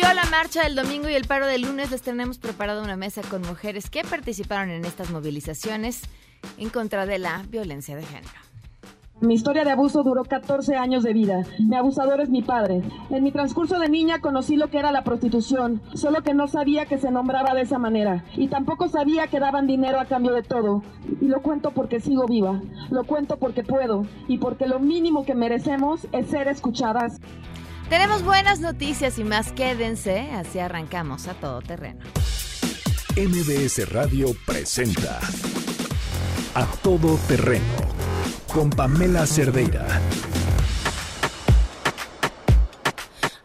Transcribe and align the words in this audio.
vivió 0.00 0.14
la 0.14 0.26
marcha 0.26 0.62
del 0.62 0.76
domingo 0.76 1.08
y 1.08 1.14
el 1.14 1.24
paro 1.24 1.48
del 1.48 1.62
lunes? 1.62 1.90
Les 1.90 2.02
tenemos 2.02 2.38
preparado 2.38 2.84
una 2.84 2.96
mesa 2.96 3.20
con 3.22 3.42
mujeres 3.42 3.90
que 3.90 4.04
participaron 4.04 4.70
en 4.70 4.84
estas 4.84 5.10
movilizaciones 5.10 6.02
en 6.56 6.70
contra 6.70 7.04
de 7.04 7.18
la 7.18 7.44
violencia 7.48 7.96
de 7.96 8.04
género. 8.04 8.38
Mi 9.20 9.34
historia 9.34 9.64
de 9.64 9.72
abuso 9.72 10.04
duró 10.04 10.22
14 10.22 10.76
años 10.76 11.02
de 11.02 11.12
vida. 11.12 11.42
Mi 11.58 11.74
abusador 11.74 12.20
es 12.20 12.30
mi 12.30 12.42
padre. 12.42 12.82
En 13.10 13.24
mi 13.24 13.32
transcurso 13.32 13.80
de 13.80 13.88
niña 13.88 14.20
conocí 14.20 14.54
lo 14.54 14.68
que 14.68 14.78
era 14.78 14.92
la 14.92 15.02
prostitución, 15.02 15.82
solo 15.94 16.22
que 16.22 16.32
no 16.32 16.46
sabía 16.46 16.86
que 16.86 16.98
se 16.98 17.10
nombraba 17.10 17.52
de 17.54 17.62
esa 17.62 17.80
manera. 17.80 18.24
Y 18.36 18.46
tampoco 18.46 18.88
sabía 18.88 19.26
que 19.26 19.40
daban 19.40 19.66
dinero 19.66 19.98
a 19.98 20.04
cambio 20.04 20.32
de 20.32 20.44
todo. 20.44 20.84
Y 21.20 21.26
lo 21.26 21.42
cuento 21.42 21.72
porque 21.72 21.98
sigo 21.98 22.26
viva. 22.28 22.62
Lo 22.90 23.02
cuento 23.02 23.38
porque 23.38 23.64
puedo. 23.64 24.06
Y 24.28 24.38
porque 24.38 24.68
lo 24.68 24.78
mínimo 24.78 25.24
que 25.24 25.34
merecemos 25.34 26.06
es 26.12 26.28
ser 26.28 26.46
escuchadas. 26.46 27.20
Tenemos 27.88 28.22
buenas 28.22 28.60
noticias 28.60 29.18
y 29.18 29.24
más. 29.24 29.52
Quédense, 29.52 30.30
así 30.32 30.58
arrancamos 30.58 31.26
a 31.26 31.34
todo 31.34 31.62
terreno. 31.62 32.00
MBS 33.16 33.90
Radio 33.90 34.28
presenta 34.46 35.18
A 36.54 36.66
Todo 36.82 37.16
Terreno 37.26 37.64
con 38.52 38.68
Pamela 38.70 39.26
Cerdeira. 39.26 39.86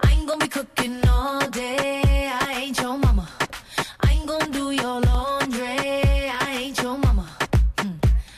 I 0.03 0.11
ain't 0.11 0.27
gonna 0.27 0.45
be 0.45 0.49
cooking 0.49 0.99
all 1.07 1.49
day. 1.49 2.29
I 2.29 2.63
ain't 2.65 2.77
your 2.79 2.97
mama. 2.97 3.27
I 4.01 4.11
ain't 4.11 4.27
gonna 4.27 4.47
do 4.51 4.71
your 4.71 4.99
laundry. 5.01 6.29
I 6.29 6.57
ain't 6.59 6.77
your 6.81 6.97
mama. 6.97 7.25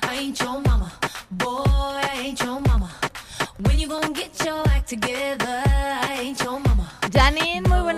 I 0.03 0.15
ain't 0.19 0.39
your 0.39 0.61
mama. 0.61 0.91
Boy, 1.31 1.63
I 1.65 2.21
ain't 2.27 2.39
your 2.39 2.61
mama. 2.61 2.91
When 3.57 3.79
you 3.79 3.87
gonna 3.87 4.13
get 4.13 4.45
your 4.45 4.63
act 4.69 4.87
together? 4.87 5.74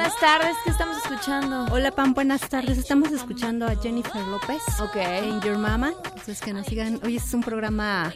Buenas 0.08 0.20
tardes. 0.22 0.56
¿Qué 0.64 0.70
estamos 0.70 0.98
escuchando? 0.98 1.66
Hola 1.70 1.92
Pam, 1.92 2.14
buenas 2.14 2.40
tardes. 2.48 2.78
Estamos 2.78 3.12
escuchando 3.12 3.66
a 3.66 3.76
Jennifer 3.76 4.22
López 4.28 4.62
Ok. 4.80 4.96
en 4.96 5.42
Your 5.42 5.58
Mama. 5.58 5.92
Entonces 6.06 6.40
que 6.40 6.54
nos 6.54 6.66
sigan. 6.66 7.02
Hoy 7.04 7.18
es 7.18 7.34
un 7.34 7.42
programa 7.42 8.14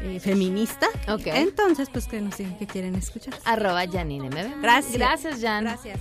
eh, 0.00 0.20
feminista. 0.20 0.86
Ok. 1.08 1.26
Entonces, 1.26 1.88
pues 1.90 2.06
que 2.06 2.20
nos 2.20 2.36
digan 2.36 2.56
qué 2.56 2.68
quieren 2.68 2.94
escuchar. 2.94 3.34
Arroba 3.44 3.84
Janine. 3.90 4.28
Gracias. 4.62 4.96
Gracias, 4.96 5.40
Jan. 5.40 5.64
Gracias. 5.64 5.98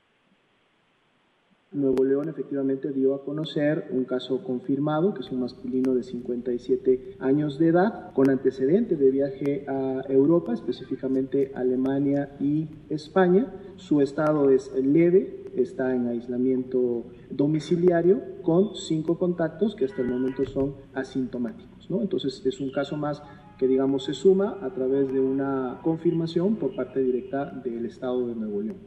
Nuevo 1.73 2.05
León 2.05 2.29
efectivamente 2.29 2.93
dio 2.93 3.15
a 3.15 3.25
conocer 3.25 3.87
un 3.93 4.05
caso 4.05 4.43
confirmado, 4.43 5.15
que 5.15 5.21
es 5.21 5.31
un 5.31 5.41
masculino 5.41 5.95
de 5.95 6.03
57 6.03 7.17
años 7.21 7.61
de 7.61 7.69
edad, 7.69 8.13
con 8.13 8.29
antecedente 8.29 8.97
de 8.97 9.11
viaje 9.13 9.65
a 9.69 10.03
Europa, 10.09 10.53
específicamente 10.53 11.53
Alemania 11.55 12.37
y 12.41 12.69
España. 12.89 13.47
Su 13.77 14.01
estado 14.01 14.51
es 14.51 14.73
leve, 14.75 15.45
está 15.55 15.95
en 15.95 16.09
aislamiento 16.09 17.05
domiciliario 17.31 18.21
con 18.43 18.75
cinco 18.75 19.17
contactos 19.17 19.77
que 19.77 19.85
hasta 19.85 20.03
el 20.03 20.09
momento 20.09 20.45
son 20.47 20.75
asintomáticos. 20.93 21.80
Entonces 22.01 22.43
es 22.47 22.61
un 22.61 22.71
caso 22.71 22.97
más 22.97 23.23
que 23.59 23.67
digamos 23.67 24.05
se 24.05 24.15
suma 24.15 24.57
a 24.63 24.71
través 24.71 25.13
de 25.13 25.21
una 25.21 25.79
confirmación 25.83 26.57
por 26.57 26.75
parte 26.75 27.01
directa 27.01 27.45
del 27.47 27.85
estado 27.85 28.29
de 28.29 28.35
Nuevo 28.35 28.63
León. 28.63 28.79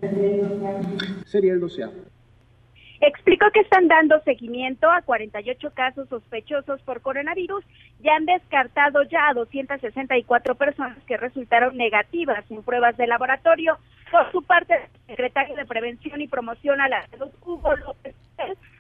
Sería 1.25 1.53
el 1.53 1.59
doceavo. 1.59 1.94
Explicó 3.06 3.52
que 3.52 3.59
están 3.59 3.90
dando 3.90 4.22
seguimiento 4.22 4.90
a 4.90 5.02
48 5.02 5.72
casos 5.74 6.08
sospechosos 6.08 6.81
por 6.84 7.02
coronavirus 7.02 7.66
y 8.02 8.08
han 8.08 8.25
descartado 8.25 9.03
ya 9.03 9.28
a 9.28 9.34
264 9.34 10.56
personas 10.56 10.97
que 11.06 11.18
resultaron 11.18 11.75
negativas 11.75 12.50
en 12.50 12.63
pruebas 12.63 12.96
de 12.96 13.08
laboratorio. 13.08 13.78
Por 14.09 14.31
su 14.31 14.42
parte, 14.42 14.75
el 14.75 15.18
secretario 15.18 15.56
de 15.56 15.66
Prevención 15.66 16.22
y 16.22 16.30
Promoción 16.30 16.80
a 16.80 16.88
la 16.88 17.06
Salud, 17.09 17.30
Hugo 17.46 17.75
López, 17.75 18.16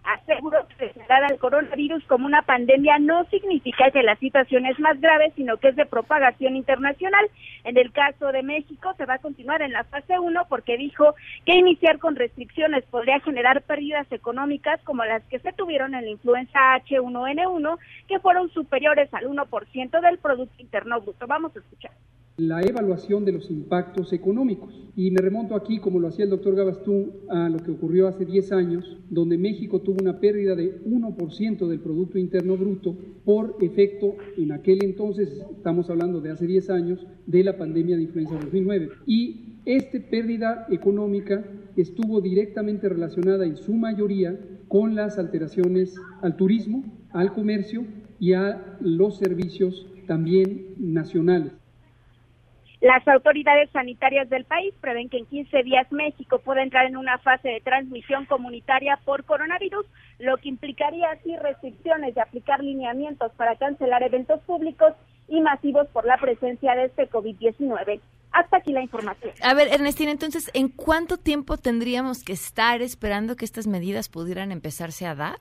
aseguró 0.03 0.67
que 0.67 0.87
declarar 0.87 1.31
al 1.31 1.37
coronavirus 1.37 2.03
como 2.05 2.25
una 2.25 2.41
pandemia 2.41 2.99
no 2.99 3.25
significa 3.25 3.91
que 3.91 4.03
la 4.03 4.15
situación 4.17 4.65
es 4.65 4.79
más 4.79 4.99
grave, 4.99 5.31
sino 5.35 5.57
que 5.57 5.69
es 5.69 5.75
de 5.75 5.85
propagación 5.85 6.55
internacional. 6.55 7.25
En 7.63 7.77
el 7.77 7.91
caso 7.91 8.31
de 8.31 8.43
México, 8.43 8.93
se 8.97 9.05
va 9.05 9.15
a 9.15 9.19
continuar 9.19 9.61
en 9.61 9.71
la 9.71 9.83
fase 9.85 10.19
1 10.19 10.45
porque 10.49 10.77
dijo 10.77 11.15
que 11.45 11.55
iniciar 11.55 11.99
con 11.99 12.15
restricciones 12.15 12.83
podría 12.85 13.19
generar 13.21 13.61
pérdidas 13.61 14.11
económicas 14.11 14.81
como 14.83 15.05
las 15.05 15.23
que 15.25 15.39
se 15.39 15.53
tuvieron 15.53 15.95
en 15.95 16.05
la 16.05 16.11
influenza 16.11 16.59
H1N1, 16.85 17.77
que 18.07 18.19
fueron 18.19 18.49
superiores 18.49 19.13
al 19.13 19.27
1% 19.27 20.01
del 20.01 20.17
Producto 20.17 20.61
Interno 20.61 21.01
Bruto. 21.01 21.27
Vamos 21.27 21.55
a 21.55 21.59
escuchar. 21.59 21.91
La 22.37 22.61
evaluación 22.61 23.25
de 23.25 23.31
los 23.31 23.51
impactos 23.51 24.11
económicos. 24.11 24.73
Y 24.95 25.11
me 25.11 25.21
remonto 25.21 25.55
aquí, 25.55 25.79
como 25.79 25.99
lo 25.99 26.07
hacía 26.07 26.25
el 26.25 26.31
doctor 26.31 26.55
Gabastú, 26.55 27.11
a 27.29 27.49
lo 27.49 27.59
que 27.59 27.71
ocurrió 27.71 28.07
hace 28.07 28.25
10 28.25 28.51
años, 28.51 28.97
donde 29.09 29.37
México 29.37 29.81
tuvo 29.81 29.97
una 30.01 30.19
pérdida 30.19 30.55
de 30.55 30.83
1% 30.83 31.67
del 31.67 31.79
Producto 31.79 32.17
Interno 32.17 32.57
Bruto 32.57 32.95
por 33.23 33.57
efecto, 33.61 34.15
en 34.37 34.51
aquel 34.51 34.83
entonces, 34.83 35.41
estamos 35.55 35.89
hablando 35.89 36.21
de 36.21 36.31
hace 36.31 36.47
10 36.47 36.69
años, 36.69 37.05
de 37.25 37.43
la 37.43 37.57
pandemia 37.57 37.97
de 37.97 38.03
influenza 38.03 38.35
2009. 38.35 38.89
Y 39.05 39.59
esta 39.65 39.99
pérdida 40.09 40.67
económica 40.69 41.43
estuvo 41.77 42.19
directamente 42.19 42.89
relacionada 42.89 43.45
en 43.45 43.57
su 43.57 43.73
mayoría 43.73 44.37
con 44.67 44.95
las 44.95 45.17
alteraciones 45.17 45.95
al 46.21 46.35
turismo, 46.35 46.83
al 47.11 47.31
comercio 47.33 47.85
y 48.19 48.33
a 48.33 48.77
los 48.81 49.17
servicios 49.17 49.87
también 50.07 50.75
nacionales. 50.77 51.62
Las 52.83 53.07
autoridades 53.07 53.69
sanitarias 53.71 54.29
del 54.29 54.43
país 54.43 54.73
prevén 54.81 55.07
que 55.07 55.17
en 55.17 55.25
15 55.25 55.63
días 55.63 55.89
México 55.89 56.39
pueda 56.39 56.63
entrar 56.63 56.85
en 56.85 56.97
una 56.97 57.17
fase 57.19 57.47
de 57.47 57.61
transmisión 57.61 58.25
comunitaria 58.25 58.99
por 59.05 59.23
coronavirus, 59.23 59.85
lo 60.19 60.35
que 60.35 60.49
implicaría 60.49 61.09
así 61.11 61.33
restricciones 61.37 62.13
de 62.13 62.19
aplicar 62.19 62.61
lineamientos 62.61 63.31
para 63.37 63.55
cancelar 63.55 64.03
eventos 64.03 64.41
públicos 64.41 64.91
y 65.29 65.39
masivos 65.39 65.87
por 65.93 66.05
la 66.05 66.17
presencia 66.17 66.75
de 66.75 66.87
este 66.87 67.09
COVID-19. 67.09 68.01
Hasta 68.33 68.57
aquí 68.57 68.73
la 68.73 68.81
información. 68.81 69.31
A 69.41 69.53
ver, 69.53 69.69
Ernestina, 69.69 70.11
entonces, 70.11 70.51
¿en 70.53 70.67
cuánto 70.67 71.15
tiempo 71.15 71.55
tendríamos 71.55 72.25
que 72.25 72.33
estar 72.33 72.81
esperando 72.81 73.37
que 73.37 73.45
estas 73.45 73.65
medidas 73.65 74.09
pudieran 74.09 74.51
empezarse 74.51 75.05
a 75.05 75.15
dar? 75.15 75.39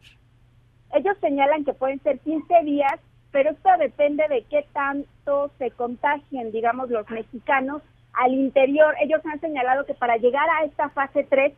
Ellos 0.94 1.16
señalan 1.20 1.64
que 1.64 1.72
pueden 1.72 2.00
ser 2.04 2.20
15 2.20 2.62
días 2.62 3.00
pero 3.32 3.50
esto 3.50 3.70
depende 3.78 4.24
de 4.28 4.44
qué 4.44 4.66
tanto 4.72 5.50
se 5.58 5.70
contagien, 5.72 6.52
digamos, 6.52 6.90
los 6.90 7.08
mexicanos 7.10 7.82
al 8.12 8.34
interior. 8.34 8.94
Ellos 9.02 9.20
han 9.24 9.40
señalado 9.40 9.86
que 9.86 9.94
para 9.94 10.16
llegar 10.18 10.46
a 10.50 10.64
esta 10.64 10.90
fase 10.90 11.26
3 11.28 11.54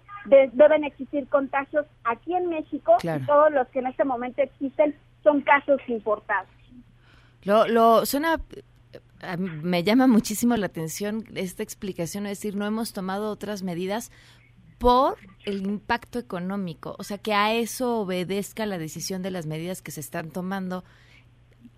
deben 0.52 0.84
existir 0.84 1.28
contagios 1.28 1.84
aquí 2.04 2.34
en 2.34 2.48
México 2.48 2.96
y 3.02 3.26
todos 3.26 3.52
los 3.52 3.68
que 3.68 3.80
en 3.80 3.88
este 3.88 4.04
momento 4.04 4.40
existen 4.40 4.94
son 5.22 5.42
casos 5.42 5.80
importados. 5.88 6.48
Lo, 7.42 7.66
lo 7.66 8.06
suena 8.06 8.40
me 9.38 9.82
llama 9.82 10.06
muchísimo 10.06 10.56
la 10.56 10.66
atención 10.66 11.24
esta 11.34 11.62
explicación, 11.62 12.26
es 12.26 12.38
decir, 12.38 12.56
no 12.56 12.66
hemos 12.66 12.92
tomado 12.92 13.30
otras 13.30 13.62
medidas 13.62 14.10
por 14.78 15.16
el 15.44 15.62
impacto 15.62 16.18
económico, 16.18 16.94
o 16.98 17.04
sea, 17.04 17.18
que 17.18 17.32
a 17.32 17.54
eso 17.54 18.00
obedezca 18.00 18.66
la 18.66 18.76
decisión 18.76 19.22
de 19.22 19.30
las 19.30 19.46
medidas 19.46 19.82
que 19.82 19.92
se 19.92 20.00
están 20.00 20.30
tomando 20.30 20.84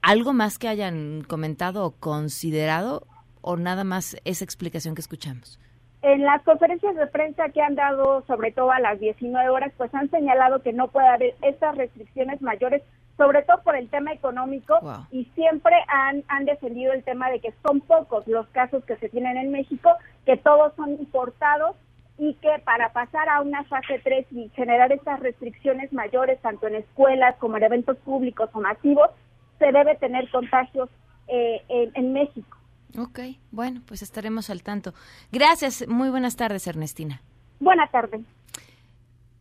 ¿Algo 0.06 0.32
más 0.32 0.60
que 0.60 0.68
hayan 0.68 1.24
comentado 1.26 1.84
o 1.84 1.90
considerado 1.90 3.08
o 3.40 3.56
nada 3.56 3.82
más 3.82 4.16
esa 4.24 4.44
explicación 4.44 4.94
que 4.94 5.00
escuchamos? 5.00 5.58
En 6.00 6.22
las 6.22 6.44
conferencias 6.44 6.94
de 6.94 7.08
prensa 7.08 7.48
que 7.48 7.60
han 7.60 7.74
dado, 7.74 8.22
sobre 8.28 8.52
todo 8.52 8.70
a 8.70 8.78
las 8.78 9.00
19 9.00 9.48
horas, 9.48 9.72
pues 9.76 9.92
han 9.96 10.08
señalado 10.08 10.62
que 10.62 10.72
no 10.72 10.86
puede 10.86 11.08
haber 11.08 11.34
estas 11.42 11.76
restricciones 11.76 12.40
mayores, 12.40 12.84
sobre 13.16 13.42
todo 13.42 13.60
por 13.64 13.74
el 13.74 13.88
tema 13.88 14.12
económico, 14.12 14.78
y 15.10 15.24
siempre 15.34 15.74
han, 15.88 16.22
han 16.28 16.44
defendido 16.44 16.92
el 16.92 17.02
tema 17.02 17.28
de 17.28 17.40
que 17.40 17.52
son 17.66 17.80
pocos 17.80 18.28
los 18.28 18.46
casos 18.50 18.84
que 18.84 18.94
se 18.98 19.08
tienen 19.08 19.36
en 19.36 19.50
México, 19.50 19.90
que 20.24 20.36
todos 20.36 20.72
son 20.76 20.90
importados 20.90 21.74
y 22.16 22.34
que 22.34 22.62
para 22.64 22.92
pasar 22.92 23.28
a 23.28 23.40
una 23.40 23.64
fase 23.64 24.00
3 24.04 24.26
y 24.30 24.50
generar 24.50 24.92
estas 24.92 25.18
restricciones 25.18 25.92
mayores, 25.92 26.40
tanto 26.42 26.68
en 26.68 26.76
escuelas 26.76 27.34
como 27.38 27.56
en 27.56 27.64
eventos 27.64 27.96
públicos 27.96 28.48
o 28.52 28.60
masivos, 28.60 29.10
se 29.58 29.72
debe 29.72 29.96
tener 29.96 30.30
contagios 30.30 30.88
eh, 31.28 31.62
en, 31.68 32.12
México. 32.12 32.56
Ok, 32.98 33.20
bueno, 33.50 33.82
pues 33.86 34.02
estaremos 34.02 34.50
al 34.50 34.62
tanto. 34.62 34.94
Gracias, 35.32 35.86
muy 35.88 36.10
buenas 36.10 36.36
tardes, 36.36 36.66
Ernestina. 36.66 37.20
Buenas 37.60 37.90
tardes. 37.90 38.20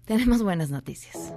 Tenemos 0.05 0.43
buenas 0.43 0.69
noticias. 0.69 1.33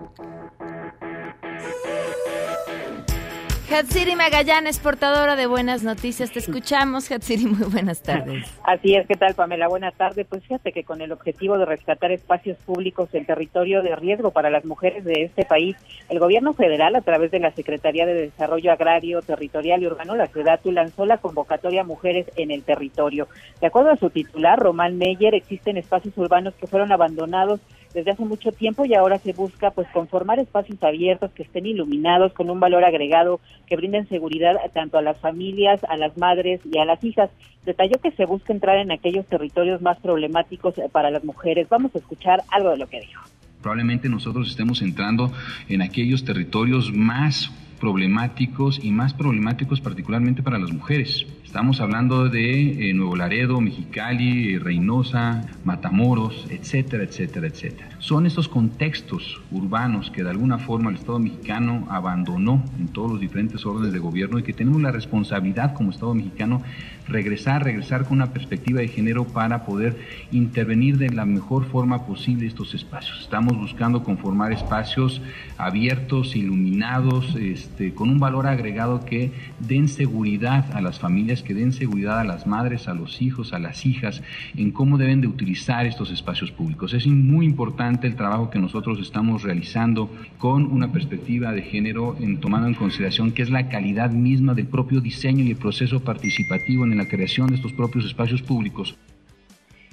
Hatsiri 3.71 4.17
Magallanes, 4.17 4.79
portadora 4.79 5.37
de 5.37 5.47
buenas 5.47 5.83
noticias. 5.83 6.33
Te 6.33 6.39
escuchamos, 6.39 7.11
Hatsiri. 7.13 7.45
Muy 7.45 7.69
buenas 7.69 8.03
tardes. 8.03 8.47
Así 8.65 8.95
es, 8.95 9.07
¿qué 9.07 9.15
tal, 9.15 9.35
Pamela? 9.35 9.69
Buenas 9.69 9.95
tardes. 9.95 10.27
Pues 10.27 10.43
fíjate 10.43 10.73
que 10.73 10.85
con 10.85 11.03
el 11.03 11.13
objetivo 11.13 11.59
de 11.59 11.67
rescatar 11.67 12.11
espacios 12.11 12.57
públicos 12.65 13.11
en 13.13 13.27
territorio 13.27 13.83
de 13.83 13.95
riesgo 13.95 14.31
para 14.31 14.49
las 14.49 14.65
mujeres 14.65 15.05
de 15.05 15.25
este 15.25 15.45
país, 15.45 15.77
el 16.09 16.19
gobierno 16.19 16.55
federal, 16.55 16.97
a 16.97 17.03
través 17.03 17.31
de 17.31 17.41
la 17.41 17.51
Secretaría 17.51 18.07
de 18.07 18.15
Desarrollo 18.15 18.73
Agrario, 18.73 19.21
Territorial 19.21 19.83
y 19.83 19.87
Urbano, 19.87 20.17
la 20.17 20.29
SEDATU, 20.29 20.73
lanzó 20.73 21.05
la 21.05 21.19
convocatoria 21.19 21.85
Mujeres 21.85 22.27
en 22.37 22.51
el 22.51 22.63
Territorio. 22.63 23.29
De 23.61 23.67
acuerdo 23.67 23.91
a 23.91 23.97
su 23.97 24.09
titular, 24.09 24.59
Román 24.59 24.97
Meyer, 24.97 25.35
existen 25.35 25.77
espacios 25.77 26.17
urbanos 26.17 26.55
que 26.55 26.67
fueron 26.67 26.91
abandonados 26.91 27.61
desde 27.95 28.11
hace 28.11 28.25
mucho 28.25 28.53
tiempo 28.53 28.85
y 28.85 28.95
ahora 28.95 29.19
se 29.19 29.33
busca 29.33 29.71
pues 29.71 29.89
conformar 29.93 30.39
espacios 30.39 30.83
abiertos 30.83 31.31
que 31.33 31.43
estén 31.43 31.67
iluminados 31.67 32.33
con 32.33 32.51
un 32.51 32.61
valor 32.61 32.85
agregado 32.85 33.41
que 33.67 33.77
brinden 33.77 34.09
seguridad 34.09 34.57
tanto 34.73 34.99
a 34.99 35.03
las 35.03 35.19
familias, 35.19 35.81
a 35.89 35.97
las 35.97 36.17
madres 36.17 36.61
y 36.71 36.79
a 36.79 36.85
las 36.85 37.03
hijas. 37.03 37.31
Detalló 37.65 37.99
que 38.01 38.13
se 38.13 38.25
busca 38.25 38.53
entrar 38.53 38.79
en 38.79 38.93
aquellos 38.93 39.27
territorios 39.27 39.81
más 39.83 39.99
problemáticos 39.99 40.75
para 40.93 41.11
las 41.11 41.25
mujeres. 41.25 41.69
Vamos 41.69 41.95
a 41.95 41.99
escuchar 41.99 42.43
algo 42.51 42.71
de 42.71 42.79
lo 42.79 42.87
que 42.87 43.01
dijo. 43.01 43.23
Probablemente 43.63 44.09
nosotros 44.09 44.49
estemos 44.49 44.83
entrando 44.83 45.33
en 45.69 45.83
aquellos 45.83 46.25
territorios 46.25 46.93
más 46.93 47.51
problemáticos 47.79 48.81
y 48.83 48.91
más 48.91 49.15
problemáticos 49.15 49.81
particularmente 49.81 50.43
para 50.43 50.59
las 50.59 50.73
mujeres. 50.73 51.27
Estamos 51.49 51.81
hablando 51.81 52.29
de 52.29 52.91
eh, 52.91 52.93
Nuevo 52.93 53.17
Laredo, 53.17 53.59
Mexicali, 53.63 54.59
Reynosa, 54.59 55.47
Matamoros, 55.65 56.47
etcétera, 56.51 57.05
etcétera, 57.05 57.47
etcétera. 57.47 57.89
Son 58.01 58.27
estos 58.27 58.49
contextos 58.49 59.41
urbanos 59.51 60.11
que 60.11 60.23
de 60.23 60.29
alguna 60.29 60.59
forma 60.59 60.91
el 60.91 60.97
Estado 60.97 61.19
mexicano 61.19 61.87
abandonó 61.91 62.63
en 62.79 62.89
todos 62.89 63.13
los 63.13 63.21
diferentes 63.21 63.65
órdenes 63.65 63.95
de 63.95 63.99
gobierno 63.99 64.39
y 64.39 64.43
que 64.43 64.53
tenemos 64.53 64.83
la 64.83 64.93
responsabilidad 64.93 65.73
como 65.73 65.91
Estado 65.91 66.15
mexicano 66.15 66.63
regresar, 67.09 67.65
regresar 67.65 68.05
con 68.05 68.19
una 68.19 68.33
perspectiva 68.33 68.81
de 68.81 68.89
género 68.89 69.25
para 69.25 69.65
poder 69.65 69.97
intervenir 70.31 70.99
de 70.99 71.11
la 71.11 71.25
mejor 71.25 71.65
forma 71.65 72.07
posible 72.07 72.47
estos 72.47 72.75
espacios. 72.75 73.21
Estamos 73.21 73.57
buscando 73.57 74.05
conformar 74.05 74.53
espacios 74.53 75.23
abiertos, 75.57 76.37
iluminados, 76.37 77.35
este, 77.37 77.95
con 77.95 78.11
un 78.11 78.19
valor 78.19 78.47
agregado 78.47 79.05
que 79.05 79.33
den 79.59 79.89
seguridad 79.89 80.71
a 80.73 80.81
las 80.81 80.99
familias, 80.99 81.38
que 81.43 81.55
den 81.55 81.73
seguridad 81.73 82.21
a 82.21 82.25
las 82.25 82.47
madres, 82.47 82.89
a 82.89 82.95
los 82.95 83.21
hijos, 83.23 83.53
a 83.53 83.59
las 83.59 83.87
hijas, 83.87 84.23
en 84.57 84.71
cómo 84.71 84.99
deben 84.99 85.21
de 85.21 85.27
utilizar 85.27 85.87
estos 85.87 86.11
espacios 86.11 86.51
públicos. 86.51 86.95
Es 86.95 87.07
muy 87.07 87.47
importante 87.47 88.07
el 88.07 88.17
trabajo 88.17 88.51
que 88.51 88.59
nosotros 88.59 88.99
estamos 89.01 89.43
realizando 89.43 90.11
con 90.39 90.67
una 90.67 90.93
perspectiva 90.93 91.53
de 91.53 91.63
género, 91.63 92.17
en, 92.21 92.39
tomando 92.39 92.69
en 92.69 92.75
consideración 92.75 93.33
que 93.33 93.43
es 93.43 93.51
la 93.51 93.69
calidad 93.69 94.11
misma 94.11 94.55
del 94.55 94.67
propio 94.67 95.01
diseño 95.01 95.45
y 95.45 95.51
el 95.51 95.57
proceso 95.57 96.01
participativo 96.01 96.85
en 96.85 96.97
la 96.97 97.09
creación 97.09 97.49
de 97.49 97.57
estos 97.57 97.73
propios 97.73 98.05
espacios 98.05 98.43
públicos. 98.43 98.97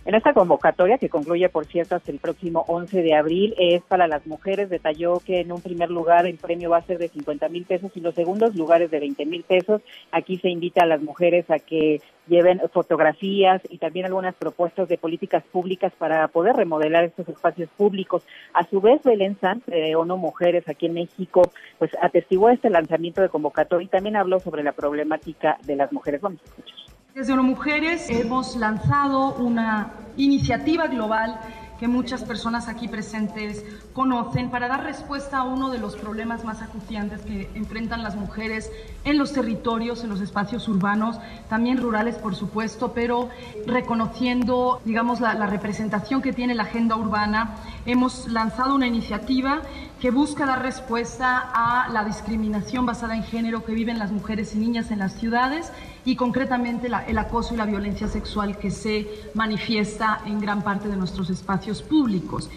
En 0.05 0.13
esta 0.13 0.33
convocatoria, 0.33 0.99
que 0.99 1.09
concluye, 1.09 1.49
por 1.49 1.65
cierto, 1.65 1.95
hasta 1.95 2.11
el 2.11 2.19
próximo 2.19 2.63
11 2.67 3.01
de 3.01 3.15
abril, 3.15 3.55
es 3.57 3.81
para 3.81 4.07
las 4.07 4.27
mujeres. 4.27 4.69
Detalló 4.69 5.19
que 5.19 5.39
en 5.39 5.51
un 5.51 5.61
primer 5.61 5.89
lugar 5.89 6.27
el 6.27 6.37
premio 6.37 6.69
va 6.69 6.77
a 6.77 6.85
ser 6.85 6.99
de 6.99 7.07
50 7.07 7.49
mil 7.49 7.65
pesos 7.65 7.91
y 7.95 8.01
los 8.01 8.13
segundos 8.13 8.55
lugares 8.55 8.91
de 8.91 8.99
20 8.99 9.25
mil 9.25 9.41
pesos. 9.41 9.81
Aquí 10.11 10.37
se 10.37 10.49
invita 10.49 10.83
a 10.83 10.85
las 10.85 11.01
mujeres 11.01 11.49
a 11.49 11.57
que 11.57 12.01
lleven 12.27 12.61
fotografías 12.71 13.63
y 13.67 13.79
también 13.79 14.05
algunas 14.05 14.35
propuestas 14.35 14.87
de 14.87 14.99
políticas 14.99 15.43
públicas 15.43 15.91
para 15.97 16.27
poder 16.27 16.55
remodelar 16.55 17.03
estos 17.03 17.27
espacios 17.27 17.69
públicos. 17.75 18.27
A 18.53 18.63
su 18.67 18.81
vez, 18.81 19.01
Belén 19.01 19.39
Sanz, 19.41 19.65
de 19.65 19.95
ONU 19.95 20.17
Mujeres 20.17 20.69
aquí 20.69 20.85
en 20.85 20.93
México, 20.93 21.51
pues 21.79 21.89
atestiguó 21.99 22.51
este 22.51 22.69
lanzamiento 22.69 23.23
de 23.23 23.29
convocatoria 23.29 23.85
y 23.85 23.89
también 23.89 24.17
habló 24.17 24.39
sobre 24.39 24.61
la 24.61 24.73
problemática 24.73 25.57
de 25.63 25.75
las 25.77 25.91
mujeres. 25.91 26.21
Vamos 26.21 26.41
a 26.41 26.45
escuchar. 26.45 26.84
Desde 27.15 27.31
ONU 27.31 27.43
Mujeres 27.43 28.09
hemos 28.09 28.57
lanzado 28.57 29.35
una 29.35 29.93
iniciativa 30.17 30.87
global 30.87 31.39
que 31.79 31.87
muchas 31.87 32.25
personas 32.25 32.67
aquí 32.67 32.89
presentes 32.89 33.63
conocen 33.93 34.49
para 34.49 34.67
dar 34.67 34.83
respuesta 34.83 35.37
a 35.37 35.43
uno 35.43 35.69
de 35.69 35.77
los 35.77 35.95
problemas 35.95 36.43
más 36.43 36.61
acuciantes 36.61 37.21
que 37.21 37.49
enfrentan 37.55 38.03
las 38.03 38.17
mujeres 38.17 38.69
en 39.05 39.17
los 39.17 39.31
territorios, 39.31 40.03
en 40.03 40.09
los 40.09 40.19
espacios 40.19 40.67
urbanos, 40.67 41.17
también 41.47 41.77
rurales, 41.77 42.17
por 42.17 42.35
supuesto, 42.35 42.91
pero 42.93 43.29
reconociendo, 43.65 44.81
digamos, 44.83 45.21
la, 45.21 45.35
la 45.35 45.47
representación 45.47 46.21
que 46.21 46.33
tiene 46.33 46.53
la 46.53 46.63
agenda 46.63 46.97
urbana, 46.97 47.55
hemos 47.85 48.27
lanzado 48.27 48.75
una 48.75 48.87
iniciativa 48.87 49.61
que 50.01 50.11
busca 50.11 50.45
dar 50.45 50.61
respuesta 50.61 51.49
a 51.53 51.87
la 51.89 52.03
discriminación 52.03 52.85
basada 52.85 53.15
en 53.15 53.23
género 53.23 53.63
que 53.63 53.73
viven 53.73 53.99
las 53.99 54.11
mujeres 54.11 54.53
y 54.53 54.59
niñas 54.59 54.91
en 54.91 54.99
las 54.99 55.13
ciudades 55.13 55.71
y 56.05 56.15
concretamente 56.15 56.87
el 57.07 57.17
acoso 57.17 57.53
y 57.53 57.57
la 57.57 57.65
violencia 57.65 58.07
sexual 58.07 58.57
que 58.57 58.71
se 58.71 59.07
manifiesta 59.33 60.21
en 60.25 60.39
gran 60.39 60.61
parte 60.61 60.87
de 60.87 60.95
nuestros 60.95 61.29
espacios 61.29 61.81
públicos. 61.81 62.49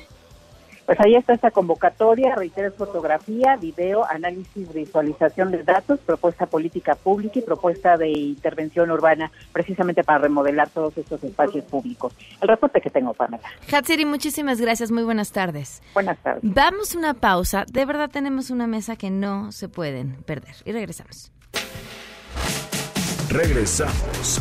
Pues 0.89 0.99
ahí 1.01 1.17
está 1.17 1.35
esta 1.35 1.51
convocatoria, 1.51 2.35
reitero, 2.35 2.73
fotografía, 2.73 3.57
video, 3.57 4.07
análisis, 4.09 4.73
visualización 4.73 5.51
de 5.51 5.63
datos, 5.63 6.01
propuesta 6.01 6.47
política 6.47 6.95
pública 6.95 7.41
y 7.41 7.43
propuesta 7.43 7.99
de 7.99 8.09
intervención 8.09 8.91
urbana 8.91 9.31
precisamente 9.53 10.03
para 10.03 10.21
remodelar 10.21 10.71
todos 10.71 10.97
estos 10.97 11.23
espacios 11.25 11.63
públicos. 11.67 12.15
El 12.41 12.49
reporte 12.49 12.81
que 12.81 12.89
tengo, 12.89 13.13
Pamela. 13.13 13.43
Hatsiri, 13.71 14.07
muchísimas 14.07 14.63
gracias, 14.63 14.91
muy 14.91 15.03
buenas 15.03 15.31
tardes. 15.31 15.83
Buenas 15.93 16.17
tardes. 16.21 16.43
Vamos 16.43 16.95
una 16.95 17.13
pausa, 17.13 17.67
de 17.71 17.85
verdad 17.85 18.09
tenemos 18.11 18.49
una 18.49 18.67
mesa 18.67 18.97
que 18.97 19.11
no 19.11 19.53
se 19.53 19.69
pueden 19.69 20.23
perder 20.23 20.55
y 20.65 20.73
regresamos. 20.73 21.33
Regresamos 23.29 24.41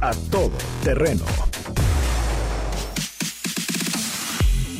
a 0.00 0.10
todo 0.28 0.50
terreno. 0.82 1.24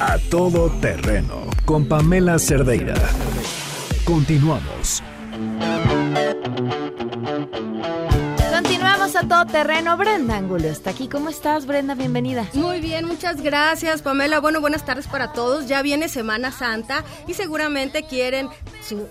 A 0.00 0.18
todo 0.28 0.70
terreno 0.80 1.46
con 1.64 1.86
Pamela 1.86 2.38
Cerdeira. 2.40 2.96
Continuamos. 4.04 5.04
Continuamos 8.50 9.14
a 9.14 9.20
todo 9.20 9.46
terreno. 9.46 9.96
Brenda 9.96 10.36
Angulo 10.36 10.66
está 10.66 10.90
aquí. 10.90 11.06
¿Cómo 11.06 11.28
estás, 11.28 11.64
Brenda? 11.66 11.94
Bienvenida. 11.94 12.48
Muy 12.54 12.80
bien, 12.80 13.04
muchas 13.06 13.40
gracias, 13.40 14.02
Pamela. 14.02 14.40
Bueno, 14.40 14.60
buenas 14.60 14.84
tardes 14.84 15.06
para 15.06 15.32
todos. 15.32 15.68
Ya 15.68 15.80
viene 15.80 16.08
Semana 16.08 16.50
Santa 16.50 17.04
y 17.28 17.34
seguramente 17.34 18.02
quieren 18.02 18.48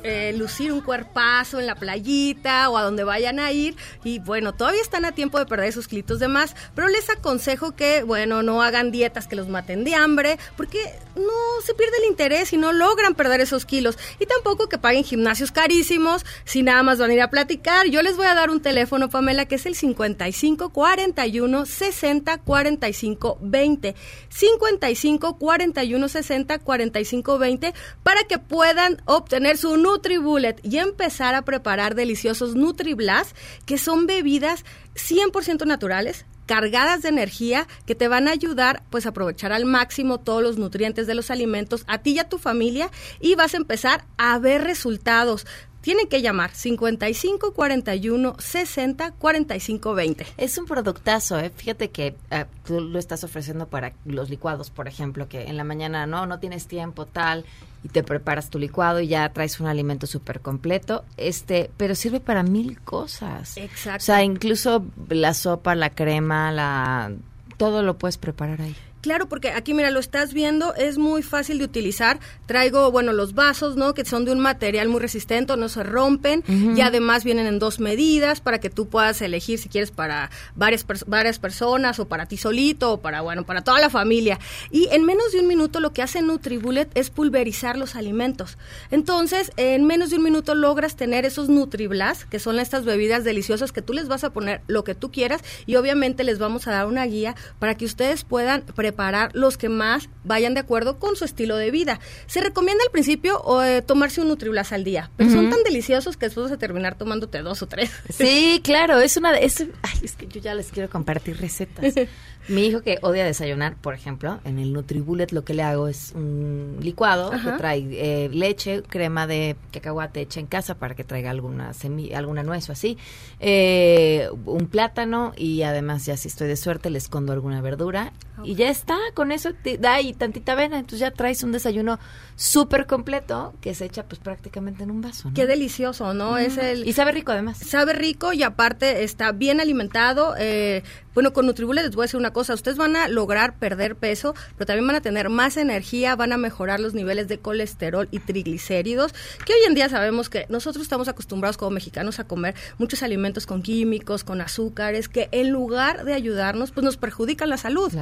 eh, 0.04 0.34
lucir 0.38 0.72
un 0.72 0.82
cuerpazo 0.82 1.60
en 1.60 1.68
la 1.68 1.76
playita 1.76 2.70
o 2.70 2.78
a 2.78 2.84
donde 2.84 3.04
vayan 3.04 3.40
a 3.40 3.52
ir. 3.52 3.76
Y 4.04 4.20
bueno, 4.20 4.54
todavía 4.54 4.82
están 4.82 5.06
a 5.06 5.12
tiempo 5.12 5.40
de 5.40 5.46
perder 5.46 5.74
sus 5.74 5.88
kilitos 5.88 6.20
de 6.20 6.28
más, 6.28 6.56
pero 6.74 6.88
les 6.88 7.10
aconsejo 7.10 7.76
que, 7.76 8.04
bueno, 8.04 8.44
no 8.44 8.62
hagan 8.62 8.92
dietas 8.92 9.28
que 9.28 9.36
los 9.36 9.48
maten 9.48 9.84
de 9.84 9.96
hambre, 9.96 10.38
porque 10.58 10.80
no 11.16 11.62
se 11.66 11.74
pierde 11.74 11.98
el 12.00 12.10
interés 12.10 12.54
y 12.54 12.58
no 12.58 12.74
logran 12.74 13.16
perder 13.16 13.42
esos 13.42 13.66
kilos. 13.66 13.98
Y 14.20 14.26
tampoco 14.26 14.70
que 14.70 14.78
paguen 14.78 15.04
gimnasios 15.04 15.52
carísimos 15.52 16.26
si 16.44 16.64
nada 16.64 16.84
más 16.84 17.00
van 17.00 17.12
a 17.12 17.14
ir 17.14 17.22
a 17.22 17.30
platicar. 17.30 17.88
Yo 17.88 18.02
les 18.02 18.18
voy 18.18 18.28
a 18.28 18.36
dar 18.36 18.50
un 18.50 18.62
teléfono, 18.62 19.10
Pamela, 19.10 19.46
que 19.46 19.56
es 19.56 19.66
el 19.66 19.76
55 19.76 20.70
41 20.70 21.66
60 21.66 22.38
45 22.40 23.38
20. 23.42 23.96
55 24.30 25.38
41 25.38 26.08
60 26.10 26.60
45 26.60 27.38
20 27.38 27.74
para 28.04 28.24
que 28.24 28.40
puedan 28.40 29.02
obtener 29.06 29.58
su 29.58 29.65
NutriBullet 29.66 30.60
y 30.64 30.78
empezar 30.78 31.36
a 31.36 31.44
preparar 31.44 31.96
deliciosos 31.96 32.56
NutriBlast, 32.56 33.36
que 33.66 33.78
son 33.78 34.06
bebidas 34.06 34.64
100% 34.96 35.66
naturales, 35.66 36.26
cargadas 36.46 37.02
de 37.02 37.10
energía 37.10 37.68
que 37.86 37.96
te 37.96 38.08
van 38.08 38.28
a 38.28 38.32
ayudar 38.32 38.84
pues 38.90 39.06
a 39.06 39.10
aprovechar 39.10 39.52
al 39.52 39.66
máximo 39.66 40.20
todos 40.20 40.44
los 40.44 40.58
nutrientes 40.58 41.08
de 41.08 41.16
los 41.16 41.32
alimentos 41.32 41.84
a 41.88 42.00
ti 42.00 42.12
y 42.12 42.20
a 42.20 42.30
tu 42.30 42.38
familia 42.38 42.90
y 43.20 43.36
vas 43.36 43.54
a 43.54 43.58
empezar 43.58 44.06
a 44.18 44.38
ver 44.40 44.64
resultados. 44.64 45.46
Tienen 45.82 46.08
que 46.08 46.24
llamar 46.24 46.52
55 46.52 47.54
41 47.54 48.36
60 48.40 49.12
45 49.12 49.94
20. 49.94 50.26
Es 50.38 50.58
un 50.58 50.66
productazo, 50.66 51.40
¿eh? 51.40 51.52
Fíjate 51.56 51.92
que 51.92 52.16
ah, 52.32 52.48
tú 52.66 52.82
lo 52.82 52.98
estás 52.98 53.24
ofreciendo 53.24 53.68
para 53.68 53.94
los 54.04 54.32
licuados, 54.32 54.72
por 54.72 54.88
ejemplo, 54.88 55.30
que 55.30 55.44
en 55.44 55.58
la 55.58 55.64
mañana 55.64 56.08
no, 56.08 56.26
no 56.26 56.40
tienes 56.40 56.66
tiempo, 56.66 57.06
tal, 57.06 57.46
y 57.86 57.88
te 57.88 58.02
preparas 58.02 58.50
tu 58.50 58.58
licuado 58.58 59.00
y 59.00 59.08
ya 59.08 59.30
traes 59.30 59.60
un 59.60 59.68
alimento 59.68 60.08
súper 60.08 60.40
completo, 60.40 61.06
este, 61.18 61.70
pero 61.78 61.94
sirve 61.94 62.20
para 62.20 62.42
mil 62.42 62.82
cosas. 62.82 63.58
Exacto. 63.58 64.02
O 64.02 64.06
sea, 64.06 64.24
incluso 64.24 64.84
la 65.08 65.36
sopa, 65.36 65.76
la 65.76 65.92
crema, 65.92 66.52
la... 66.52 67.12
Todo 67.58 67.84
lo 67.84 68.00
puedes 68.00 68.18
preparar 68.18 68.60
ahí. 68.60 68.76
Claro, 69.06 69.30
porque 69.30 69.52
aquí, 69.52 69.76
mira, 69.76 69.92
lo 69.92 70.00
estás 70.00 70.34
viendo, 70.34 70.74
es 70.74 70.98
muy 70.98 71.22
fácil 71.22 71.60
de 71.60 71.66
utilizar. 71.66 72.18
Traigo, 72.48 72.90
bueno, 72.90 73.14
los 73.14 73.36
vasos, 73.36 73.76
¿no? 73.76 73.94
Que 73.94 74.04
son 74.04 74.26
de 74.26 74.32
un 74.32 74.40
material 74.40 74.90
muy 74.90 75.00
resistente, 75.00 75.56
no 75.56 75.70
se 75.70 75.84
rompen. 75.84 76.44
Y 76.76 76.82
además 76.82 77.24
vienen 77.24 77.46
en 77.46 77.60
dos 77.60 77.80
medidas 77.80 78.42
para 78.42 78.60
que 78.60 78.72
tú 78.72 78.88
puedas 78.88 79.22
elegir 79.22 79.60
si 79.60 79.70
quieres 79.70 79.92
para 79.92 80.32
varias, 80.56 80.88
pers- 80.88 81.04
varias 81.06 81.38
personas 81.38 82.00
o 82.00 82.08
para 82.08 82.26
ti 82.26 82.38
solito 82.38 82.94
o 82.94 82.98
para, 83.00 83.22
bueno, 83.22 83.46
para 83.46 83.62
toda 83.64 83.80
la 83.80 83.92
familia. 83.92 84.40
Y 84.72 84.88
en 84.92 85.06
menos 85.06 85.32
de 85.34 85.40
un 85.40 85.46
minuto 85.48 85.80
lo 85.80 85.94
que 85.94 86.02
hace 86.02 86.24
NutriBullet 86.24 86.90
es 86.96 87.12
pulverizar 87.12 87.78
los 87.78 87.96
alimentos. 87.96 88.58
Entonces, 88.90 89.52
en 89.58 89.86
menos 89.86 90.10
de 90.10 90.16
un 90.16 90.24
minuto 90.24 90.56
logras 90.56 90.96
tener 90.96 91.26
esos 91.26 91.48
NutriBlast, 91.48 92.24
que 92.24 92.40
son 92.40 92.58
estas 92.60 92.86
bebidas 92.86 93.24
deliciosas 93.24 93.72
que 93.72 93.84
tú 93.84 93.94
les 93.94 94.08
vas 94.08 94.24
a 94.24 94.34
poner 94.34 94.62
lo 94.66 94.84
que 94.84 94.96
tú 94.96 95.12
quieras 95.12 95.42
y 95.68 95.76
obviamente 95.76 96.24
les 96.24 96.40
vamos 96.40 96.68
a 96.68 96.72
dar 96.72 96.88
una 96.88 97.06
guía 97.06 97.36
para 97.60 97.76
que 97.76 97.86
ustedes 97.86 98.24
puedan 98.24 98.64
preparar 98.64 98.95
los 99.34 99.58
que 99.58 99.70
más 99.70 100.10
vayan 100.24 100.54
de 100.54 100.60
acuerdo 100.60 101.00
con 101.00 101.16
su 101.16 101.26
estilo 101.26 101.58
de 101.58 101.72
vida. 101.72 102.00
Se 102.28 102.42
recomienda 102.42 102.84
al 102.84 102.92
principio 102.92 103.64
eh, 103.64 103.82
tomarse 103.82 104.22
un 104.22 104.28
NutriBlast 104.28 104.74
al 104.74 104.84
día, 104.84 105.12
pero 105.18 105.30
son 105.30 105.50
tan 105.50 105.64
deliciosos 105.64 106.18
que 106.18 106.28
después 106.28 106.46
vas 106.46 106.54
a 106.54 106.58
terminar 106.58 106.98
tomándote 106.98 107.42
dos 107.42 107.62
o 107.62 107.68
tres. 107.68 107.92
Sí, 108.10 108.60
claro, 108.64 109.00
es 109.00 109.18
una 109.18 109.32
de... 109.32 109.46
Es, 109.46 109.62
ay, 109.62 110.00
es 110.04 110.16
que 110.16 110.28
yo 110.28 110.40
ya 110.42 110.56
les 110.56 110.72
quiero 110.72 110.90
compartir 110.90 111.38
recetas. 111.40 111.94
Mi 112.48 112.68
hijo 112.68 112.82
que 112.82 113.00
odia 113.02 113.26
desayunar, 113.26 113.76
por 113.76 113.96
ejemplo, 113.96 114.40
en 114.46 114.60
el 114.60 114.72
NutriBullet 114.72 115.32
lo 115.32 115.44
que 115.44 115.56
le 115.56 115.64
hago 115.64 115.88
es 115.88 116.12
un 116.14 116.78
licuado 116.80 117.34
Ajá. 117.34 117.52
que 117.54 117.58
trae 117.58 117.88
eh, 117.92 118.30
leche, 118.30 118.84
crema 118.84 119.26
de 119.26 119.56
cacahuate 119.72 120.22
hecha 120.22 120.40
en 120.40 120.46
casa 120.46 120.76
para 120.76 120.94
que 120.94 121.04
traiga 121.04 121.32
alguna 121.32 121.74
semilla, 121.74 122.20
alguna 122.20 122.44
nuez 122.44 122.70
o 122.70 122.74
así, 122.74 123.00
eh, 123.40 124.30
un 124.46 124.68
plátano 124.68 125.34
y 125.36 125.64
además 125.64 126.06
ya 126.06 126.18
si 126.18 126.28
estoy 126.28 126.48
de 126.48 126.56
suerte 126.56 126.92
le 126.92 127.00
escondo 127.00 127.34
alguna 127.34 127.62
verdura 127.62 128.14
y 128.44 128.54
ya 128.54 128.70
está, 128.86 128.98
con 129.16 129.32
eso 129.32 129.52
te 129.54 129.78
da 129.80 130.00
y 130.00 130.14
tantita 130.14 130.52
avena, 130.52 130.78
entonces 130.78 131.00
ya 131.00 131.12
traes 131.12 131.42
un 131.44 131.52
desayuno 131.52 132.00
súper 132.36 132.86
completo 132.86 133.54
que 133.60 133.74
se 133.74 133.86
echa 133.86 134.04
pues 134.04 134.20
prácticamente 134.20 134.84
en 134.84 134.92
un 134.92 135.02
vaso. 135.02 135.30
¿no? 135.30 135.34
Qué 135.34 135.48
delicioso, 135.48 136.14
¿no? 136.14 136.34
Mm. 136.34 136.38
Es 136.38 136.58
el 136.58 136.88
Y 136.88 136.94
sabe 136.94 137.12
rico 137.12 137.32
además. 137.32 137.58
Sabe 137.58 137.94
rico 137.94 138.34
y 138.34 138.44
aparte 138.44 139.04
está 139.04 139.32
bien 139.32 139.60
alimentado. 139.60 140.36
eh, 140.38 140.84
bueno, 141.16 141.32
con 141.32 141.46
Nutribullet 141.46 141.84
les 141.84 141.96
voy 141.96 142.04
a 142.04 142.08
decir 142.08 142.20
una 142.20 142.34
cosa, 142.34 142.54
ustedes 142.54 142.78
van 142.78 142.98
a 142.98 143.08
lograr 143.08 143.58
perder 143.58 143.96
peso, 143.96 144.36
pero 144.58 144.66
también 144.66 144.86
van 144.86 144.98
a 144.98 145.02
tener 145.02 145.30
más 145.30 145.56
energía, 145.56 146.14
van 146.18 146.34
a 146.34 146.38
mejorar 146.38 146.82
los 146.82 146.94
niveles 146.94 147.30
de 147.30 147.40
colesterol 147.40 148.10
y 148.12 148.20
triglicéridos, 148.20 149.14
que 149.46 149.54
hoy 149.54 149.60
en 149.66 149.76
día 149.76 149.88
sabemos 149.88 150.30
que 150.30 150.46
nosotros 150.50 150.84
estamos 150.84 151.08
acostumbrados 151.08 151.56
como 151.56 151.72
mexicanos 151.72 152.20
a 152.20 152.26
comer 152.26 152.54
muchos 152.78 153.02
alimentos 153.02 153.46
con 153.46 153.62
químicos, 153.62 154.26
con 154.26 154.42
azúcares, 154.42 155.08
que 155.08 155.30
en 155.32 155.52
lugar 155.52 156.04
de 156.04 156.14
ayudarnos, 156.14 156.72
pues 156.72 156.84
nos 156.84 156.98
perjudican 156.98 157.48
la 157.48 157.58
salud. 157.58 157.94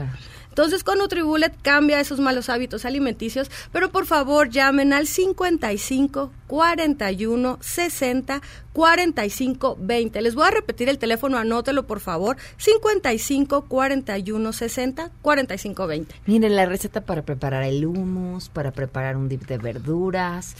Entonces 0.49 0.72
con 0.81 0.97
Nutribullet 0.97 1.53
cambia 1.61 1.99
esos 1.99 2.19
malos 2.19 2.49
hábitos 2.49 2.85
alimenticios, 2.85 3.51
pero 3.71 3.91
por 3.91 4.07
favor 4.07 4.49
llamen 4.49 4.93
al 4.93 5.05
55 5.05 6.31
41 6.47 7.57
60 7.61 8.41
45 8.73 9.77
20. 9.79 10.21
Les 10.21 10.35
voy 10.35 10.47
a 10.47 10.51
repetir 10.51 10.89
el 10.89 10.97
teléfono, 10.97 11.37
anótelo 11.37 11.85
por 11.85 11.99
favor. 11.99 12.37
55 12.57 13.65
41 13.65 14.53
60 14.53 15.11
45 15.21 15.87
20. 15.87 16.15
Miren 16.25 16.55
la 16.55 16.65
receta 16.65 17.01
para 17.01 17.21
preparar 17.21 17.63
el 17.63 17.85
hummus, 17.85 18.49
para 18.49 18.71
preparar 18.71 19.17
un 19.17 19.29
dip 19.29 19.45
de 19.45 19.57
verduras. 19.57 20.55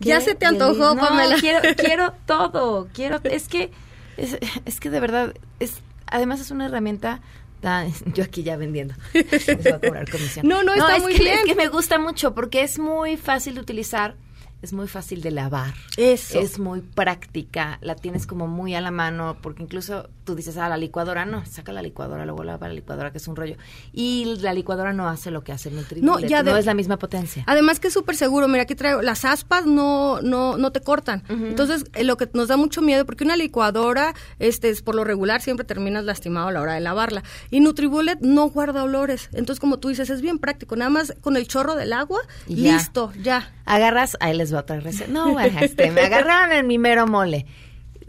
Ya 0.00 0.20
se 0.20 0.34
te 0.34 0.46
antojó, 0.46 0.94
no, 0.94 1.00
Pamela. 1.00 1.36
Quiero, 1.40 1.60
quiero 1.76 2.12
todo. 2.26 2.88
Quiero, 2.92 3.20
es 3.24 3.48
que, 3.48 3.70
es, 4.16 4.38
es 4.64 4.80
que 4.80 4.90
de 4.90 5.00
verdad, 5.00 5.34
es, 5.60 5.80
además 6.06 6.40
es 6.40 6.50
una 6.50 6.66
herramienta. 6.66 7.20
Tan- 7.64 7.92
yo 8.14 8.22
aquí 8.22 8.42
ya 8.44 8.56
vendiendo. 8.56 8.94
Les 9.14 9.46
voy 9.46 9.72
a 9.72 9.80
cobrar 9.80 10.08
comisión. 10.10 10.46
No, 10.46 10.62
no, 10.62 10.74
está 10.74 10.96
es 10.96 11.02
muy 11.02 11.14
que, 11.14 11.24
bien. 11.24 11.38
Es 11.40 11.44
que 11.46 11.54
me 11.56 11.66
gusta 11.68 11.98
mucho 11.98 12.34
porque 12.34 12.62
es 12.62 12.78
muy 12.78 13.16
fácil 13.16 13.56
de 13.56 13.60
utilizar. 13.62 14.16
Es 14.64 14.72
muy 14.72 14.88
fácil 14.88 15.20
de 15.20 15.30
lavar. 15.30 15.74
Eso. 15.98 16.40
Es 16.40 16.58
muy 16.58 16.80
práctica. 16.80 17.78
La 17.82 17.94
tienes 17.96 18.26
como 18.26 18.46
muy 18.48 18.74
a 18.74 18.80
la 18.80 18.90
mano. 18.90 19.36
Porque 19.42 19.62
incluso 19.62 20.08
tú 20.24 20.34
dices, 20.34 20.56
ah, 20.56 20.68
la 20.70 20.78
licuadora. 20.78 21.26
No, 21.26 21.44
saca 21.44 21.70
la 21.72 21.82
licuadora, 21.82 22.24
luego 22.24 22.42
lava 22.44 22.66
la 22.66 22.74
licuadora, 22.74 23.12
que 23.12 23.18
es 23.18 23.28
un 23.28 23.36
rollo. 23.36 23.56
Y 23.92 24.36
la 24.40 24.54
licuadora 24.54 24.92
no 24.94 25.06
hace 25.08 25.30
lo 25.30 25.44
que 25.44 25.52
hace 25.52 25.68
el 25.68 25.76
Nutribullet. 25.76 26.22
No, 26.22 26.28
ya 26.28 26.42
de- 26.42 26.50
no 26.50 26.56
es 26.56 26.64
la 26.66 26.72
misma 26.74 26.98
potencia. 26.98 27.44
Además 27.46 27.78
que 27.78 27.88
es 27.88 27.94
súper 27.94 28.16
seguro, 28.16 28.48
mira 28.48 28.62
aquí 28.62 28.74
traigo, 28.74 29.02
las 29.02 29.24
aspas 29.26 29.66
no, 29.66 30.20
no, 30.22 30.56
no 30.56 30.72
te 30.72 30.80
cortan. 30.80 31.22
Entonces, 31.28 31.84
eh, 31.92 32.04
lo 32.04 32.16
que 32.16 32.28
nos 32.32 32.48
da 32.48 32.56
mucho 32.56 32.80
miedo, 32.80 33.04
porque 33.04 33.24
una 33.24 33.36
licuadora, 33.36 34.14
este, 34.38 34.70
es 34.70 34.80
por 34.82 34.94
lo 34.94 35.04
regular, 35.04 35.42
siempre 35.42 35.64
terminas 35.66 36.04
lastimado 36.04 36.48
a 36.48 36.52
la 36.52 36.62
hora 36.62 36.72
de 36.74 36.80
lavarla. 36.80 37.22
Y 37.50 37.60
Nutribullet 37.60 38.18
no 38.20 38.48
guarda 38.48 38.82
olores. 38.82 39.28
Entonces, 39.32 39.60
como 39.60 39.78
tú 39.78 39.88
dices, 39.90 40.08
es 40.08 40.22
bien 40.22 40.38
práctico. 40.38 40.74
Nada 40.76 40.90
más 40.90 41.14
con 41.20 41.36
el 41.36 41.46
chorro 41.46 41.74
del 41.74 41.92
agua, 41.92 42.20
ya. 42.46 42.72
listo, 42.76 43.12
ya. 43.22 43.52
Agarras, 43.66 44.16
ahí 44.20 44.36
les 44.36 44.52
otra 44.60 44.80
receta. 44.80 45.10
No, 45.12 45.32
bueno, 45.32 45.58
este, 45.60 45.90
me 45.90 46.02
agarraron 46.02 46.52
en 46.56 46.66
mi 46.66 46.78
mero 46.78 47.06
mole. 47.06 47.46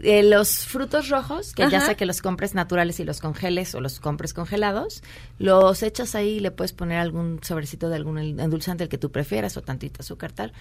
Eh, 0.00 0.22
los 0.22 0.66
frutos 0.66 1.08
rojos, 1.08 1.54
que 1.54 1.70
ya 1.70 1.80
sea 1.80 1.94
que 1.94 2.04
los 2.04 2.20
compres 2.20 2.54
naturales 2.54 3.00
y 3.00 3.04
los 3.04 3.20
congeles 3.20 3.74
o 3.74 3.80
los 3.80 3.98
compres 3.98 4.34
congelados, 4.34 5.02
los 5.38 5.82
echas 5.82 6.14
ahí 6.14 6.32
y 6.36 6.40
le 6.40 6.50
puedes 6.50 6.74
poner 6.74 6.98
algún 6.98 7.40
sobrecito 7.42 7.88
de 7.88 7.96
algún 7.96 8.18
endulzante, 8.18 8.84
el 8.84 8.90
que 8.90 8.98
tú 8.98 9.10
prefieras, 9.10 9.56
o 9.56 9.62
tantito 9.62 10.02
azúcar, 10.02 10.32
tal. 10.32 10.52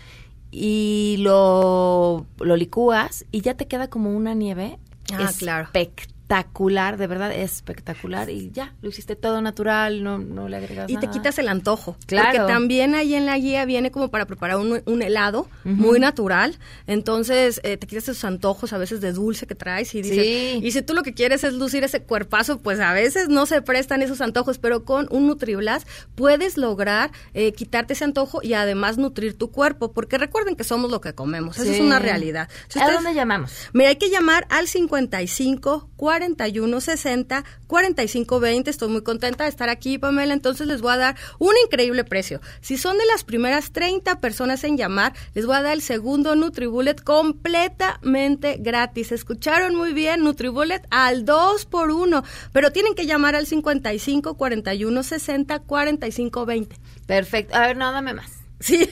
Y 0.51 1.17
lo, 1.19 2.25
lo 2.39 2.55
licúas 2.55 3.25
y 3.31 3.41
ya 3.41 3.55
te 3.55 3.67
queda 3.67 3.89
como 3.89 4.11
una 4.15 4.33
nieve 4.33 4.79
Ah, 5.13 5.31
claro. 5.37 5.65
espectacular, 5.65 6.14
de 6.27 7.08
verdad 7.08 7.32
espectacular. 7.32 8.29
Y 8.29 8.51
ya, 8.51 8.74
lo 8.82 8.89
hiciste 8.89 9.15
todo 9.15 9.41
natural, 9.41 10.03
no, 10.03 10.17
no 10.17 10.50
le 10.50 10.58
agregas 10.58 10.89
Y 10.89 10.96
te 10.96 11.05
nada. 11.05 11.12
quitas 11.12 11.38
el 11.39 11.48
antojo. 11.48 11.96
Claro. 12.08 12.39
Porque 12.39 12.51
también 12.53 12.96
ahí 12.96 13.13
en 13.15 13.25
la 13.25 13.38
guía 13.38 13.65
viene 13.65 13.91
como 13.91 14.10
para 14.10 14.25
preparar 14.25 14.58
un, 14.58 14.82
un 14.86 15.01
helado 15.01 15.48
muy 15.63 16.00
natural. 16.00 16.58
Entonces 16.88 17.60
eh, 17.63 17.77
te 17.77 17.88
quitas 17.88 18.05
esos 18.10 18.24
antojos 18.25 18.74
a 18.74 18.77
veces 18.77 19.01
de 19.01 19.12
dulce 19.12 19.46
que 19.48 19.55
traes 19.55 19.94
y 19.96 20.01
dices, 20.01 20.15
Sí. 20.15 20.60
y 20.63 20.72
si 20.72 20.82
tú 20.82 20.94
lo 20.94 21.03
que 21.03 21.13
quieres 21.13 21.44
es 21.44 21.53
lucir 21.53 21.84
ese 21.84 22.01
cuerpazo, 22.01 22.60
pues 22.60 22.79
a 22.79 22.94
veces 22.94 23.27
no 23.29 23.46
se 23.46 23.62
prestan 23.62 24.01
esos 24.01 24.22
antojos, 24.22 24.58
pero 24.58 24.84
con 24.86 25.08
un 25.12 25.27
Nutriblast 25.27 25.88
puedes 26.15 26.58
lograr 26.58 27.12
eh, 27.34 27.51
quitarte 27.53 27.94
ese 27.94 28.03
antojo 28.05 28.39
y 28.41 28.53
además 28.53 28.98
nutrir 28.98 29.38
tu 29.38 29.51
cuerpo. 29.51 29.91
Porque 29.91 30.17
recuerden 30.17 30.55
que 30.55 30.63
somos 30.63 30.89
lo 30.91 31.01
que 31.01 31.13
comemos. 31.13 31.58
Eso 31.60 31.72
es 31.72 31.79
una 31.79 32.00
realidad. 32.00 32.50
Si 32.67 32.79
¿A 32.79 32.84
ustedes- 32.84 33.03
dónde 33.03 33.13
llamamos? 33.17 33.51
Mira, 33.74 33.89
hay 33.89 33.96
que 33.98 34.10
llamar 34.10 34.48
al 34.50 34.67
55 34.67 35.89
4160 36.19 37.43
4520. 37.67 38.69
Estoy 38.69 38.89
muy 38.89 39.03
contenta 39.03 39.43
de 39.43 39.50
estar 39.50 39.69
aquí, 39.69 39.98
Pamela. 39.98 40.34
Entonces 40.34 40.67
les 40.67 40.81
voy 40.81 40.93
a 40.93 40.98
dar 40.98 41.15
un 41.39 41.53
increíble 41.65 42.03
precio. 42.03 42.41
Si 42.62 42.77
son 42.77 42.98
de 42.98 43.05
las 43.05 43.24
primeras 43.24 43.72
30 43.72 44.19
personas 44.19 44.63
en 44.63 44.77
llamar, 44.77 45.13
les 45.34 45.45
voy 45.45 45.55
a 45.55 45.62
dar 45.62 45.74
el 45.74 45.81
segundo 45.81 46.36
NutriBullet 46.36 47.01
completamente 47.03 48.57
gratis. 48.60 49.12
Escucharon 49.12 49.75
muy 49.75 49.93
bien, 49.93 50.24
NutriBullet 50.24 50.86
al 50.89 51.25
2 51.25 51.65
por 51.65 51.91
1, 51.91 52.24
pero 52.53 52.72
tienen 52.72 52.95
que 52.95 53.05
llamar 53.05 53.36
al 53.36 53.45
55 53.45 54.36
41 54.36 55.03
60 55.03 55.60
45 55.60 56.45
20. 56.45 56.75
Perfecto. 57.05 57.55
A 57.55 57.67
ver, 57.67 57.77
no, 57.77 57.91
dame 57.91 58.13
más. 58.13 58.44
Sí. 58.65 58.89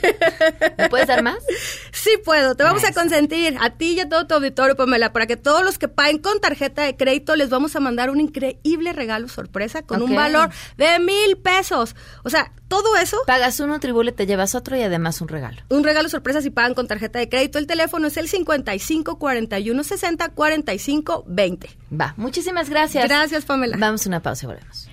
¿Me 0.78 0.88
puedes 0.88 1.08
dar 1.08 1.24
más? 1.24 1.38
Sí 1.92 2.12
puedo. 2.24 2.54
Te 2.56 2.64
vamos 2.64 2.84
a 2.84 2.94
consentir 2.94 3.58
a 3.60 3.72
ti 3.72 3.94
y 3.94 4.00
a 4.02 4.08
todo 4.08 4.28
tu 4.28 4.36
auditorio, 4.36 4.76
Pamela, 4.76 5.12
para 5.14 5.26
que 5.26 5.36
todos 5.36 5.64
los 5.64 5.80
que 5.80 5.88
paguen 5.88 6.20
con 6.20 6.40
tarjeta 6.40 6.84
de 6.84 6.96
crédito 6.96 7.36
les 7.36 7.50
vamos 7.50 7.76
a 7.76 7.80
mandar 7.80 8.12
un 8.12 8.22
increíble 8.22 8.94
regalo 8.94 9.28
sorpresa 9.28 9.82
con 9.82 10.04
un 10.04 10.14
valor 10.14 10.52
de 10.78 11.00
mil 11.00 11.38
pesos. 11.38 11.96
O 12.24 12.30
sea, 12.30 12.52
todo 12.68 12.98
eso. 12.98 13.18
Pagas 13.26 13.60
uno, 13.60 13.80
tribule, 13.80 14.12
te 14.12 14.28
llevas 14.28 14.54
otro 14.54 14.78
y 14.78 14.84
además 14.84 15.22
un 15.22 15.28
regalo. 15.28 15.64
Un 15.70 15.84
regalo 15.84 16.08
sorpresa 16.08 16.44
si 16.44 16.52
pagan 16.52 16.76
con 16.76 16.88
tarjeta 16.88 17.18
de 17.18 17.28
crédito. 17.28 17.58
El 17.58 17.66
teléfono 17.66 18.08
es 18.08 18.18
el 18.18 18.30
55 18.30 19.18
41 19.18 19.84
60 19.84 20.30
45 20.30 21.24
20. 21.26 21.70
Va, 22.00 22.14
muchísimas 22.18 22.70
gracias. 22.70 23.06
Gracias, 23.06 23.46
Pamela. 23.46 23.78
Vamos 23.80 24.06
a 24.06 24.10
una 24.10 24.22
pausa 24.22 24.46
y 24.46 24.48
volvemos. 24.50 24.93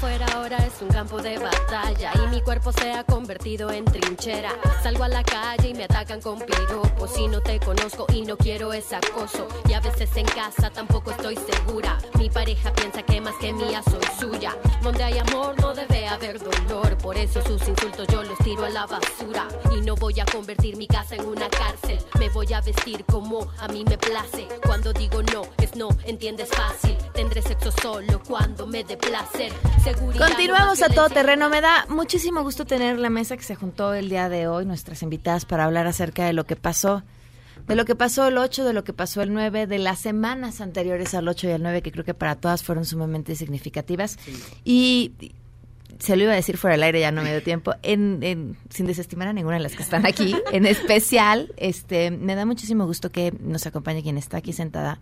Afuera 0.00 0.24
ahora 0.34 0.56
es 0.56 0.80
un 0.80 0.88
campo 0.88 1.20
de 1.20 1.36
batalla 1.36 2.12
y 2.14 2.28
mi 2.28 2.40
cuerpo 2.40 2.72
se 2.72 2.90
ha 2.90 3.04
convertido 3.04 3.70
en 3.70 3.84
trinchera. 3.84 4.50
Salgo 4.82 5.04
a 5.04 5.08
la 5.08 5.22
calle 5.22 5.68
y 5.68 5.74
me 5.74 5.84
atacan 5.84 6.22
con 6.22 6.38
piropos 6.38 7.18
y 7.18 7.28
no 7.28 7.42
te 7.42 7.60
conozco 7.60 8.06
y 8.10 8.22
no 8.22 8.38
quiero 8.38 8.72
ese 8.72 8.96
acoso. 8.96 9.46
Y 9.68 9.74
a 9.74 9.80
veces 9.80 10.08
en 10.16 10.24
casa 10.24 10.70
tampoco 10.70 11.10
estoy 11.10 11.36
segura. 11.36 11.98
Mi 12.18 12.30
pareja 12.30 12.72
piensa 12.72 13.02
que 13.02 13.20
más 13.20 13.34
que 13.34 13.52
mía 13.52 13.82
soy 13.82 14.00
suya. 14.18 14.56
Donde 14.82 15.04
hay 15.04 15.18
amor 15.18 15.60
no 15.60 15.74
debe 15.74 16.08
haber 16.08 16.38
dolor. 16.38 16.96
Por 16.96 17.18
eso 17.18 17.42
sus 17.42 17.68
insultos 17.68 18.06
yo 18.08 18.22
los 18.22 18.38
tiro 18.38 18.64
a 18.64 18.70
la 18.70 18.86
basura. 18.86 19.48
Y 19.76 19.82
no 19.82 19.96
voy 19.96 20.18
a 20.18 20.24
convertir 20.24 20.78
mi 20.78 20.86
casa 20.86 21.16
en 21.16 21.26
una 21.26 21.50
cárcel. 21.50 21.98
Me 22.18 22.30
voy 22.30 22.50
a 22.54 22.62
vestir 22.62 23.04
como 23.04 23.50
a 23.58 23.68
mí 23.68 23.84
me 23.84 23.98
place. 23.98 24.48
Cuando 24.64 24.94
digo 24.94 25.22
no, 25.24 25.42
es 25.58 25.76
no, 25.76 25.90
entiendes 26.06 26.48
fácil. 26.48 26.96
Tendré 27.12 27.42
sexo 27.42 27.70
solo 27.70 28.22
cuando 28.26 28.66
me 28.66 28.82
dé 28.82 28.96
placer. 28.96 29.52
Seguridad, 29.94 30.28
Continuamos 30.28 30.82
a 30.82 30.88
todo 30.88 31.08
terreno. 31.08 31.48
Me 31.48 31.60
da 31.60 31.86
muchísimo 31.88 32.42
gusto 32.42 32.64
tener 32.64 32.98
la 32.98 33.10
mesa 33.10 33.36
que 33.36 33.42
se 33.42 33.54
juntó 33.54 33.92
el 33.94 34.08
día 34.08 34.28
de 34.28 34.46
hoy, 34.46 34.64
nuestras 34.64 35.02
invitadas, 35.02 35.44
para 35.44 35.64
hablar 35.64 35.86
acerca 35.86 36.24
de 36.26 36.32
lo 36.32 36.44
que 36.44 36.56
pasó. 36.56 37.02
De 37.66 37.74
lo 37.76 37.84
que 37.84 37.94
pasó 37.94 38.26
el 38.28 38.38
8, 38.38 38.64
de 38.64 38.72
lo 38.72 38.84
que 38.84 38.92
pasó 38.92 39.22
el 39.22 39.32
9, 39.32 39.66
de 39.66 39.78
las 39.78 39.98
semanas 39.98 40.60
anteriores 40.60 41.14
al 41.14 41.28
8 41.28 41.48
y 41.48 41.50
al 41.52 41.62
9, 41.62 41.82
que 41.82 41.92
creo 41.92 42.04
que 42.04 42.14
para 42.14 42.36
todas 42.36 42.62
fueron 42.62 42.84
sumamente 42.84 43.34
significativas. 43.36 44.18
Y 44.64 45.12
se 45.98 46.16
lo 46.16 46.24
iba 46.24 46.32
a 46.32 46.36
decir 46.36 46.56
fuera 46.56 46.74
del 46.74 46.82
aire, 46.82 47.00
ya 47.00 47.12
no 47.12 47.22
me 47.22 47.30
dio 47.30 47.42
tiempo, 47.42 47.74
en, 47.82 48.56
sin 48.68 48.86
desestimar 48.86 49.28
a 49.28 49.32
ninguna 49.32 49.56
de 49.56 49.62
las 49.62 49.74
que 49.74 49.82
están 49.82 50.06
aquí, 50.06 50.34
en 50.52 50.66
especial, 50.66 51.52
este, 51.56 52.10
me 52.10 52.34
da 52.34 52.46
muchísimo 52.46 52.86
gusto 52.86 53.10
que 53.10 53.32
nos 53.40 53.66
acompañe 53.66 54.02
quien 54.02 54.18
está 54.18 54.38
aquí 54.38 54.52
sentada, 54.52 55.00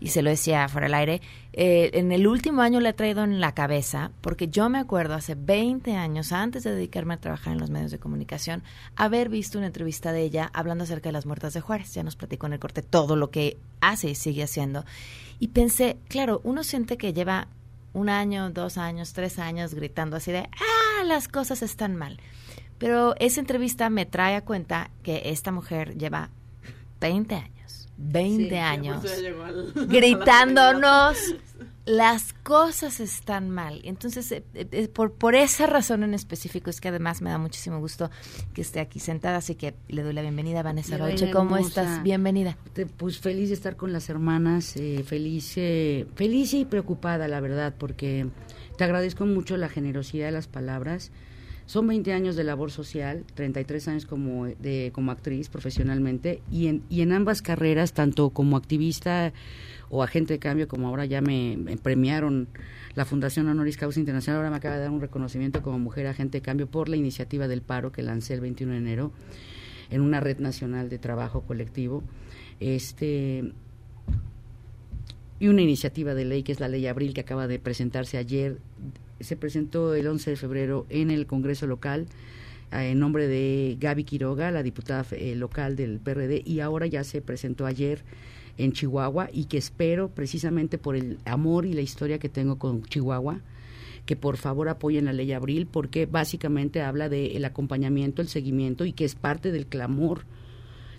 y 0.00 0.08
se 0.08 0.22
lo 0.22 0.30
decía 0.30 0.68
fuera 0.68 0.86
del 0.86 0.94
aire, 0.94 1.20
eh, 1.52 1.90
en 1.94 2.12
el 2.12 2.26
último 2.26 2.62
año 2.62 2.80
le 2.80 2.90
he 2.90 2.92
traído 2.92 3.24
en 3.24 3.40
la 3.40 3.54
cabeza, 3.54 4.12
porque 4.20 4.48
yo 4.48 4.68
me 4.68 4.78
acuerdo 4.78 5.14
hace 5.14 5.34
20 5.34 5.94
años, 5.94 6.32
antes 6.32 6.62
de 6.62 6.74
dedicarme 6.74 7.14
a 7.14 7.20
trabajar 7.20 7.52
en 7.52 7.60
los 7.60 7.70
medios 7.70 7.90
de 7.90 7.98
comunicación, 7.98 8.62
haber 8.96 9.28
visto 9.28 9.58
una 9.58 9.66
entrevista 9.66 10.12
de 10.12 10.22
ella 10.22 10.50
hablando 10.54 10.84
acerca 10.84 11.08
de 11.08 11.12
las 11.12 11.26
muertas 11.26 11.54
de 11.54 11.60
Juárez, 11.60 11.92
ya 11.92 12.02
nos 12.02 12.16
platicó 12.16 12.46
en 12.46 12.54
el 12.54 12.60
corte 12.60 12.82
todo 12.82 13.16
lo 13.16 13.30
que 13.30 13.58
hace 13.80 14.10
y 14.10 14.14
sigue 14.14 14.42
haciendo, 14.42 14.84
y 15.38 15.48
pensé, 15.48 15.96
claro, 16.08 16.40
uno 16.44 16.64
siente 16.64 16.96
que 16.96 17.12
lleva 17.12 17.48
un 17.92 18.08
año, 18.08 18.50
dos 18.50 18.78
años, 18.78 19.12
tres 19.12 19.38
años 19.38 19.74
gritando 19.74 20.16
así 20.16 20.30
de, 20.32 20.40
ah, 20.40 21.04
las 21.04 21.28
cosas 21.28 21.62
están 21.62 21.96
mal. 21.96 22.18
Pero 22.78 23.14
esa 23.18 23.40
entrevista 23.40 23.90
me 23.90 24.06
trae 24.06 24.36
a 24.36 24.44
cuenta 24.44 24.90
que 25.02 25.22
esta 25.26 25.52
mujer 25.52 25.96
lleva 25.98 26.30
20 27.00 27.34
años, 27.34 27.88
20 27.98 28.48
Sí, 28.48 28.56
años, 28.56 29.04
al- 29.04 29.72
gritándonos, 29.88 31.16
las 31.90 32.32
cosas 32.32 33.00
están 33.00 33.50
mal. 33.50 33.80
Entonces, 33.84 34.30
eh, 34.32 34.44
eh, 34.54 34.88
por, 34.88 35.12
por 35.12 35.34
esa 35.34 35.66
razón 35.66 36.02
en 36.02 36.14
específico 36.14 36.70
es 36.70 36.80
que 36.80 36.88
además 36.88 37.20
me 37.20 37.30
da 37.30 37.38
muchísimo 37.38 37.78
gusto 37.80 38.10
que 38.54 38.60
esté 38.62 38.80
aquí 38.80 39.00
sentada, 39.00 39.36
así 39.38 39.54
que 39.56 39.74
le 39.88 40.02
doy 40.02 40.12
la 40.14 40.22
bienvenida 40.22 40.60
a 40.60 40.62
Vanessa 40.62 40.96
Roche. 40.96 41.30
¿Cómo 41.32 41.56
estás? 41.58 42.02
Bienvenida. 42.02 42.56
Te- 42.72 42.86
Pues 42.86 43.18
feliz 43.18 43.48
de 43.48 43.54
estar 43.54 43.76
con 43.76 43.92
las 43.92 44.08
hermanas, 44.08 44.76
eh, 44.76 45.02
feliz, 45.06 45.54
eh, 45.56 46.06
feliz 46.14 46.54
y 46.54 46.64
preocupada, 46.64 47.28
la 47.28 47.40
verdad, 47.40 47.74
porque 47.76 48.26
te 48.78 48.84
agradezco 48.84 49.26
mucho 49.26 49.56
la 49.56 49.68
generosidad 49.68 50.26
de 50.26 50.32
las 50.32 50.46
palabras. 50.46 51.10
Son 51.70 51.86
20 51.86 52.12
años 52.12 52.34
de 52.34 52.42
labor 52.42 52.72
social, 52.72 53.22
33 53.34 53.86
años 53.86 54.04
como, 54.04 54.46
de, 54.46 54.90
como 54.92 55.12
actriz 55.12 55.48
profesionalmente, 55.48 56.42
y 56.50 56.66
en, 56.66 57.12
ambas 57.12 57.42
carreras, 57.42 57.92
tanto 57.92 58.30
como 58.30 58.56
activista 58.56 59.32
o 59.88 60.02
agente 60.02 60.32
de 60.32 60.38
cambio, 60.40 60.66
como 60.66 60.88
ahora 60.88 61.04
ya 61.04 61.20
me, 61.20 61.56
me 61.56 61.76
premiaron 61.76 62.48
la 62.96 63.04
Fundación 63.04 63.46
Honoris 63.46 63.76
Causa 63.76 64.00
Internacional, 64.00 64.38
ahora 64.38 64.50
me 64.50 64.56
acaba 64.56 64.74
de 64.74 64.80
dar 64.80 64.90
un 64.90 65.00
reconocimiento 65.00 65.62
como 65.62 65.78
mujer 65.78 66.08
agente 66.08 66.38
de 66.38 66.42
cambio 66.42 66.66
por 66.66 66.88
la 66.88 66.96
iniciativa 66.96 67.46
del 67.46 67.62
paro 67.62 67.92
que 67.92 68.02
lancé 68.02 68.34
el 68.34 68.40
21 68.40 68.72
de 68.72 68.78
enero 68.78 69.12
en 69.90 70.00
una 70.00 70.18
red 70.18 70.40
nacional 70.40 70.88
de 70.88 70.98
trabajo 70.98 71.42
colectivo. 71.42 72.02
Este 72.58 73.52
y 75.38 75.46
una 75.46 75.62
iniciativa 75.62 76.14
de 76.14 76.24
ley 76.24 76.42
que 76.42 76.50
es 76.50 76.58
la 76.58 76.66
ley 76.66 76.88
Abril 76.88 77.14
que 77.14 77.20
acaba 77.20 77.46
de 77.46 77.60
presentarse 77.60 78.18
ayer 78.18 78.58
se 79.20 79.36
presentó 79.36 79.94
el 79.94 80.06
11 80.06 80.30
de 80.30 80.36
febrero 80.36 80.86
en 80.88 81.10
el 81.10 81.26
Congreso 81.26 81.66
local 81.66 82.06
eh, 82.72 82.90
en 82.90 82.98
nombre 82.98 83.28
de 83.28 83.76
Gaby 83.80 84.04
Quiroga, 84.04 84.50
la 84.50 84.62
diputada 84.62 85.04
eh, 85.12 85.34
local 85.36 85.76
del 85.76 85.98
PRD 85.98 86.42
y 86.44 86.60
ahora 86.60 86.86
ya 86.86 87.04
se 87.04 87.20
presentó 87.20 87.66
ayer 87.66 88.02
en 88.58 88.72
Chihuahua 88.72 89.28
y 89.32 89.44
que 89.44 89.58
espero 89.58 90.10
precisamente 90.10 90.78
por 90.78 90.96
el 90.96 91.18
amor 91.24 91.66
y 91.66 91.72
la 91.72 91.80
historia 91.80 92.18
que 92.18 92.28
tengo 92.28 92.58
con 92.58 92.82
Chihuahua 92.82 93.40
que 94.06 94.16
por 94.16 94.36
favor 94.36 94.68
apoyen 94.68 95.04
la 95.04 95.12
ley 95.12 95.32
Abril 95.32 95.66
porque 95.70 96.06
básicamente 96.06 96.82
habla 96.82 97.08
del 97.08 97.44
acompañamiento, 97.44 98.22
el 98.22 98.28
seguimiento 98.28 98.84
y 98.84 98.92
que 98.92 99.04
es 99.04 99.14
parte 99.14 99.52
del 99.52 99.66
clamor 99.66 100.24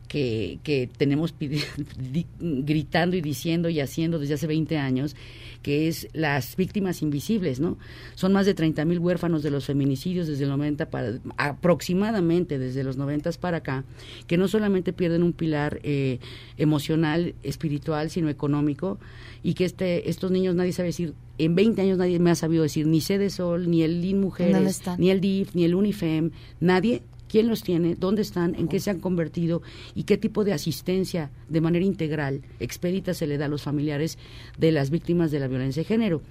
que, 0.07 0.59
que 0.63 0.89
tenemos 0.97 1.33
gritando 2.39 3.15
y 3.15 3.21
diciendo 3.21 3.69
y 3.69 3.79
haciendo 3.79 4.19
desde 4.19 4.33
hace 4.33 4.47
20 4.47 4.77
años, 4.77 5.15
que 5.61 5.87
es 5.87 6.07
las 6.13 6.55
víctimas 6.55 7.01
invisibles, 7.01 7.59
¿no? 7.59 7.77
Son 8.15 8.33
más 8.33 8.45
de 8.45 8.53
30 8.53 8.83
mil 8.85 8.99
huérfanos 8.99 9.43
de 9.43 9.51
los 9.51 9.65
feminicidios 9.65 10.27
desde 10.27 10.43
el 10.43 10.49
90 10.49 10.89
para, 10.89 11.19
aproximadamente 11.37 12.57
desde 12.57 12.83
los 12.83 12.97
90 12.97 13.31
para 13.39 13.57
acá, 13.57 13.83
que 14.27 14.37
no 14.37 14.47
solamente 14.47 14.93
pierden 14.93 15.23
un 15.23 15.33
pilar 15.33 15.79
eh, 15.83 16.19
emocional, 16.57 17.35
espiritual, 17.43 18.09
sino 18.09 18.29
económico, 18.29 18.99
y 19.43 19.53
que 19.53 19.65
este, 19.65 20.09
estos 20.09 20.31
niños 20.31 20.55
nadie 20.55 20.73
sabe 20.73 20.87
decir, 20.87 21.13
en 21.37 21.55
20 21.55 21.81
años 21.81 21.97
nadie 21.97 22.19
me 22.19 22.31
ha 22.31 22.35
sabido 22.35 22.63
decir 22.63 22.87
ni 22.87 23.01
Sede 23.01 23.29
Sol, 23.29 23.69
ni 23.69 23.83
el 23.83 24.01
LIN 24.01 24.21
¿Dónde 24.21 24.25
Mujeres, 24.25 24.81
ni 24.97 25.09
el 25.09 25.21
DIF, 25.21 25.55
ni 25.55 25.63
el 25.63 25.75
UNIFEM, 25.75 26.31
nadie 26.59 27.03
quién 27.31 27.47
los 27.47 27.63
tiene, 27.63 27.95
dónde 27.95 28.21
están, 28.21 28.55
en 28.55 28.67
qué 28.67 28.81
se 28.81 28.89
han 28.89 28.99
convertido 28.99 29.61
y 29.95 30.03
qué 30.03 30.17
tipo 30.17 30.43
de 30.43 30.51
asistencia 30.51 31.31
de 31.47 31.61
manera 31.61 31.85
integral, 31.85 32.41
expedita 32.59 33.13
se 33.13 33.25
le 33.25 33.37
da 33.37 33.45
a 33.45 33.47
los 33.47 33.61
familiares 33.61 34.17
de 34.57 34.73
las 34.73 34.89
víctimas 34.89 35.31
de 35.31 35.39
la 35.39 35.47
violencia 35.47 35.81
de 35.81 35.87
género. 35.87 36.21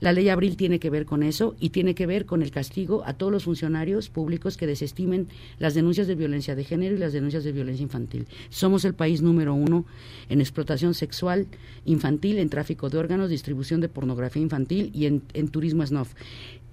La 0.00 0.12
ley 0.12 0.28
Abril 0.28 0.58
tiene 0.58 0.78
que 0.78 0.90
ver 0.90 1.06
con 1.06 1.22
eso 1.22 1.56
y 1.58 1.70
tiene 1.70 1.94
que 1.94 2.06
ver 2.06 2.26
con 2.26 2.42
el 2.42 2.50
castigo 2.50 3.02
a 3.06 3.14
todos 3.14 3.32
los 3.32 3.44
funcionarios 3.44 4.10
públicos 4.10 4.58
que 4.58 4.66
desestimen 4.66 5.28
las 5.58 5.72
denuncias 5.72 6.06
de 6.06 6.14
violencia 6.14 6.54
de 6.54 6.64
género 6.64 6.94
y 6.94 6.98
las 6.98 7.14
denuncias 7.14 7.42
de 7.42 7.52
violencia 7.52 7.82
infantil. 7.82 8.26
Somos 8.50 8.84
el 8.84 8.92
país 8.92 9.22
número 9.22 9.54
uno 9.54 9.86
en 10.28 10.42
explotación 10.42 10.92
sexual 10.92 11.46
infantil, 11.86 12.38
en 12.38 12.50
tráfico 12.50 12.90
de 12.90 12.98
órganos, 12.98 13.30
distribución 13.30 13.80
de 13.80 13.88
pornografía 13.88 14.42
infantil 14.42 14.90
y 14.92 15.06
en, 15.06 15.22
turismo 15.48 15.86
snuff. 15.86 16.12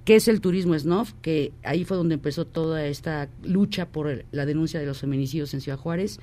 ¿Qué 0.07 0.15
es 0.15 0.29
el 0.29 0.39
turismo 0.39 0.79
snuff? 0.79 1.11
Que 1.21 1.51
ahí 1.63 1.83
fue 1.83 1.97
donde 1.97 2.15
empezó 2.15 2.47
toda 2.47 2.85
esta 2.85 3.27
lucha 3.43 3.89
por 3.89 4.23
la 4.31 4.45
denuncia 4.45 4.79
de 4.79 4.85
los 4.85 4.99
feminicidios 4.99 5.53
en 5.53 5.59
Ciudad 5.59 5.77
Juárez. 5.77 6.21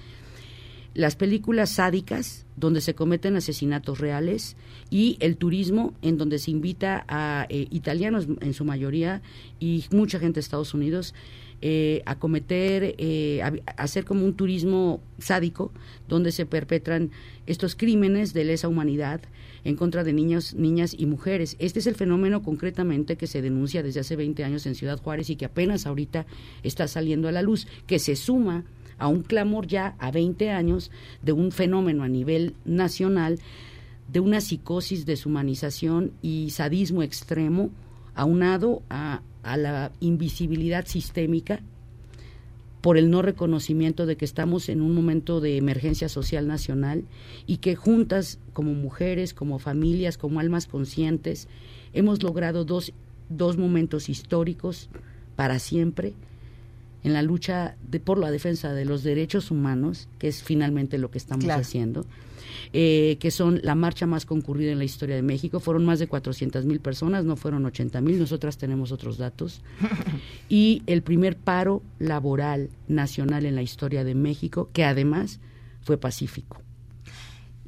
las 0.95 1.17
películas 1.17 1.69
sádicas, 1.71 2.47
donde 2.57 2.81
se 2.81 2.95
cometen 2.95 3.37
asesinatos 3.37 3.99
reales, 3.99 4.57
y 4.89 5.19
el 5.21 5.37
turismo, 5.37 5.93
en 6.01 6.17
donde 6.17 6.39
se 6.39 6.51
invita 6.51 7.05
a 7.09 7.47
eh, 7.51 7.67
italianos 7.71 8.27
en 8.41 8.55
su 8.55 8.65
mayoría 8.65 9.21
y 9.61 9.85
mucha 9.91 10.19
gente 10.19 10.37
de 10.37 10.41
Estados 10.41 10.73
Unidos 10.73 11.13
eh, 11.61 12.01
a 12.07 12.19
cometer, 12.19 12.95
eh, 12.97 13.43
a 13.43 13.53
hacer 13.77 14.07
como 14.07 14.25
un 14.25 14.33
turismo 14.33 15.03
sádico, 15.19 15.73
donde 16.09 16.33
se 16.33 16.47
perpetran 16.47 17.11
estos 17.47 17.77
crímenes 17.77 18.33
de 18.33 18.45
lesa 18.45 18.67
humanidad 18.67 19.21
en 19.65 19.77
contra 19.77 20.05
de 20.05 20.13
niños, 20.13 20.55
niñas 20.55 20.95
y 20.97 21.07
mujeres. 21.07 21.57
Este 21.59 21.79
es 21.79 21.87
el 21.87 21.95
fenómeno 21.95 22.43
concretamente 22.43 23.17
que 23.17 23.27
se 23.27 23.43
denuncia 23.43 23.83
desde 23.83 24.01
hace 24.01 24.17
20 24.17 24.45
años 24.45 24.67
en 24.67 24.75
Ciudad 24.75 25.01
Juárez 25.01 25.31
y 25.31 25.37
que 25.37 25.47
apenas 25.47 25.87
ahorita 25.87 26.27
está 26.63 26.87
saliendo 26.87 27.29
a 27.29 27.33
la 27.33 27.43
luz, 27.43 27.67
que 27.87 27.99
se 27.99 28.17
suma 28.17 28.65
a 28.99 29.09
un 29.09 29.23
clamor 29.23 29.67
ya 29.67 29.97
a 29.99 30.11
20 30.11 30.51
años 30.51 30.91
de 31.23 31.33
un 31.33 31.51
fenómeno 31.51 32.05
a 32.05 32.09
nivel 32.09 32.55
nacional 32.65 33.41
de 34.13 34.21
una 34.21 34.41
psicosis, 34.41 35.07
deshumanización 35.07 36.13
y 36.21 36.51
sadismo 36.51 37.03
extremo, 37.03 37.71
aunado 38.15 38.83
a, 38.91 39.23
a 39.43 39.57
la 39.57 39.93
invisibilidad 40.01 40.87
sistémica 40.87 41.61
por 42.85 42.99
el 42.99 43.09
no 43.11 43.23
reconocimiento 43.23 44.05
de 44.05 44.17
que 44.19 44.27
estamos 44.27 44.69
en 44.69 44.83
un 44.83 44.95
momento 44.95 45.41
de 45.41 45.57
emergencia 45.57 46.11
social 46.11 46.47
nacional 46.47 47.05
y 47.47 47.57
que 47.57 47.77
juntas, 47.77 48.39
como 48.53 48.75
mujeres, 48.75 49.33
como 49.33 49.59
familias, 49.59 50.19
como 50.19 50.39
almas 50.39 50.67
conscientes, 50.67 51.49
hemos 51.95 52.23
logrado 52.23 52.67
dos, 52.67 52.93
dos 53.31 53.57
momentos 53.57 54.11
históricos 54.11 54.91
para 55.35 55.61
siempre 55.61 56.13
en 57.05 57.15
la 57.15 57.23
lucha 57.23 57.75
de, 57.91 58.01
por 58.01 58.19
la 58.19 58.31
defensa 58.31 58.75
de 58.75 58.85
los 58.85 59.03
derechos 59.03 59.51
humanos, 59.51 60.07
que 60.19 60.29
es 60.29 60.43
finalmente 60.43 60.99
lo 60.99 61.11
que 61.11 61.17
estamos 61.17 61.47
Claro. 61.47 61.63
haciendo, 61.63 62.05
eh, 62.73 63.17
que 63.21 63.31
son 63.31 63.61
la 63.63 63.75
marcha 63.75 64.07
más 64.07 64.27
concurrida 64.27 64.73
en 64.73 64.79
la 64.79 64.85
historia 64.85 65.17
de 65.17 65.23
México. 65.23 65.61
Fueron 65.61 65.85
más 65.85 65.99
de 65.99 66.07
400 66.07 66.65
mil 66.65 66.81
personas, 66.81 67.25
no 67.25 67.37
fueron 67.37 67.65
80 67.65 68.01
mil, 68.01 68.19
nosotras 68.19 68.59
tenemos 68.59 68.93
otros 68.93 69.19
datos. 69.19 69.63
y 70.49 70.83
el 70.87 71.03
primer 71.03 71.37
paro 71.37 71.83
laboral 71.99 72.71
nacional 72.89 73.47
en 73.47 73.55
la 73.55 73.63
historia 73.63 74.05
de 74.05 74.15
México, 74.15 74.71
que 74.73 74.85
además 74.85 75.41
fue 75.83 75.99
pacífico. 75.99 76.61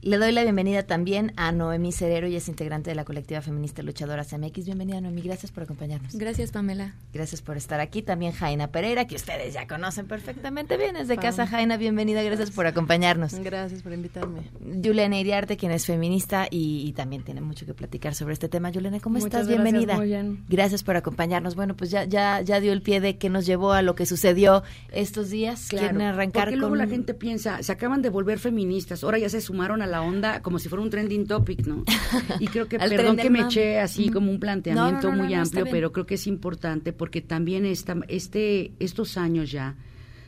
Le 0.07 0.19
doy 0.19 0.31
la 0.31 0.45
bienvenida 0.45 0.85
también 0.85 1.33
a 1.35 1.51
Noemí 1.51 1.91
Cerero, 1.91 2.29
y 2.29 2.37
es 2.37 2.47
integrante 2.47 2.91
de 2.91 2.95
la 2.95 3.05
colectiva 3.05 3.41
feminista 3.41 3.83
luchadora 3.83 4.25
CMX. 4.25 4.65
Bienvenida, 4.65 5.01
Noemí, 5.01 5.21
gracias 5.21 5.51
por 5.51 5.65
acompañarnos. 5.65 6.15
Gracias, 6.15 6.53
Pamela. 6.53 6.95
Gracias 7.13 7.43
por 7.43 7.57
estar 7.57 7.81
aquí. 7.81 8.03
También 8.03 8.31
Jaina 8.31 8.69
Pereira, 8.69 9.09
que 9.09 9.17
ustedes 9.17 9.55
ya 9.55 9.67
conocen 9.67 10.07
perfectamente 10.07 10.77
bien. 10.77 10.95
Es 10.95 11.09
de 11.09 11.17
Pam. 11.17 11.25
casa, 11.25 11.49
Jaina, 11.49 11.77
bienvenida, 11.77 12.23
gracias 12.23 12.53
por 12.53 12.69
acompañarnos. 12.69 13.35
Gracias 13.41 13.83
por 13.83 13.95
invitarme. 13.95 14.43
Juliana 14.81 15.19
Iriarte, 15.19 15.57
quien 15.57 15.73
es 15.73 15.87
feminista 15.87 16.47
y, 16.49 16.87
y 16.87 16.93
también 16.93 17.25
tiene 17.25 17.41
mucho 17.41 17.67
que 17.67 17.75
platicar 17.75 18.15
sobre 18.15 18.35
este 18.35 18.49
tema. 18.49 18.71
Juliana, 18.73 19.01
¿cómo 19.01 19.15
Muchas 19.15 19.27
estás? 19.27 19.49
gracias, 19.49 19.65
Bienvenida. 19.65 19.97
muy 19.97 20.07
bien. 20.07 20.45
Gracias 20.49 20.85
por 20.85 20.95
acompañarnos. 20.97 21.57
Bueno, 21.57 21.77
pues 21.77 21.91
ya, 21.91 22.05
ya, 22.05 22.43
ya 22.43 22.61
dio 22.61 22.73
el 22.73 22.81
pie 22.81 23.01
de 23.01 23.19
que 23.19 23.29
nos 23.29 23.45
llevó 23.45 23.73
a 23.73 23.83
lo 23.83 23.97
que 23.97 24.07
sucedió 24.07 24.63
estos 24.93 25.31
días. 25.31 25.67
¿Quieren 25.69 26.01
arrancar 26.01 26.45
porque 26.45 26.57
luego 26.59 26.71
con 26.71 26.79
la 26.79 26.87
gente 26.87 27.13
piensa, 27.13 27.61
se 27.65 27.73
acaban 27.73 28.03
de 28.03 28.11
volver 28.11 28.39
feministas, 28.39 29.03
ahora 29.03 29.19
ya 29.19 29.29
se 29.29 29.41
sumaron 29.41 29.83
a 29.83 29.87
la 29.89 29.96
onda 30.03 30.43
como 30.43 30.59
si 30.59 30.69
fuera 30.69 30.83
un 30.83 30.91
trending 30.91 31.27
topic, 31.27 31.67
¿no? 31.67 31.85
Y 32.41 32.47
creo 32.49 32.69
que, 32.69 32.79
perdón 32.79 33.17
que 33.17 33.31
me 33.31 33.41
mame. 33.41 33.51
eché 33.51 33.81
así 33.81 34.09
como 34.11 34.31
un 34.31 34.41
planteamiento 34.41 35.11
No, 35.11 35.11
no, 35.11 35.17
no, 35.17 35.25
muy 35.25 35.35
amplio, 35.35 35.67
pero 35.71 35.93
creo 35.93 36.07
que 36.07 36.15
es 36.15 36.27
importante 36.27 36.93
porque 36.93 37.21
también 37.21 37.65
esta, 37.65 37.97
este, 38.09 38.73
estos 38.79 39.17
años 39.17 39.51
ya 39.51 39.77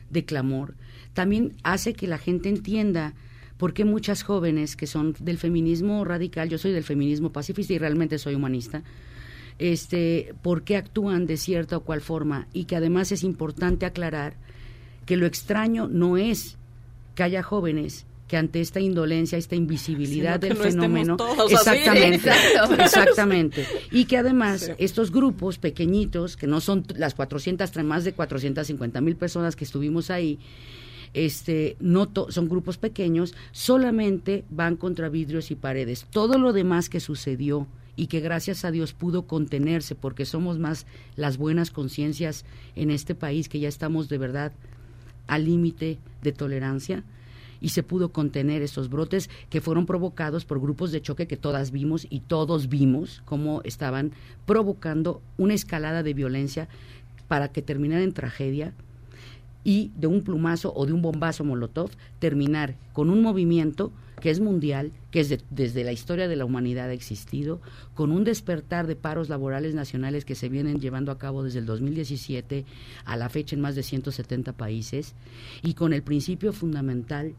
de 0.09 0.25
clamor 0.25 0.75
también 1.13 1.53
hace 1.63 1.93
que 1.93 2.07
la 2.07 2.17
gente 2.17 2.49
entienda 2.49 3.13
por 3.57 3.73
qué 3.73 3.83
muchas 3.83 4.23
jóvenes 4.23 4.75
que 4.75 4.87
son 4.87 5.15
del 5.19 5.37
feminismo 5.37 6.05
radical, 6.05 6.49
yo 6.49 6.57
soy 6.57 6.71
del 6.71 6.83
feminismo 6.83 7.31
pacifista 7.31 7.73
y 7.73 7.77
realmente 7.77 8.17
soy 8.17 8.35
humanista, 8.35 8.83
este, 9.57 10.33
por 10.41 10.63
qué 10.63 10.77
actúan 10.77 11.25
de 11.25 11.35
cierta 11.35 11.75
o 11.75 11.81
cual 11.81 11.99
forma 11.99 12.47
y 12.53 12.65
que 12.65 12.77
además 12.77 13.11
es 13.11 13.23
importante 13.23 13.85
aclarar 13.85 14.37
que 15.05 15.17
lo 15.17 15.25
extraño 15.25 15.89
no 15.89 16.15
es 16.15 16.57
que 17.15 17.23
haya 17.23 17.43
jóvenes 17.43 18.05
que 18.29 18.37
ante 18.37 18.61
esta 18.61 18.79
indolencia, 18.79 19.37
esta 19.37 19.55
invisibilidad 19.57 20.39
del 20.39 20.57
no 20.57 20.63
fenómeno, 20.63 21.17
así. 21.19 21.53
exactamente, 21.55 22.29
exactamente, 22.79 23.65
y 23.91 24.05
que 24.05 24.17
además 24.17 24.61
Sí. 24.61 24.71
estos 24.77 25.11
grupos 25.11 25.57
pequeñitos, 25.57 26.37
que 26.37 26.47
no 26.47 26.61
son 26.61 26.85
las 26.95 27.15
400, 27.15 27.73
tra- 27.73 27.83
más 27.83 28.03
de 28.05 28.13
450 28.13 29.01
mil 29.01 29.15
personas 29.17 29.55
que 29.57 29.63
estuvimos 29.65 30.09
ahí, 30.11 30.39
este, 31.13 31.75
no 31.79 32.07
to- 32.07 32.31
son 32.31 32.47
grupos 32.49 32.77
pequeños, 32.77 33.33
solamente 33.51 34.45
van 34.51 34.75
contra 34.75 35.09
vidrios 35.09 35.49
y 35.51 35.55
paredes. 35.55 36.05
Todo 36.11 36.37
lo 36.37 36.53
demás 36.53 36.87
que 36.87 36.99
sucedió 36.99 37.65
y 37.95 38.07
que 38.07 38.19
gracias 38.19 38.63
a 38.63 38.69
Dios 38.71 38.93
pudo 38.93 39.23
contenerse, 39.23 39.95
porque 39.95 40.25
somos 40.25 40.59
más 40.59 40.85
las 41.15 41.37
buenas 41.37 41.71
conciencias 41.71 42.45
en 42.75 42.91
este 42.91 43.15
país, 43.15 43.49
que 43.49 43.59
ya 43.59 43.67
estamos 43.67 44.07
de 44.07 44.19
verdad 44.19 44.51
al 45.27 45.45
límite 45.45 45.97
de 46.21 46.31
tolerancia 46.31 47.03
y 47.61 47.69
se 47.69 47.83
pudo 47.83 48.09
contener 48.11 48.61
estos 48.61 48.89
brotes 48.89 49.29
que 49.49 49.61
fueron 49.61 49.85
provocados 49.85 50.45
por 50.45 50.59
grupos 50.61 50.91
de 50.91 51.01
choque 51.01 51.27
que 51.27 51.37
todas 51.37 51.71
vimos 51.71 52.07
y 52.09 52.21
todos 52.21 52.69
vimos 52.69 53.21
cómo 53.25 53.61
estaban 53.63 54.11
provocando 54.45 55.21
una 55.37 55.53
escalada 55.53 56.03
de 56.03 56.13
violencia 56.13 56.67
para 57.27 57.49
que 57.49 57.61
terminara 57.61 58.03
en 58.03 58.13
tragedia 58.13 58.73
y 59.63 59.91
de 59.97 60.07
un 60.07 60.21
plumazo 60.23 60.73
o 60.73 60.85
de 60.85 60.93
un 60.93 61.01
bombazo 61.01 61.43
molotov 61.43 61.91
terminar 62.19 62.75
con 62.93 63.09
un 63.09 63.21
movimiento 63.21 63.91
que 64.21 64.29
es 64.31 64.41
mundial, 64.41 64.91
que 65.11 65.21
es 65.21 65.29
de- 65.29 65.39
desde 65.49 65.85
la 65.85 65.93
historia 65.93 66.27
de 66.27 66.35
la 66.35 66.43
humanidad 66.43 66.89
ha 66.89 66.93
existido, 66.93 67.61
con 67.93 68.11
un 68.11 68.25
despertar 68.25 68.85
de 68.85 68.97
paros 68.97 69.29
laborales 69.29 69.75
nacionales 69.75 70.25
que 70.25 70.35
se 70.35 70.49
vienen 70.49 70.81
llevando 70.81 71.11
a 71.13 71.17
cabo 71.17 71.41
desde 71.43 71.59
el 71.59 71.65
2017 71.65 72.65
a 73.05 73.15
la 73.15 73.29
fecha 73.29 73.55
en 73.55 73.61
más 73.61 73.75
de 73.75 73.83
170 73.83 74.51
países, 74.53 75.13
y 75.61 75.73
con 75.73 75.93
el 75.93 76.03
principio 76.03 76.51
fundamental 76.51 77.33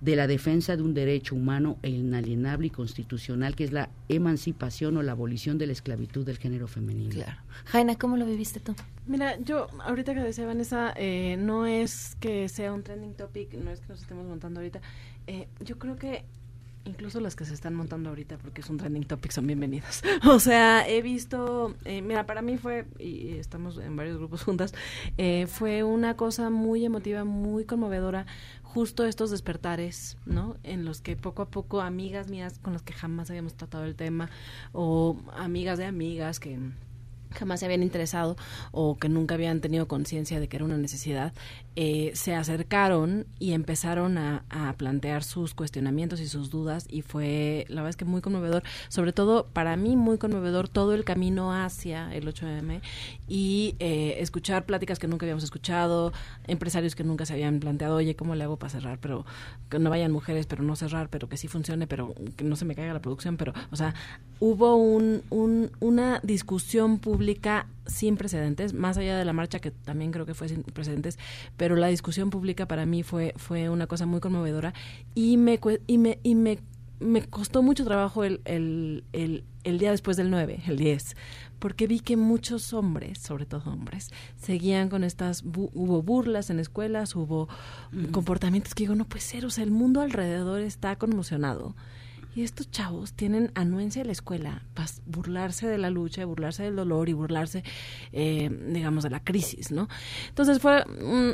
de 0.00 0.16
la 0.16 0.26
defensa 0.26 0.76
de 0.76 0.82
un 0.82 0.94
derecho 0.94 1.34
humano 1.34 1.78
e 1.82 1.90
inalienable 1.90 2.66
y 2.66 2.70
constitucional, 2.70 3.56
que 3.56 3.64
es 3.64 3.72
la 3.72 3.90
emancipación 4.08 4.96
o 4.96 5.02
la 5.02 5.12
abolición 5.12 5.58
de 5.58 5.66
la 5.66 5.72
esclavitud 5.72 6.24
del 6.24 6.38
género 6.38 6.68
femenino. 6.68 7.10
Claro. 7.10 7.40
Jaina, 7.66 7.96
¿cómo 7.96 8.16
lo 8.16 8.26
viviste 8.26 8.60
tú? 8.60 8.74
Mira, 9.06 9.38
yo 9.40 9.68
ahorita 9.80 10.14
que 10.14 10.20
decía 10.20 10.46
Vanessa, 10.46 10.92
eh, 10.96 11.36
no 11.38 11.66
es 11.66 12.16
que 12.20 12.48
sea 12.48 12.72
un 12.72 12.82
trending 12.82 13.14
topic, 13.14 13.54
no 13.54 13.70
es 13.70 13.80
que 13.80 13.88
nos 13.88 14.02
estemos 14.02 14.26
montando 14.26 14.60
ahorita. 14.60 14.80
Eh, 15.26 15.48
yo 15.60 15.78
creo 15.78 15.96
que 15.96 16.24
incluso 16.86 17.20
las 17.20 17.36
que 17.36 17.44
se 17.44 17.54
están 17.54 17.74
montando 17.74 18.08
ahorita, 18.08 18.38
porque 18.38 18.60
es 18.60 18.70
un 18.70 18.78
trending 18.78 19.04
topic, 19.04 19.32
son 19.32 19.46
bienvenidas. 19.46 20.02
O 20.26 20.40
sea, 20.40 20.88
he 20.88 21.02
visto, 21.02 21.74
eh, 21.84 22.02
mira, 22.02 22.26
para 22.26 22.42
mí 22.42 22.56
fue, 22.56 22.86
y 22.98 23.34
estamos 23.38 23.78
en 23.78 23.96
varios 23.96 24.18
grupos 24.18 24.42
juntas, 24.42 24.74
eh, 25.18 25.46
fue 25.46 25.82
una 25.82 26.16
cosa 26.16 26.50
muy 26.50 26.84
emotiva, 26.84 27.24
muy 27.24 27.64
conmovedora, 27.64 28.26
justo 28.76 29.06
estos 29.06 29.30
despertares, 29.30 30.18
¿no? 30.26 30.58
En 30.62 30.84
los 30.84 31.00
que 31.00 31.16
poco 31.16 31.40
a 31.40 31.46
poco 31.46 31.80
amigas 31.80 32.28
mías 32.28 32.58
con 32.58 32.74
las 32.74 32.82
que 32.82 32.92
jamás 32.92 33.30
habíamos 33.30 33.54
tratado 33.54 33.84
el 33.86 33.96
tema, 33.96 34.28
o 34.74 35.16
amigas 35.34 35.78
de 35.78 35.86
amigas 35.86 36.38
que 36.38 36.58
jamás 37.30 37.60
se 37.60 37.64
habían 37.64 37.82
interesado 37.82 38.36
o 38.72 38.98
que 38.98 39.08
nunca 39.08 39.34
habían 39.34 39.62
tenido 39.62 39.88
conciencia 39.88 40.40
de 40.40 40.48
que 40.48 40.56
era 40.56 40.66
una 40.66 40.76
necesidad, 40.76 41.32
eh, 41.76 42.10
se 42.14 42.34
acercaron 42.34 43.26
y 43.38 43.52
empezaron 43.52 44.18
a, 44.18 44.44
a 44.48 44.72
plantear 44.74 45.22
sus 45.22 45.54
cuestionamientos 45.54 46.20
y 46.20 46.26
sus 46.28 46.50
dudas 46.50 46.86
y 46.88 47.02
fue, 47.02 47.66
la 47.68 47.76
verdad 47.76 47.90
es 47.90 47.96
que 47.96 48.04
muy 48.04 48.22
conmovedor, 48.22 48.62
sobre 48.88 49.12
todo 49.12 49.46
para 49.52 49.76
mí 49.76 49.94
muy 49.94 50.18
conmovedor 50.18 50.68
todo 50.68 50.94
el 50.94 51.04
camino 51.04 51.52
hacia 51.52 52.14
el 52.14 52.26
8M 52.26 52.80
y 53.28 53.76
eh, 53.78 54.16
escuchar 54.20 54.64
pláticas 54.64 54.98
que 54.98 55.06
nunca 55.06 55.26
habíamos 55.26 55.44
escuchado, 55.44 56.12
empresarios 56.46 56.94
que 56.94 57.04
nunca 57.04 57.26
se 57.26 57.34
habían 57.34 57.60
planteado, 57.60 57.96
oye, 57.96 58.16
¿cómo 58.16 58.34
le 58.34 58.44
hago 58.44 58.56
para 58.56 58.70
cerrar? 58.70 58.98
Pero 58.98 59.26
que 59.68 59.78
no 59.78 59.90
vayan 59.90 60.12
mujeres, 60.12 60.46
pero 60.46 60.62
no 60.62 60.76
cerrar, 60.76 61.08
pero 61.08 61.28
que 61.28 61.36
sí 61.36 61.48
funcione, 61.48 61.86
pero 61.86 62.14
que 62.36 62.44
no 62.44 62.56
se 62.56 62.64
me 62.64 62.74
caiga 62.74 62.92
la 62.92 63.02
producción, 63.02 63.36
pero, 63.36 63.52
o 63.70 63.76
sea, 63.76 63.94
hubo 64.40 64.76
un, 64.76 65.22
un, 65.30 65.70
una 65.80 66.20
discusión 66.22 66.98
pública 66.98 67.66
sin 67.86 68.16
precedentes, 68.16 68.72
más 68.74 68.96
allá 68.98 69.16
de 69.18 69.24
la 69.24 69.32
marcha 69.32 69.58
que 69.60 69.70
también 69.70 70.10
creo 70.12 70.26
que 70.26 70.34
fue 70.34 70.48
sin 70.48 70.62
precedentes, 70.62 71.18
pero 71.56 71.76
la 71.76 71.86
discusión 71.88 72.30
pública 72.30 72.66
para 72.66 72.86
mí 72.86 73.02
fue, 73.02 73.32
fue 73.36 73.68
una 73.70 73.86
cosa 73.86 74.06
muy 74.06 74.20
conmovedora 74.20 74.74
y 75.14 75.36
me, 75.36 75.58
y 75.86 75.98
me, 75.98 76.18
y 76.22 76.34
me, 76.34 76.58
me 77.00 77.22
costó 77.22 77.62
mucho 77.62 77.84
trabajo 77.84 78.24
el, 78.24 78.40
el, 78.44 79.04
el, 79.12 79.44
el 79.64 79.78
día 79.78 79.90
después 79.90 80.16
del 80.16 80.30
9, 80.30 80.62
el 80.66 80.76
10, 80.78 81.16
porque 81.58 81.86
vi 81.86 82.00
que 82.00 82.16
muchos 82.16 82.72
hombres, 82.72 83.18
sobre 83.18 83.44
todo 83.46 83.70
hombres, 83.70 84.10
seguían 84.36 84.88
con 84.88 85.04
estas, 85.04 85.44
bu- 85.44 85.70
hubo 85.74 86.02
burlas 86.02 86.50
en 86.50 86.58
escuelas, 86.58 87.14
hubo 87.16 87.48
comportamientos 88.12 88.74
que 88.74 88.84
digo, 88.84 88.94
no 88.94 89.04
puede 89.04 89.22
ser, 89.22 89.44
o 89.46 89.50
sea, 89.50 89.64
el 89.64 89.70
mundo 89.70 90.00
alrededor 90.00 90.60
está 90.60 90.96
conmocionado 90.96 91.74
Y 92.36 92.42
estos 92.42 92.70
chavos 92.70 93.14
tienen 93.14 93.50
anuencia 93.54 94.02
de 94.02 94.06
la 94.06 94.12
escuela 94.12 94.62
para 94.74 94.86
burlarse 95.06 95.66
de 95.66 95.78
la 95.78 95.88
lucha, 95.88 96.22
burlarse 96.26 96.64
del 96.64 96.76
dolor 96.76 97.08
y 97.08 97.14
burlarse, 97.14 97.64
eh, 98.12 98.50
digamos, 98.68 99.04
de 99.04 99.08
la 99.08 99.20
crisis, 99.24 99.72
¿no? 99.72 99.88
Entonces 100.28 100.60
fue, 100.60 100.84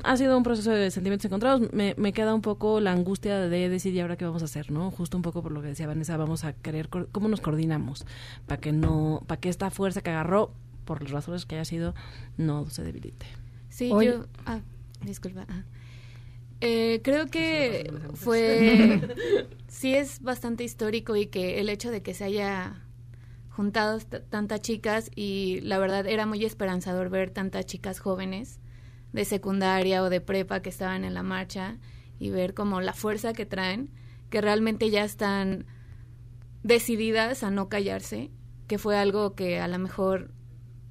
ha 0.05 0.17
sido 0.17 0.39
un 0.39 0.45
proceso 0.45 0.71
de 0.71 0.93
sentimientos 0.93 1.25
encontrados. 1.25 1.73
Me, 1.73 1.97
me 1.99 2.13
queda 2.13 2.33
un 2.33 2.41
poco 2.41 2.79
la 2.79 2.93
angustia 2.93 3.41
de 3.41 3.69
decir, 3.69 3.93
¿y 3.93 3.99
ahora 3.99 4.17
qué 4.17 4.27
vamos 4.27 4.43
a 4.43 4.45
hacer, 4.45 4.71
no? 4.71 4.93
Justo 4.93 5.17
un 5.17 5.25
poco 5.25 5.43
por 5.43 5.51
lo 5.51 5.61
que 5.61 5.67
decía 5.67 5.89
Vanessa, 5.89 6.17
vamos 6.17 6.45
a 6.45 6.53
querer, 6.53 6.89
¿cómo 6.89 7.27
nos 7.29 7.41
coordinamos? 7.41 8.07
Para 8.47 8.61
que 8.61 8.71
no, 8.71 9.25
para 9.27 9.41
que 9.41 9.49
esta 9.49 9.73
fuerza 9.73 10.03
que 10.03 10.11
agarró, 10.11 10.53
por 10.85 11.03
las 11.03 11.11
razones 11.11 11.47
que 11.47 11.57
haya 11.57 11.65
sido, 11.65 11.97
no 12.37 12.71
se 12.71 12.85
debilite. 12.85 13.27
Sí, 13.71 13.89
yo. 13.89 14.27
Ah, 14.47 14.61
disculpa. 15.05 15.47
ah. 15.49 15.65
Eh, 16.65 17.01
creo 17.03 17.27
que 17.27 17.93
fue. 18.15 19.01
sí, 19.67 19.97
es 19.97 20.23
bastante 20.23 20.63
histórico 20.63 21.17
y 21.17 21.27
que 21.27 21.59
el 21.59 21.69
hecho 21.69 21.91
de 21.91 22.03
que 22.03 22.15
se 22.15 22.23
haya 22.23 22.87
juntado 23.51 23.99
tantas 24.31 24.61
chicas 24.61 25.11
y 25.17 25.61
la 25.63 25.79
verdad 25.79 26.07
era 26.07 26.25
muy 26.25 26.45
esperanzador 26.45 27.11
ver 27.11 27.31
tantas 27.31 27.67
chicas 27.67 27.99
jóvenes 27.99 28.61
de 29.13 29.25
secundaria 29.25 30.05
o 30.05 30.09
de 30.09 30.21
prepa 30.21 30.63
que 30.63 30.71
estaban 30.71 31.03
en 31.03 31.15
la 31.15 31.25
marcha 31.25 31.79
y 32.21 32.31
ver 32.31 32.55
como 32.55 32.81
la 32.81 32.93
fuerza 32.93 33.33
que 33.33 33.45
traen, 33.45 33.91
que 34.31 34.41
realmente 34.41 34.89
ya 34.89 35.05
están 35.05 35.67
decididas 36.63 37.43
a 37.43 37.51
no 37.51 37.69
callarse, 37.69 38.31
que 38.69 38.79
fue 38.79 38.97
algo 38.97 39.35
que 39.35 39.59
a 39.59 39.67
lo 39.67 39.81
mejor 39.81 40.31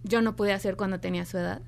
yo 0.04 0.22
no 0.22 0.36
pude 0.36 0.52
hacer 0.52 0.76
cuando 0.76 1.00
tenía 1.00 1.26
su 1.26 1.38
edad. 1.38 1.62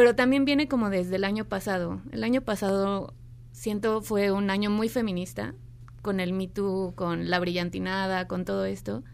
Pero 0.00 0.14
también 0.16 0.46
viene 0.46 0.66
como 0.66 0.88
desde 0.88 1.16
el 1.16 1.24
año 1.24 1.44
pasado. 1.44 2.00
El 2.10 2.24
año 2.24 2.40
pasado 2.40 3.12
siento 3.52 4.00
fue 4.00 4.32
un 4.32 4.48
año 4.48 4.70
muy 4.70 4.88
feminista, 4.88 5.52
con 6.00 6.20
el 6.20 6.32
Me 6.32 6.48
Too, 6.48 6.94
con 6.96 7.28
la 7.28 7.38
brillantinada, 7.38 8.26
con 8.26 8.46
todo 8.46 8.64
esto. 8.64 9.04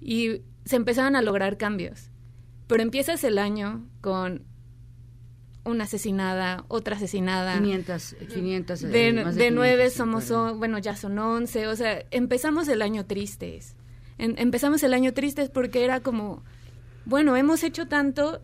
Y 0.00 0.40
se 0.64 0.76
empezaron 0.76 1.16
a 1.16 1.20
lograr 1.20 1.58
cambios. 1.58 2.08
Pero 2.66 2.82
empiezas 2.82 3.24
el 3.24 3.36
año 3.36 3.86
con 4.00 4.44
una 5.66 5.84
asesinada, 5.84 6.64
otra 6.68 6.96
asesinada. 6.96 7.58
500, 7.58 8.16
500 8.32 8.82
eh, 8.84 8.86
De, 8.88 9.12
más 9.22 9.34
de 9.34 9.44
de 9.44 9.50
nueve 9.50 9.74
500, 9.90 9.92
sí, 9.92 9.98
somos, 9.98 10.24
perdón. 10.24 10.48
o- 10.48 10.58
bueno, 10.58 10.78
ya 10.78 10.96
son 10.96 11.18
once, 11.18 11.66
o 11.66 11.76
sea, 11.76 12.02
empezamos 12.10 12.68
el 12.68 12.80
año 12.80 13.04
tristes. 13.04 13.76
En- 14.16 14.38
empezamos 14.38 14.82
el 14.82 14.94
año 14.94 15.12
tristes 15.12 15.50
porque 15.50 15.84
era 15.84 16.00
como, 16.00 16.42
bueno, 17.04 17.36
hemos 17.36 17.62
hecho 17.64 17.86
tanto 17.86 18.40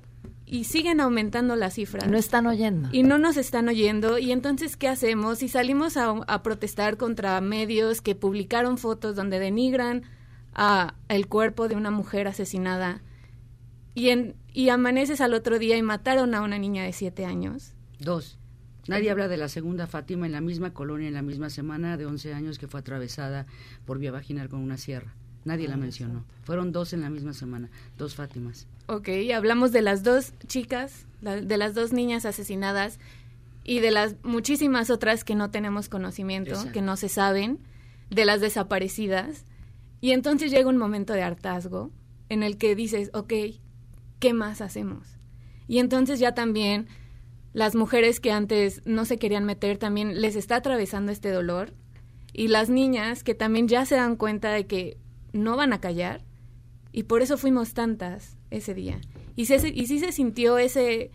y 0.53 0.65
siguen 0.65 1.01
aumentando 1.01 1.57
las 1.57 1.77
cifras. 1.77 2.07
No 2.07 2.19
están 2.19 2.47
oyendo. 2.47 2.91
Y 2.93 3.05
no 3.05 3.17
nos 3.17 3.39
están 3.39 3.71
oyendo. 3.71 4.19
Y 4.19 4.33
entonces, 4.33 4.77
¿qué 4.77 4.87
hacemos? 4.87 5.43
Y 5.43 5.49
salimos 5.49 5.97
a, 5.97 6.11
a 6.11 6.43
protestar 6.43 6.99
contra 6.99 7.41
medios 7.41 8.03
que 8.03 8.15
publicaron 8.15 8.77
fotos 8.77 9.17
donde 9.17 9.39
denigran 9.39 10.03
a 10.53 10.95
el 11.09 11.27
cuerpo 11.27 11.69
de 11.69 11.77
una 11.77 11.91
mujer 11.91 12.29
asesinada. 12.29 13.01
Y, 13.95 14.11
en, 14.11 14.37
y 14.53 14.69
amaneces 14.69 15.23
al 15.23 15.33
otro 15.33 15.59
día 15.59 15.79
y 15.79 15.83
mataron 15.83 16.35
a 16.35 16.43
una 16.43 16.59
niña 16.59 16.85
de 16.85 16.93
siete 16.93 17.25
años. 17.25 17.73
Dos. 17.99 18.39
Nadie 18.89 19.11
habla 19.11 19.29
de 19.29 19.39
la 19.39 19.49
segunda 19.49 19.87
Fátima 19.87 20.27
en 20.27 20.33
la 20.33 20.43
misma 20.43 20.75
colonia, 20.75 21.09
en 21.09 21.15
la 21.15 21.23
misma 21.23 21.49
semana 21.49 21.97
de 21.97 22.05
11 22.05 22.35
años 22.35 22.59
que 22.59 22.69
fue 22.69 22.81
atravesada 22.81 23.47
por 23.87 23.99
vía 23.99 24.13
vaginal 24.13 24.51
con 24.51 24.61
una 24.61 24.77
sierra. 24.77 25.15
Nadie 25.45 25.69
la 25.69 25.77
mencionó. 25.77 26.25
Fueron 26.45 26.73
dos 26.73 26.93
en 26.93 27.01
la 27.01 27.11
misma 27.11 27.33
semana, 27.33 27.69
dos 27.99 28.15
Fátimas. 28.15 28.67
Ok, 28.87 29.09
hablamos 29.35 29.73
de 29.73 29.83
las 29.83 30.03
dos 30.03 30.33
chicas, 30.47 31.07
de 31.21 31.57
las 31.57 31.75
dos 31.75 31.93
niñas 31.93 32.27
asesinadas 32.27 32.99
y 33.65 33.81
de 33.81 33.91
las 33.91 34.17
muchísimas 34.23 34.91
otras 34.91 35.25
que 35.25 35.35
no 35.35 35.51
tenemos 35.51 35.89
conocimiento, 35.89 36.51
Exacto. 36.51 36.73
que 36.73 36.83
no 36.83 36.97
se 36.97 37.09
saben, 37.09 37.59
de 38.11 38.25
las 38.25 38.41
desaparecidas. 38.41 39.45
Y 40.01 40.13
entonces 40.13 40.51
llega 40.51 40.69
un 40.69 40.79
momento 40.79 41.13
de 41.13 41.23
hartazgo 41.23 41.91
en 42.29 42.43
el 42.43 42.57
que 42.57 42.75
dices, 42.75 43.11
ok, 43.15 43.33
¿qué 44.19 44.33
más 44.35 44.61
hacemos? 44.61 45.19
Y 45.69 45.79
entonces 45.79 46.19
ya 46.19 46.35
también 46.35 46.89
las 47.53 47.75
mujeres 47.75 48.21
que 48.21 48.33
antes 48.33 48.83
no 48.85 49.05
se 49.05 49.19
querían 49.19 49.45
meter 49.45 49.79
también 49.79 50.21
les 50.21 50.37
está 50.37 50.57
atravesando 50.57 51.13
este 51.13 51.31
dolor 51.31 51.73
y 52.33 52.49
las 52.49 52.71
niñas 52.71 53.25
que 53.25 53.35
también 53.35 53.69
ya 53.69 53.85
se 53.85 53.97
dan 53.97 54.17
cuenta 54.17 54.51
de 54.51 54.67
que 54.67 54.97
no 55.33 55.57
van 55.57 55.73
a 55.73 55.81
callar 55.81 56.23
y 56.93 57.05
por 57.05 57.23
eso 57.23 57.39
fuimos 57.39 57.75
tantas 57.75 58.37
ese 58.51 58.75
día. 58.75 59.01
Y, 59.35 59.47
se, 59.47 59.69
y 59.69 59.87
sí 59.87 59.99
se 59.99 60.13
sintió 60.13 60.59
ese, 60.59 61.11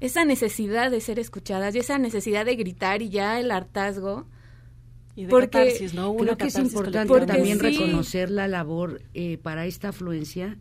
esa 0.00 0.24
necesidad 0.24 0.90
de 0.90 1.00
ser 1.00 1.18
escuchadas 1.18 1.74
y 1.74 1.78
esa 1.78 1.98
necesidad 1.98 2.44
de 2.44 2.54
gritar 2.56 3.02
y 3.02 3.10
ya 3.10 3.40
el 3.40 3.50
hartazgo. 3.50 4.26
Y 5.16 5.24
de 5.24 5.30
porque 5.30 5.48
catarsis, 5.48 5.94
¿no? 5.94 6.10
Hubo 6.10 6.20
una 6.20 6.36
Creo 6.36 6.36
que 6.36 6.46
es 6.46 6.58
importante 6.58 7.26
también 7.26 7.58
sí. 7.58 7.64
reconocer 7.64 8.30
la 8.30 8.46
labor 8.46 9.02
eh, 9.14 9.38
para 9.38 9.66
esta 9.66 9.88
afluencia. 9.88 10.56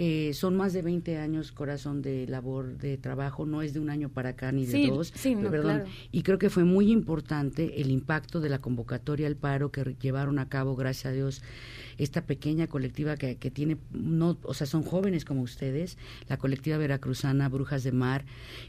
Eh, 0.00 0.32
son 0.32 0.56
más 0.56 0.72
de 0.72 0.82
20 0.82 1.18
años, 1.18 1.50
corazón, 1.50 2.02
de 2.02 2.24
labor, 2.28 2.78
de 2.78 2.96
trabajo, 2.98 3.44
no 3.46 3.62
es 3.62 3.74
de 3.74 3.80
un 3.80 3.90
año 3.90 4.08
para 4.10 4.28
acá 4.30 4.52
ni 4.52 4.64
de 4.64 4.70
Sí, 4.72 4.86
dos. 4.88 5.12
sí, 5.14 5.34
no, 5.34 5.50
perdón. 5.50 5.78
claro. 5.80 5.90
Y 6.12 6.22
creo 6.22 6.38
que 6.38 6.50
fue 6.50 6.62
muy 6.62 6.92
importante 6.92 7.80
el 7.80 7.90
impacto 7.90 8.40
de 8.40 8.48
la 8.48 8.60
convocatoria 8.60 9.26
al 9.26 9.34
paro 9.34 9.72
que 9.72 9.96
llevaron 10.00 10.38
a 10.38 10.48
cabo, 10.48 10.76
gracias 10.76 11.06
a 11.06 11.12
Dios, 11.12 11.42
esta 11.98 12.24
pequeña 12.26 12.68
colectiva 12.68 13.16
que, 13.16 13.38
que 13.38 13.50
tiene, 13.50 13.76
no, 13.90 14.38
o 14.44 14.54
sea, 14.54 14.68
son 14.68 14.84
jóvenes 14.84 15.24
como 15.24 15.42
ustedes, 15.42 15.98
la 16.28 16.36
colectiva 16.36 16.76
veracruzana 16.78 17.48
Brujas 17.48 17.82
de 17.82 17.90
Mar, 17.90 18.24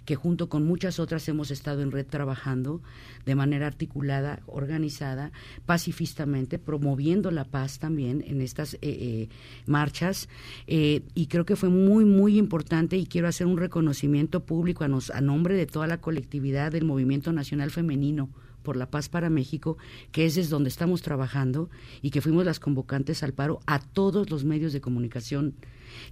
que 0.05 0.15
junto 0.15 0.49
con 0.49 0.65
muchas 0.65 0.99
otras 0.99 1.29
hemos 1.29 1.51
estado 1.51 1.83
en 1.83 1.91
red 1.91 2.07
trabajando 2.07 2.81
de 3.27 3.35
manera 3.35 3.67
articulada, 3.67 4.39
organizada, 4.47 5.31
pacifistamente, 5.67 6.57
promoviendo 6.57 7.29
la 7.29 7.43
paz 7.45 7.77
también 7.77 8.23
en 8.27 8.41
estas 8.41 8.73
eh, 8.73 8.79
eh, 8.81 9.29
marchas. 9.67 10.27
eh, 10.65 11.03
y 11.19 11.27
creo 11.27 11.45
que 11.45 11.57
fue 11.57 11.67
muy, 11.67 12.05
muy 12.05 12.37
importante 12.37 12.95
y 12.95 13.05
quiero 13.05 13.27
hacer 13.27 13.45
un 13.45 13.57
reconocimiento 13.57 14.45
público 14.45 14.85
a, 14.85 14.87
nos, 14.87 15.09
a 15.09 15.19
nombre 15.19 15.53
de 15.53 15.65
toda 15.65 15.85
la 15.85 15.99
colectividad 15.99 16.71
del 16.71 16.85
Movimiento 16.85 17.33
Nacional 17.33 17.71
Femenino 17.71 18.29
por 18.63 18.77
la 18.77 18.89
Paz 18.89 19.09
para 19.09 19.29
México, 19.29 19.77
que 20.13 20.25
es 20.25 20.35
desde 20.35 20.51
donde 20.51 20.69
estamos 20.69 21.01
trabajando 21.01 21.69
y 22.01 22.11
que 22.11 22.21
fuimos 22.21 22.45
las 22.45 22.61
convocantes 22.61 23.21
al 23.21 23.33
paro 23.33 23.59
a 23.65 23.79
todos 23.79 24.29
los 24.29 24.45
medios 24.45 24.71
de 24.71 24.79
comunicación 24.79 25.55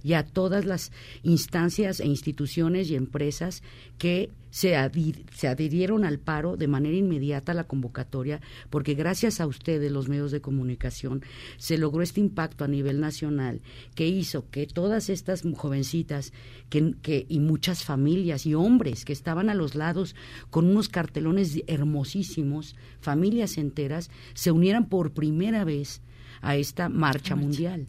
y 0.02 0.14
a 0.14 0.24
todas 0.24 0.64
las 0.64 0.92
instancias 1.22 2.00
e 2.00 2.06
instituciones 2.06 2.90
y 2.90 2.94
empresas 2.94 3.62
que 3.98 4.30
se, 4.50 4.74
adhi- 4.76 5.24
se 5.34 5.46
adhirieron 5.46 6.04
al 6.04 6.18
paro 6.18 6.56
de 6.56 6.68
manera 6.68 6.96
inmediata 6.96 7.52
a 7.52 7.54
la 7.54 7.64
convocatoria, 7.64 8.40
porque 8.70 8.94
gracias 8.94 9.40
a 9.40 9.46
ustedes, 9.46 9.92
los 9.92 10.08
medios 10.08 10.30
de 10.30 10.40
comunicación, 10.40 11.22
se 11.58 11.76
logró 11.76 12.02
este 12.02 12.20
impacto 12.20 12.64
a 12.64 12.68
nivel 12.68 12.98
nacional 12.98 13.60
que 13.94 14.08
hizo 14.08 14.48
que 14.50 14.66
todas 14.66 15.10
estas 15.10 15.42
jovencitas 15.54 16.32
que, 16.70 16.94
que, 17.02 17.26
y 17.28 17.40
muchas 17.40 17.84
familias 17.84 18.46
y 18.46 18.54
hombres 18.54 19.04
que 19.04 19.12
estaban 19.12 19.50
a 19.50 19.54
los 19.54 19.74
lados 19.74 20.16
con 20.50 20.66
unos 20.66 20.88
cartelones 20.88 21.62
hermosísimos, 21.66 22.74
familias 23.00 23.58
enteras, 23.58 24.10
se 24.34 24.50
unieran 24.50 24.88
por 24.88 25.12
primera 25.12 25.64
vez 25.64 26.00
a 26.40 26.56
esta 26.56 26.88
marcha 26.88 27.36
mundial. 27.36 27.86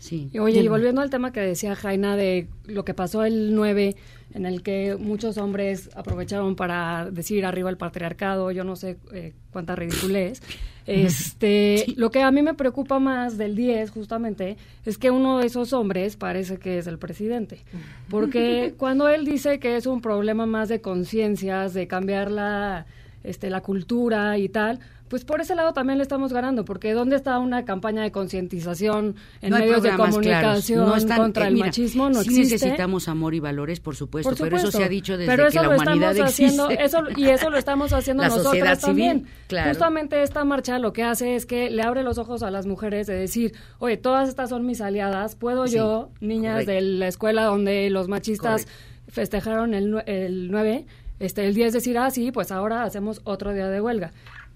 Sí. 0.00 0.30
Y 0.32 0.38
Oye, 0.38 0.62
y 0.62 0.68
volviendo 0.68 1.02
al 1.02 1.10
tema 1.10 1.30
que 1.30 1.40
decía 1.40 1.76
Jaina 1.76 2.16
de 2.16 2.48
lo 2.64 2.86
que 2.86 2.94
pasó 2.94 3.22
el 3.22 3.54
9, 3.54 3.94
en 4.32 4.46
el 4.46 4.62
que 4.62 4.96
muchos 4.98 5.36
hombres 5.36 5.90
aprovecharon 5.94 6.56
para 6.56 7.10
decir 7.10 7.44
arriba 7.44 7.68
el 7.68 7.76
patriarcado, 7.76 8.50
yo 8.50 8.64
no 8.64 8.76
sé 8.76 8.96
eh, 9.12 9.34
cuánta 9.52 9.76
ridiculez. 9.76 10.42
Este, 10.86 11.84
Lo 11.96 12.10
que 12.10 12.20
a 12.20 12.32
mí 12.32 12.42
me 12.42 12.54
preocupa 12.54 12.98
más 12.98 13.38
del 13.38 13.54
10, 13.54 13.90
justamente, 13.90 14.56
es 14.84 14.98
que 14.98 15.12
uno 15.12 15.38
de 15.38 15.46
esos 15.46 15.72
hombres 15.72 16.16
parece 16.16 16.58
que 16.58 16.78
es 16.78 16.88
el 16.88 16.98
presidente. 16.98 17.60
Porque 18.08 18.74
cuando 18.78 19.08
él 19.08 19.24
dice 19.24 19.60
que 19.60 19.76
es 19.76 19.86
un 19.86 20.00
problema 20.00 20.46
más 20.46 20.68
de 20.68 20.80
conciencias, 20.80 21.74
de 21.74 21.86
cambiar 21.86 22.32
la, 22.32 22.86
este, 23.24 23.50
la 23.50 23.60
cultura 23.60 24.38
y 24.38 24.48
tal, 24.48 24.78
pues 25.08 25.24
por 25.24 25.40
ese 25.40 25.56
lado 25.56 25.72
también 25.72 25.98
le 25.98 26.02
estamos 26.02 26.32
ganando, 26.32 26.64
porque 26.64 26.92
¿dónde 26.92 27.16
está 27.16 27.38
una 27.40 27.64
campaña 27.64 28.02
de 28.02 28.12
concientización 28.12 29.16
en 29.42 29.50
No 29.50 29.58
medios 29.58 29.82
de 29.82 29.90
comunicación 29.96 30.86
No 30.86 30.94
están- 30.94 31.18
contra 31.18 31.46
eh, 31.46 31.48
el 31.48 31.56
machismo? 31.56 32.08
No 32.08 32.22
sí 32.22 32.28
existe. 32.30 32.54
necesitamos 32.66 33.08
amor 33.08 33.34
y 33.34 33.40
valores, 33.40 33.80
por 33.80 33.96
supuesto, 33.96 34.30
Por 34.30 34.38
pero 34.38 34.56
eso 34.56 34.70
se 34.70 34.84
ha 34.84 34.88
dicho 34.88 35.18
desde 35.18 35.30
Pero 35.34 35.48
que 35.48 35.56
la 35.56 35.62
lo 35.64 35.74
humanidad 35.74 36.12
estamos 36.12 36.30
haciendo, 36.32 36.70
existe. 36.70 36.84
eso, 36.84 37.02
y 37.16 37.24
eso 37.28 37.50
lo 37.50 37.58
estamos 37.58 37.92
haciendo 37.92 38.22
sociedad 38.30 38.78
también. 38.78 39.26
claro. 39.48 39.70
Justamente 39.70 40.22
esta 40.22 40.44
marcha 40.44 40.78
lo 40.78 40.92
que 40.92 41.02
hace 41.02 41.34
es 41.34 41.44
que 41.44 41.70
le 41.70 41.82
abre 41.82 42.04
los 42.04 42.16
ojos 42.18 42.44
a 42.44 42.50
las 42.52 42.66
mujeres 42.66 43.08
de 43.08 43.14
decir, 43.14 43.52
oye, 43.80 43.96
todas 43.96 44.28
estas 44.28 44.50
son 44.50 44.64
mis 44.64 44.80
aliadas, 44.80 45.34
puedo 45.34 45.66
Sí, 45.66 45.74
yo, 45.76 46.10
niñas 46.20 46.52
correcto. 46.64 46.72
de 46.72 46.80
la 46.82 47.08
escuela 47.08 47.44
donde 47.44 47.90
los 47.90 48.06
machistas 48.06 48.68
festejaron 49.08 49.74
el, 49.74 50.02
el 50.06 50.50
9, 50.52 50.86
este, 51.20 51.46
el 51.46 51.54
10 51.54 51.72
decir, 51.72 51.96
ah, 51.98 52.10
sí, 52.10 52.32
pues 52.32 52.50
ahora 52.50 52.82
hacemos 52.82 53.20
otro 53.24 53.52
día 53.52 53.68
de 53.68 53.80
huelga. 53.80 54.12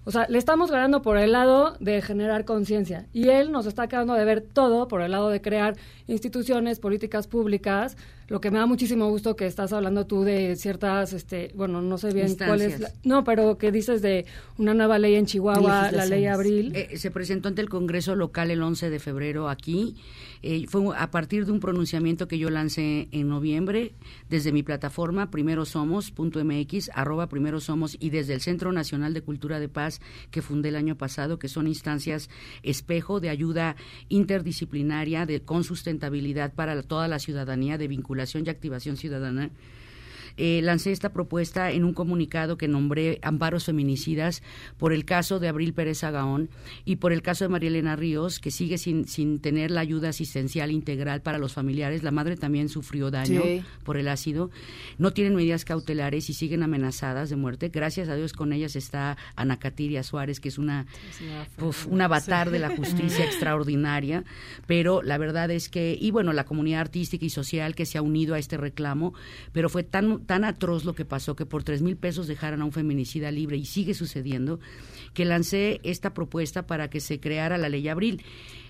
O 0.06 0.10
sea, 0.10 0.26
le 0.28 0.36
estamos 0.36 0.70
ganando 0.70 1.00
por 1.00 1.16
el 1.16 1.32
lado 1.32 1.76
de 1.80 2.02
generar 2.02 2.44
conciencia 2.44 3.06
y 3.14 3.30
él 3.30 3.52
nos 3.52 3.64
está 3.64 3.86
quedando 3.86 4.12
de 4.14 4.24
ver 4.24 4.42
todo 4.42 4.86
por 4.86 5.00
el 5.00 5.12
lado 5.12 5.30
de 5.30 5.40
crear 5.40 5.76
instituciones, 6.06 6.78
políticas 6.78 7.26
públicas 7.26 7.96
lo 8.28 8.40
que 8.40 8.50
me 8.50 8.58
da 8.58 8.66
muchísimo 8.66 9.08
gusto 9.10 9.36
que 9.36 9.46
estás 9.46 9.72
hablando 9.72 10.06
tú 10.06 10.22
de 10.22 10.56
ciertas, 10.56 11.12
este, 11.12 11.52
bueno, 11.54 11.82
no 11.82 11.98
sé 11.98 12.12
bien 12.12 12.34
cuál 12.36 12.60
es, 12.62 12.80
la- 12.80 12.88
Instancias. 12.88 13.00
no, 13.04 13.24
pero 13.24 13.58
que 13.58 13.70
dices 13.70 14.00
de 14.02 14.24
una 14.58 14.72
nueva 14.74 14.98
ley 14.98 15.14
en 15.16 15.26
Chihuahua, 15.26 15.90
la 15.92 16.06
ley 16.06 16.26
Abril. 16.26 16.72
Eh, 16.74 16.96
se 16.96 17.10
presentó 17.10 17.48
ante 17.48 17.60
el 17.60 17.68
Congreso 17.68 18.14
local 18.14 18.50
el 18.50 18.62
11 18.62 18.88
de 18.90 18.98
febrero 18.98 19.48
aquí. 19.48 19.96
Eh, 20.46 20.66
fue 20.68 20.94
a 20.96 21.10
partir 21.10 21.46
de 21.46 21.52
un 21.52 21.60
pronunciamiento 21.60 22.28
que 22.28 22.38
yo 22.38 22.50
lancé 22.50 23.08
en 23.12 23.28
noviembre 23.28 23.92
desde 24.28 24.52
mi 24.52 24.62
plataforma 24.62 25.30
primerosomos.mx, 25.30 26.90
arroba 26.94 27.28
primero 27.28 27.60
somos 27.60 27.96
y 27.98 28.10
desde 28.10 28.34
el 28.34 28.40
Centro 28.42 28.70
Nacional 28.72 29.14
de 29.14 29.22
Cultura 29.22 29.58
de 29.58 29.68
Paz 29.68 30.00
que 30.30 30.42
fundé 30.42 30.68
el 30.70 30.76
año 30.76 30.96
pasado, 30.96 31.38
que 31.38 31.48
son 31.48 31.66
instancias 31.66 32.28
espejo 32.62 33.20
de 33.20 33.30
ayuda 33.30 33.76
interdisciplinaria 34.10 35.24
de, 35.26 35.40
con 35.40 35.64
sustentabilidad 35.64 36.52
para 36.52 36.74
la- 36.74 36.82
toda 36.82 37.08
la 37.08 37.18
ciudadanía, 37.18 37.78
de 37.78 37.88
vinculación 37.88 38.13
y 38.46 38.50
activación 38.50 38.96
ciudadana. 38.96 39.50
Eh, 40.36 40.60
lancé 40.62 40.90
esta 40.92 41.12
propuesta 41.12 41.70
en 41.70 41.84
un 41.84 41.94
comunicado 41.94 42.56
que 42.56 42.66
nombré 42.68 43.18
amparos 43.22 43.64
feminicidas 43.66 44.42
por 44.78 44.92
el 44.92 45.04
caso 45.04 45.38
de 45.38 45.48
Abril 45.48 45.72
Pérez 45.74 46.02
Agaón 46.04 46.48
y 46.84 46.96
por 46.96 47.12
el 47.12 47.22
caso 47.22 47.44
de 47.44 47.48
María 47.50 47.68
Elena 47.68 47.94
Ríos, 47.96 48.40
que 48.40 48.50
sigue 48.50 48.78
sin, 48.78 49.06
sin 49.06 49.38
tener 49.38 49.70
la 49.70 49.80
ayuda 49.80 50.08
asistencial 50.08 50.70
integral 50.70 51.22
para 51.22 51.38
los 51.38 51.52
familiares. 51.52 52.02
La 52.02 52.10
madre 52.10 52.36
también 52.36 52.68
sufrió 52.68 53.10
daño 53.10 53.42
Sí. 53.42 53.62
por 53.84 53.96
el 53.96 54.08
ácido. 54.08 54.50
No 54.98 55.12
tienen 55.12 55.34
medidas 55.36 55.64
cautelares 55.64 56.28
y 56.30 56.34
siguen 56.34 56.62
amenazadas 56.62 57.30
de 57.30 57.36
muerte. 57.36 57.68
Gracias 57.68 58.08
a 58.08 58.16
Dios 58.16 58.32
con 58.32 58.52
ellas 58.52 58.76
está 58.76 59.16
Ana 59.36 59.58
Catiria 59.58 60.02
Suárez, 60.02 60.40
que 60.40 60.48
es 60.48 60.58
una, 60.58 60.86
uf, 61.60 61.86
un 61.86 62.00
avatar 62.00 62.48
Sí. 62.48 62.52
de 62.54 62.58
la 62.58 62.70
justicia 62.76 63.24
extraordinaria. 63.24 64.24
Pero 64.66 65.02
la 65.02 65.18
verdad 65.18 65.50
es 65.50 65.68
que, 65.68 65.96
y 66.00 66.10
bueno, 66.10 66.32
la 66.32 66.44
comunidad 66.44 66.80
artística 66.80 67.24
y 67.24 67.30
social 67.30 67.74
que 67.74 67.86
se 67.86 67.98
ha 67.98 68.02
unido 68.02 68.34
a 68.34 68.38
este 68.38 68.56
reclamo, 68.56 69.14
pero 69.52 69.68
fue 69.68 69.82
tan, 69.82 70.23
tan 70.24 70.44
atroz 70.44 70.84
lo 70.84 70.94
que 70.94 71.04
pasó 71.04 71.36
que 71.36 71.46
por 71.46 71.64
tres 71.64 71.82
mil 71.82 71.96
pesos 71.96 72.26
dejaran 72.26 72.62
a 72.62 72.64
un 72.64 72.72
feminicida 72.72 73.30
libre 73.30 73.56
y 73.56 73.64
sigue 73.64 73.94
sucediendo, 73.94 74.60
que 75.12 75.24
lancé 75.24 75.80
esta 75.84 76.14
propuesta 76.14 76.66
para 76.66 76.90
que 76.90 77.00
se 77.00 77.20
creara 77.20 77.58
la 77.58 77.68
ley 77.68 77.88
Abril. 77.88 78.22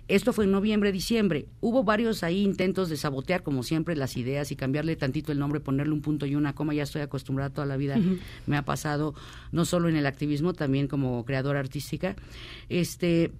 Esto 0.06 0.34
fue 0.34 0.44
en 0.44 0.50
noviembre, 0.50 0.92
diciembre. 0.92 1.46
Hubo 1.62 1.82
varios 1.82 2.22
ahí 2.22 2.42
intentos 2.42 2.90
de 2.90 2.98
sabotear, 2.98 3.42
como 3.42 3.62
siempre, 3.62 3.96
las 3.96 4.18
ideas 4.18 4.52
y 4.52 4.56
cambiarle 4.56 4.96
tantito 4.96 5.32
el 5.32 5.38
nombre, 5.38 5.60
ponerle 5.60 5.94
un 5.94 6.02
punto 6.02 6.26
y 6.26 6.34
una 6.34 6.54
coma. 6.54 6.74
Ya 6.74 6.82
estoy 6.82 7.00
acostumbrada 7.00 7.48
toda 7.48 7.66
la 7.66 7.78
vida. 7.78 7.98
Me 8.46 8.58
ha 8.58 8.66
pasado 8.66 9.14
no 9.50 9.64
solo 9.64 9.88
en 9.88 9.96
el 9.96 10.04
activismo, 10.04 10.52
también 10.52 10.88
como 10.88 11.24
creadora 11.24 11.60
artística. 11.60 12.16
Este. 12.68 13.32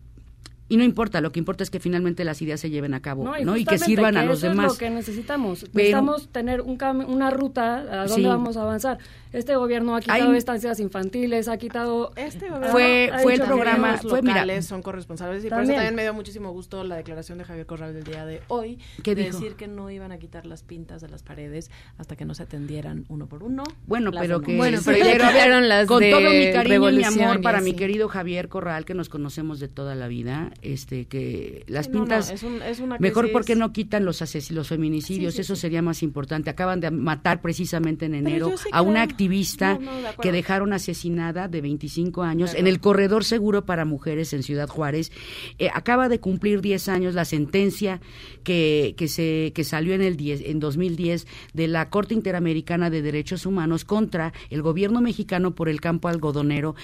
Y 0.69 0.77
no 0.79 0.85
importa, 0.85 1.21
lo 1.21 1.31
que 1.31 1.39
importa 1.39 1.63
es 1.63 1.71
que 1.71 1.79
finalmente 1.79 2.25
las 2.25 2.41
ideas 2.41 2.59
se 2.59 2.71
lleven 2.71 2.95
a 2.95 3.01
cabo, 3.01 3.25
¿no? 3.25 3.33
Y, 3.57 3.65
que 3.65 3.73
justamente 3.73 3.85
sirvan 3.85 4.17
a 4.17 4.23
que 4.23 4.27
los 4.29 4.39
eso 4.39 4.49
demás. 4.49 4.67
Es 4.67 4.73
lo 4.73 4.79
que 4.79 4.91
necesitamos. 4.91 5.61
Pero- 5.61 5.73
Necesitamos 5.75 6.29
tener 6.29 6.61
un 6.63 6.79
una 7.07 7.31
ruta 7.31 7.77
a 7.81 8.07
dónde 8.07 8.15
Sí. 8.15 8.25
vamos 8.25 8.57
a 8.57 8.63
avanzar. 8.63 8.99
Este 9.35 9.57
gobierno 9.57 9.97
ha 9.97 10.01
quitado 10.01 10.31
Hay- 10.31 10.37
estancias 10.37 10.79
infantiles, 10.81 11.49
ha 11.49 11.57
quitado... 11.59 12.13
Este 12.17 12.49
ha- 12.49 12.61
Fue- 12.71 13.11
ha 13.13 13.19
fue 13.19 13.35
el 13.35 13.43
programa- 13.43 13.93
Los 13.93 14.03
fue, 14.03 14.23
mira- 14.23 14.35
locales 14.37 14.65
son 14.67 14.81
corresponsables 14.83 15.45
y 15.45 15.49
por 15.49 15.59
También. 15.59 15.71
eso 15.73 15.77
también 15.79 15.95
me 15.97 16.03
dio 16.03 16.15
muchísimo 16.15 16.51
gusto 16.53 16.85
la 16.85 16.97
declaración 16.97 17.39
de 17.39 17.45
Javier 17.45 17.67
Corral 17.67 17.95
del 17.95 18.05
día 18.05 18.25
de 18.27 18.41
hoy 18.49 18.79
¿Qué 19.03 19.15
de 19.15 19.25
dijo? 19.25 19.39
decir 19.39 19.55
que 19.57 19.67
no 19.69 19.91
iban 19.91 20.13
a 20.13 20.19
quitar 20.19 20.47
las 20.47 20.63
pintas 20.63 21.01
de 21.03 21.09
las 21.09 21.23
paredes 21.23 21.71
hasta 21.99 22.17
que 22.17 22.25
no 22.25 22.35
se 22.35 22.45
atendieran 22.45 23.05
uno 23.09 23.27
por 23.27 23.43
uno. 23.43 23.65
Bueno, 23.87 24.11
pero 24.13 24.41
que 24.41 24.57
Bueno, 24.57 24.79
sí, 24.79 24.85
pero 24.87 24.99
ya 24.99 25.13
quitaron 25.29 25.69
las 25.69 25.87
con 25.87 26.01
de 26.01 26.11
todo 26.11 26.21
mi 26.31 26.53
cariño 26.53 26.91
y 26.91 26.97
mi 26.97 27.05
amor 27.05 27.41
para 27.43 27.61
mi 27.61 27.75
querido 27.75 28.09
Javier 28.09 28.49
Corral 28.49 28.85
que 28.85 28.95
nos 28.95 29.09
conocemos 29.09 29.59
de 29.61 29.69
toda 29.69 29.95
la 29.95 30.07
vida, 30.09 30.53
este 30.63 31.07
que 31.07 31.65
las 31.67 31.87
Sí, 31.87 31.93
no, 31.93 32.01
pintas 32.01 32.31
es 32.31 32.43
un- 32.43 32.63
es 32.63 32.79
una 32.81 32.99
mejor 32.99 33.33
porque 33.33 33.57
no 33.57 33.73
quitan 33.73 34.05
los 34.05 34.23
ases- 34.23 34.51
los 34.53 34.69
feminicidios, 34.69 35.33
Sí, 35.35 35.39
sí, 35.39 35.41
eso 35.43 35.55
sí. 35.57 35.63
sería 35.63 35.83
más 35.83 36.03
importante. 36.03 36.51
Acaban 36.51 36.81
de 36.81 36.91
matar 36.91 37.41
precisamente 37.43 38.07
en 38.07 38.15
enero 38.15 38.57
sí 38.57 38.69
a 38.73 38.83
una 38.83 39.05
creo- 39.07 39.17
activista 39.25 39.75
No, 39.75 39.81
no, 39.81 39.93
de 39.93 40.09
acuerdo. 40.09 40.23
que 40.23 40.33
dejaron 40.33 40.73
asesinada 40.73 41.49
de 41.49 41.61
25 41.61 42.23
años 42.23 42.55
en 42.55 42.67
el 42.67 42.81
corredor 42.81 43.25
seguro 43.25 43.65
para 43.65 43.85
mujeres 43.85 44.33
en 44.33 44.43
Ciudad 44.43 44.69
Juárez. 44.69 45.13
Eh, 45.59 45.71
acaba 45.73 46.09
de 46.09 46.21
cumplir 46.21 46.61
10 46.61 46.89
años 46.89 47.15
la 47.15 47.25
sentencia 47.25 48.01
que, 48.43 48.95
que 48.97 49.09
se 49.09 49.53
que 49.55 49.65
salió 49.65 49.95
en 49.95 50.03
el 50.03 50.17
10, 50.17 50.43
en 50.45 50.61
2010 50.61 51.27
de 51.53 51.69
la 51.69 51.89
Corte 51.91 52.15
Interamericana 52.15 52.91
de 52.91 53.03
Derechos 53.03 53.47
Humanos 53.47 53.85
contra 53.85 54.33
el 54.51 54.63
gobierno 54.63 55.01
mexicano 55.01 55.55
por 55.55 55.69
el 55.69 55.81
campo 55.81 56.09
algodonero. 56.09 56.75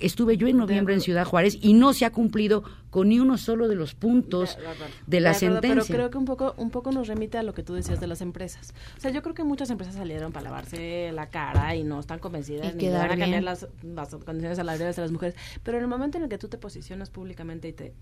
Estuve 0.00 0.36
yo 0.36 0.46
en 0.46 0.56
noviembre 0.56 0.94
en 0.94 1.00
Ciudad 1.00 1.26
Juárez 1.26 1.58
y 1.60 1.74
no 1.74 1.92
se 1.92 2.04
ha 2.04 2.10
cumplido 2.12 2.64
con 2.90 3.08
ni 3.08 3.20
uno 3.20 3.38
solo 3.38 3.68
de 3.68 3.76
los 3.76 3.94
puntos 3.94 4.58
de 5.06 5.20
la 5.20 5.30
De 5.30 5.36
acuerdo, 5.36 5.60
sentencia. 5.60 5.84
Pero 5.86 5.86
creo 5.86 6.10
que 6.10 6.18
un 6.18 6.24
poco, 6.24 6.54
un 6.56 6.70
poco 6.70 6.92
nos 6.92 7.08
remite 7.08 7.38
a 7.38 7.42
lo 7.42 7.54
que 7.54 7.62
tú 7.62 7.74
decías 7.74 8.00
de 8.00 8.06
las 8.06 8.20
empresas. 8.20 8.74
O 8.96 9.00
sea, 9.00 9.10
yo 9.10 9.22
creo 9.22 9.34
que 9.34 9.44
muchas 9.44 9.70
empresas 9.70 9.94
salieron 9.94 10.32
para 10.32 10.44
lavarse 10.44 11.12
la 11.12 11.28
cara 11.28 11.74
y 11.74 11.84
no 11.84 12.00
están 12.00 12.18
convencidas 12.18 12.74
Y 12.74 12.76
ni 12.76 12.88
van 12.88 13.10
a 13.10 13.16
cambiar 13.16 13.42
las, 13.42 13.68
las 13.82 14.14
condiciones 14.14 14.56
salariales 14.56 14.96
de 14.96 15.02
las 15.02 15.12
mujeres. 15.12 15.36
Pero 15.62 15.78
en 15.78 15.84
el 15.84 15.88
momento 15.88 16.18
en 16.18 16.24
el 16.24 16.30
que 16.30 16.38
tú 16.38 16.48
te 16.48 16.58
posicionas 16.58 17.10
públicamente 17.10 17.68
y 17.68 17.72
te 17.72 17.94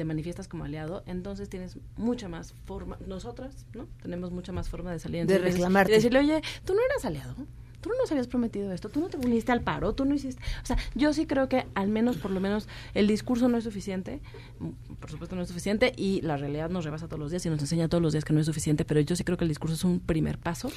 te 0.00 0.04
manifiestas 0.06 0.48
como 0.48 0.64
aliado, 0.64 1.02
entonces 1.04 1.50
tienes 1.50 1.76
mucha 1.98 2.26
más 2.26 2.54
forma, 2.64 2.96
nosotras, 3.06 3.66
¿no? 3.74 3.86
Tenemos 4.00 4.30
mucha 4.30 4.50
más 4.50 4.70
forma 4.70 4.92
de 4.92 4.98
salir 4.98 5.26
De 5.26 5.36
reclamarte. 5.36 5.92
Y 5.92 5.96
decirle, 5.96 6.20
oye, 6.20 6.40
tú 6.64 6.72
no 6.72 6.80
eras 6.82 7.04
aliado, 7.04 7.34
tú 7.80 7.88
no 7.88 7.96
nos 7.98 8.10
habías 8.10 8.26
prometido 8.26 8.72
esto, 8.72 8.88
tú 8.88 9.00
no 9.00 9.08
te 9.08 9.16
uniste 9.16 9.52
al 9.52 9.62
paro, 9.62 9.92
tú 9.92 10.04
no 10.04 10.14
hiciste... 10.14 10.42
O 10.62 10.66
sea, 10.66 10.76
yo 10.94 11.12
sí 11.12 11.26
creo 11.26 11.48
que 11.48 11.66
al 11.74 11.88
menos, 11.88 12.16
por 12.16 12.30
lo 12.30 12.40
menos, 12.40 12.68
el 12.94 13.06
discurso 13.06 13.48
no 13.48 13.56
es 13.56 13.64
suficiente, 13.64 14.20
mm, 14.58 14.94
por 15.00 15.10
supuesto 15.10 15.36
no 15.36 15.42
es 15.42 15.48
suficiente, 15.48 15.92
y 15.96 16.20
la 16.22 16.36
realidad 16.36 16.70
nos 16.70 16.84
rebasa 16.84 17.06
todos 17.06 17.20
los 17.20 17.30
días 17.30 17.44
y 17.46 17.50
nos 17.50 17.60
enseña 17.60 17.88
todos 17.88 18.02
los 18.02 18.12
días 18.12 18.24
que 18.24 18.32
no 18.32 18.40
es 18.40 18.46
suficiente, 18.46 18.84
pero 18.84 19.00
yo 19.00 19.16
sí 19.16 19.24
creo 19.24 19.36
que 19.38 19.44
el 19.44 19.48
discurso 19.48 19.74
es 19.74 19.84
un 19.84 20.00
primer 20.00 20.38
paso 20.38 20.70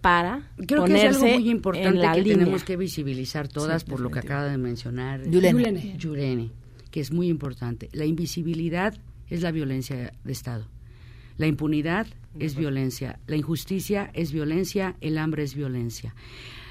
para 0.00 0.50
Creo 0.56 0.84
que 0.84 0.94
es 0.94 1.00
ponerse 1.00 1.06
algo 1.26 1.38
muy 1.38 1.50
importante 1.50 1.88
en 1.88 2.00
la 2.00 2.12
que 2.12 2.22
línea. 2.22 2.38
tenemos 2.38 2.64
que 2.64 2.76
visibilizar 2.76 3.46
todas 3.48 3.82
Sí, 3.82 3.90
por 3.90 4.00
lo 4.00 4.10
que 4.10 4.18
acaba 4.18 4.44
de 4.44 4.58
mencionar. 4.58 5.22
Yulene. 5.28 5.96
Yulene, 5.96 6.50
que 6.90 7.00
es 7.00 7.12
muy 7.12 7.28
importante. 7.28 7.88
La 7.92 8.04
invisibilidad 8.04 8.94
es 9.28 9.42
la 9.42 9.52
violencia 9.52 10.12
de 10.24 10.32
Estado. 10.32 10.66
La 11.38 11.46
impunidad 11.46 12.06
es 12.38 12.56
violencia, 12.56 13.18
la 13.26 13.36
injusticia 13.36 14.10
es 14.14 14.32
violencia, 14.32 14.96
el 15.00 15.18
hambre 15.18 15.42
es 15.42 15.54
violencia. 15.54 16.14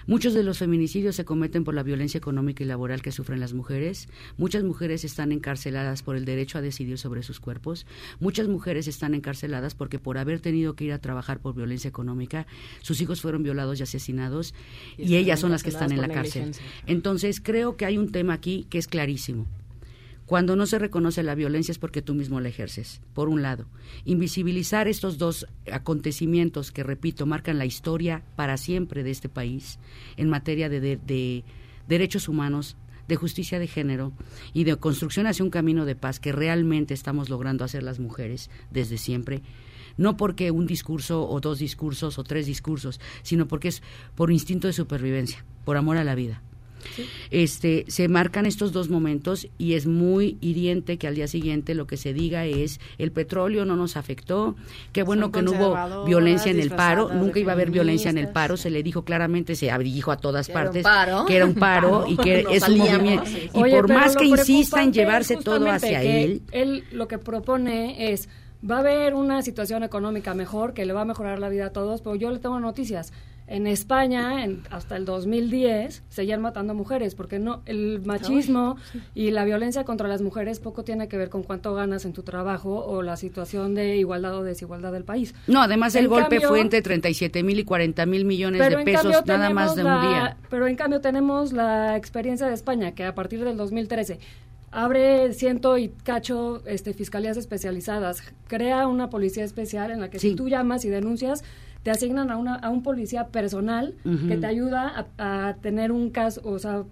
Muchos 0.07 0.33
de 0.33 0.43
los 0.43 0.57
feminicidios 0.57 1.15
se 1.15 1.25
cometen 1.25 1.63
por 1.63 1.73
la 1.73 1.83
violencia 1.83 2.17
económica 2.17 2.63
y 2.63 2.67
laboral 2.67 3.01
que 3.01 3.11
sufren 3.11 3.39
las 3.39 3.53
mujeres. 3.53 4.09
Muchas 4.37 4.63
mujeres 4.63 5.03
están 5.03 5.31
encarceladas 5.31 6.03
por 6.03 6.15
el 6.15 6.25
derecho 6.25 6.57
a 6.57 6.61
decidir 6.61 6.97
sobre 6.97 7.23
sus 7.23 7.39
cuerpos. 7.39 7.85
Muchas 8.19 8.47
mujeres 8.47 8.87
están 8.87 9.13
encarceladas 9.13 9.75
porque 9.75 9.99
por 9.99 10.17
haber 10.17 10.39
tenido 10.39 10.75
que 10.75 10.85
ir 10.85 10.93
a 10.93 10.99
trabajar 10.99 11.39
por 11.39 11.55
violencia 11.55 11.87
económica, 11.87 12.47
sus 12.81 12.99
hijos 13.01 13.21
fueron 13.21 13.43
violados 13.43 13.79
y 13.79 13.83
asesinados 13.83 14.53
Y 14.97 15.13
y, 15.13 15.15
ellas 15.17 15.39
son 15.39 15.51
las 15.51 15.63
que 15.63 15.69
están 15.69 15.91
en 15.91 16.01
la 16.01 16.09
cárcel. 16.09 16.51
Entonces 16.87 17.39
creo 17.41 17.77
que 17.77 17.85
hay 17.85 17.97
un 17.97 18.11
tema 18.11 18.33
aquí 18.33 18.65
que 18.69 18.79
es 18.79 18.87
clarísimo. 18.87 19.47
Cuando 20.31 20.55
no 20.55 20.65
se 20.65 20.79
reconoce 20.79 21.23
la 21.23 21.35
violencia 21.35 21.73
es 21.73 21.77
porque 21.77 22.01
tú 22.01 22.13
mismo 22.13 22.39
la 22.39 22.47
ejerces, 22.47 23.01
por 23.13 23.27
un 23.27 23.41
lado. 23.41 23.65
Invisibilizar 24.05 24.87
estos 24.87 25.17
dos 25.17 25.45
acontecimientos 25.69 26.71
que, 26.71 26.83
repito, 26.83 27.25
marcan 27.25 27.57
la 27.57 27.65
historia 27.65 28.23
para 28.37 28.55
siempre 28.55 29.03
de 29.03 29.11
este 29.11 29.27
país 29.27 29.77
en 30.15 30.29
materia 30.29 30.69
de, 30.69 30.79
de- 30.79 30.95
de 30.95 31.43
derechos 31.89 32.29
humanos, 32.29 32.77
de 33.09 33.17
justicia 33.17 33.59
de 33.59 33.67
género 33.67 34.13
y 34.53 34.63
de 34.63 34.77
construcción 34.77 35.27
hacia 35.27 35.43
un 35.43 35.51
camino 35.51 35.83
de 35.83 35.97
paz 35.97 36.21
que 36.21 36.31
realmente 36.31 36.93
estamos 36.93 37.29
logrando 37.29 37.65
hacer 37.65 37.83
las 37.83 37.99
mujeres 37.99 38.49
desde 38.71 38.97
siempre. 38.97 39.41
No 39.97 40.15
porque 40.15 40.49
un 40.51 40.65
discurso 40.65 41.27
o 41.27 41.41
dos 41.41 41.59
discursos 41.59 42.17
o 42.17 42.23
tres 42.23 42.45
discursos, 42.45 43.01
sino 43.21 43.49
porque 43.49 43.67
es 43.67 43.83
por 44.15 44.31
instinto 44.31 44.67
de 44.67 44.71
supervivencia, 44.71 45.43
por 45.65 45.75
amor 45.75 45.97
a 45.97 46.05
la 46.05 46.15
vida 46.15 46.41
este 47.29 47.85
se 47.87 48.07
marcan 48.07 48.45
estos 48.45 48.71
dos 48.71 48.89
momentos 48.89 49.47
y 49.57 49.73
es 49.73 49.85
muy 49.85 50.37
hiriente 50.41 50.97
que 50.97 51.07
al 51.07 51.15
día 51.15 51.27
siguiente 51.27 51.75
lo 51.75 51.87
que 51.87 51.97
se 51.97 52.13
diga 52.13 52.45
es 52.45 52.79
el 52.97 53.11
petróleo 53.11 53.65
no 53.65 53.75
nos 53.75 53.97
afectó, 53.97 54.55
qué 54.93 55.03
bueno 55.03 55.23
Son 55.23 55.31
que 55.31 55.41
no 55.41 55.51
hubo 55.51 56.05
violencia 56.05 56.51
en 56.51 56.59
el 56.59 56.71
paro, 56.71 57.13
nunca 57.13 57.39
iba 57.39 57.51
a 57.51 57.55
haber 57.55 57.71
violencia 57.71 58.09
en 58.09 58.17
el 58.17 58.29
paro, 58.29 58.57
se 58.57 58.69
le 58.69 58.83
dijo 58.83 59.03
claramente, 59.03 59.55
se 59.55 59.71
dijo 59.79 60.11
a 60.11 60.17
todas 60.17 60.47
Que 60.47 60.53
era 60.53 60.59
un 60.59 60.65
partes 60.65 60.83
paro. 60.83 61.25
que 61.25 61.35
era 61.35 61.45
un 61.45 61.53
paro 61.55 61.91
Paro. 62.01 62.05
y 62.07 62.17
que 62.17 62.39
es 62.41 62.45
un 62.47 62.59
salíamos, 62.59 62.91
movimiento 62.91 63.25
sí. 63.25 63.49
y 63.53 63.61
Oye, 63.61 63.75
por 63.75 63.89
más 63.89 64.15
que 64.15 64.25
insista 64.25 64.83
en 64.83 64.93
llevarse 64.93 65.37
todo 65.37 65.69
hacia 65.69 66.03
él, 66.03 66.41
Él 66.51 66.83
lo 66.91 67.07
que 67.07 67.17
propone 67.17 68.11
es, 68.11 68.29
va 68.69 68.77
a 68.77 68.79
haber 68.79 69.13
una 69.13 69.41
situación 69.41 69.83
económica 69.83 70.33
mejor, 70.33 70.73
que 70.73 70.85
le 70.85 70.93
va 70.93 71.01
a 71.01 71.05
mejorar 71.05 71.39
la 71.39 71.49
vida 71.49 71.67
a 71.67 71.69
todos, 71.71 72.01
pero 72.01 72.15
yo 72.15 72.31
le 72.31 72.39
tengo 72.39 72.59
noticias. 72.59 73.13
En 73.53 73.67
España, 73.67 74.45
en- 74.45 74.63
hasta 74.69 74.95
el 74.95 75.03
2010, 75.03 76.03
seguían 76.07 76.41
matando 76.41 76.73
mujeres, 76.73 77.15
porque 77.15 77.37
no 77.37 77.61
el 77.65 78.01
machismo 78.05 78.77
y 79.13 79.31
la 79.31 79.43
violencia 79.43 79.83
contra 79.83 80.07
las 80.07 80.21
mujeres 80.21 80.61
poco 80.61 80.83
tiene 80.85 81.09
que 81.09 81.17
ver 81.17 81.29
con 81.29 81.43
cuánto 81.43 81.73
ganas 81.75 82.05
en 82.05 82.13
tu 82.13 82.23
trabajo 82.23 82.85
o 82.85 83.01
la 83.01 83.17
situación 83.17 83.75
de 83.75 83.97
igualdad 83.97 84.35
o 84.37 84.43
desigualdad 84.43 84.93
del 84.93 85.03
país. 85.03 85.35
no, 85.47 85.61
además 85.61 85.95
el 85.95 86.05
En 86.05 86.09
golpe 86.11 86.29
cambio- 86.37 86.47
fue 86.47 86.61
entre 86.61 86.81
37 86.81 87.43
mil 87.43 87.59
y 87.59 87.65
40 87.65 88.05
mil 88.05 88.23
millones 88.23 88.61
de 88.61 88.77
pesos 88.85 89.25
nada 89.25 89.49
más 89.49 89.75
de 89.75 89.83
un 89.83 90.01
día. 90.01 90.37
Pero 90.49 90.65
en 90.67 90.75
cambio 90.77 91.01
tenemos 91.01 91.51
la 91.51 91.97
experiencia 91.97 92.47
de 92.47 92.53
España, 92.53 92.93
que 92.93 93.03
a 93.03 93.13
partir 93.15 93.43
del 93.43 93.57
2013 93.57 94.19
abre 94.71 95.33
ciento 95.33 95.77
y 95.77 95.89
cacho 95.89 96.61
este, 96.65 96.93
fiscalías 96.93 97.35
especializadas, 97.35 98.23
crea 98.47 98.87
una 98.87 99.09
policía 99.09 99.43
especial 99.43 99.91
en 99.91 99.99
la 99.99 100.09
que 100.09 100.19
Sí. 100.19 100.29
si 100.29 100.35
tú 100.37 100.47
llamas 100.47 100.85
y 100.85 100.89
denuncias, 100.89 101.43
te 101.83 101.91
asignan 101.91 102.29
a, 102.31 102.37
una, 102.37 102.55
a 102.55 102.69
un 102.69 102.83
policía 102.83 103.27
personal 103.27 103.95
que 104.27 104.37
te 104.37 104.45
ayuda 104.45 105.07
a, 105.17 105.49
a 105.49 105.55
tener 105.55 105.91
un 105.91 106.09
caso, 106.11 106.41
o 106.43 106.59
sea, 106.59 106.83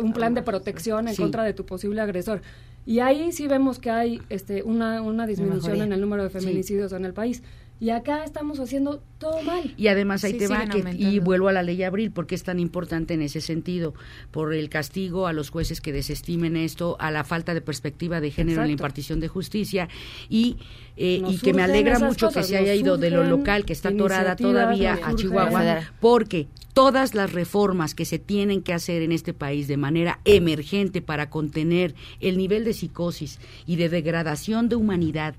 un 0.00 0.12
plan 0.12 0.34
de 0.34 0.42
protección 0.42 1.08
en 1.08 1.14
Sí. 1.14 1.22
contra 1.22 1.42
de 1.44 1.52
tu 1.52 1.64
posible 1.66 2.00
agresor. 2.00 2.40
Y 2.86 3.00
ahí 3.00 3.32
sí 3.32 3.46
vemos 3.46 3.78
que 3.78 3.90
hay 3.90 4.22
este, 4.30 4.62
una, 4.62 5.02
una 5.02 5.26
disminución 5.26 5.82
en 5.82 5.92
el 5.92 6.00
número 6.00 6.22
de 6.24 6.30
Sí. 6.30 6.38
feminicidios 6.40 6.92
en 6.92 7.04
el 7.04 7.12
país. 7.12 7.42
Y 7.80 7.88
acá 7.90 8.24
estamos 8.24 8.60
haciendo 8.60 9.02
todo 9.18 9.42
mal. 9.42 9.72
Y 9.78 9.88
además 9.88 10.22
ahí 10.22 10.32
Sí, 10.32 10.38
te 10.38 10.48
va, 10.48 10.66
que- 10.66 10.84
y 10.98 11.18
vuelvo 11.18 11.48
a 11.48 11.52
la 11.52 11.62
ley 11.62 11.82
Abril, 11.82 12.10
porque 12.10 12.34
es 12.34 12.42
tan 12.42 12.60
importante 12.60 13.14
en 13.14 13.22
ese 13.22 13.40
sentido, 13.40 13.94
por 14.30 14.52
el 14.52 14.68
castigo 14.68 15.26
a 15.26 15.32
los 15.32 15.48
jueces 15.48 15.80
que 15.80 15.90
desestimen 15.90 16.56
esto, 16.56 16.96
a 17.00 17.10
la 17.10 17.24
falta 17.24 17.54
de 17.54 17.62
perspectiva 17.62 18.20
de 18.20 18.30
género 18.30 18.60
en 18.60 18.66
la 18.68 18.72
impartición 18.72 19.18
de 19.18 19.28
justicia, 19.28 19.88
y, 20.28 20.58
eh, 20.98 21.22
y 21.26 21.38
que 21.38 21.54
me 21.54 21.62
alegra 21.62 21.98
mucho 21.98 22.26
cosas, 22.26 22.46
que 22.46 22.52
se 22.52 22.58
haya 22.58 22.74
ido 22.74 22.98
de 22.98 23.10
lo 23.10 23.24
local, 23.24 23.64
que 23.64 23.72
está 23.72 23.88
atorada 23.88 24.36
todavía 24.36 24.98
a 25.02 25.14
Chihuahua, 25.14 25.80
porque 26.00 26.48
todas 26.74 27.14
las 27.14 27.32
reformas 27.32 27.94
que 27.94 28.04
se 28.04 28.18
tienen 28.18 28.62
que 28.62 28.74
hacer 28.74 29.00
en 29.00 29.12
este 29.12 29.32
país 29.32 29.68
de 29.68 29.78
manera 29.78 30.20
emergente 30.26 31.00
para 31.00 31.30
contener 31.30 31.94
el 32.20 32.36
nivel 32.36 32.64
de 32.64 32.74
psicosis 32.74 33.38
y 33.66 33.76
de 33.76 33.88
degradación 33.88 34.68
de 34.68 34.76
humanidad, 34.76 35.34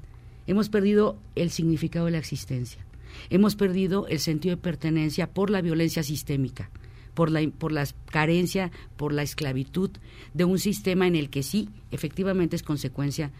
hemos 0.52 0.70
perdido 0.70 1.18
el 1.36 1.49
significado 1.49 2.06
de 2.06 2.12
la 2.12 2.18
existencia. 2.18 2.86
Hemos 3.30 3.56
perdido 3.56 4.08
el 4.08 4.20
sentido 4.20 4.56
de 4.56 4.62
pertenencia 4.62 5.28
por 5.28 5.49
la 5.49 5.62
violencia 5.62 6.04
sistémica, 6.04 6.70
por 7.14 7.30
la, 7.30 7.41
por 7.58 7.72
la 7.72 7.88
carencia, 8.10 8.72
por 8.97 9.14
la 9.14 9.24
esclavitud 9.24 9.91
de 10.34 10.45
un 10.45 10.60
sistema 10.60 11.08
en 11.08 11.16
el 11.16 11.30
que 11.30 11.43
sí, 11.43 11.70
efectivamente 11.91 12.56
es 12.56 12.64
consecuencia 12.64 13.32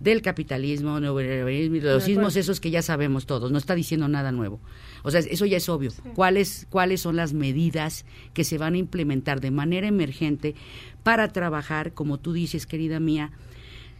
del 0.00 0.22
capitalismo, 0.22 0.98
neoliberalismo 0.98 1.76
los 1.82 2.04
sismos 2.04 2.34
esos 2.36 2.58
que 2.58 2.70
ya 2.70 2.80
sabemos 2.80 3.26
todos, 3.26 3.52
no 3.52 3.58
está 3.58 3.74
diciendo 3.74 4.08
nada 4.08 4.32
nuevo. 4.32 4.58
O 5.02 5.10
sea, 5.10 5.20
eso 5.20 5.44
ya 5.44 5.58
es 5.58 5.68
obvio. 5.68 5.92
¿Cuáles, 6.14 6.66
¿Cuáles 6.70 7.02
son 7.02 7.16
las 7.16 7.34
medidas 7.34 8.06
que 8.32 8.44
se 8.44 8.56
van 8.56 8.74
a 8.74 8.78
implementar 8.78 9.40
de 9.40 9.50
manera 9.50 9.86
emergente 9.86 10.54
para 11.02 11.28
trabajar, 11.28 11.92
como 11.92 12.18
tú 12.18 12.32
dices, 12.32 12.66
querida 12.66 12.98
mía, 12.98 13.30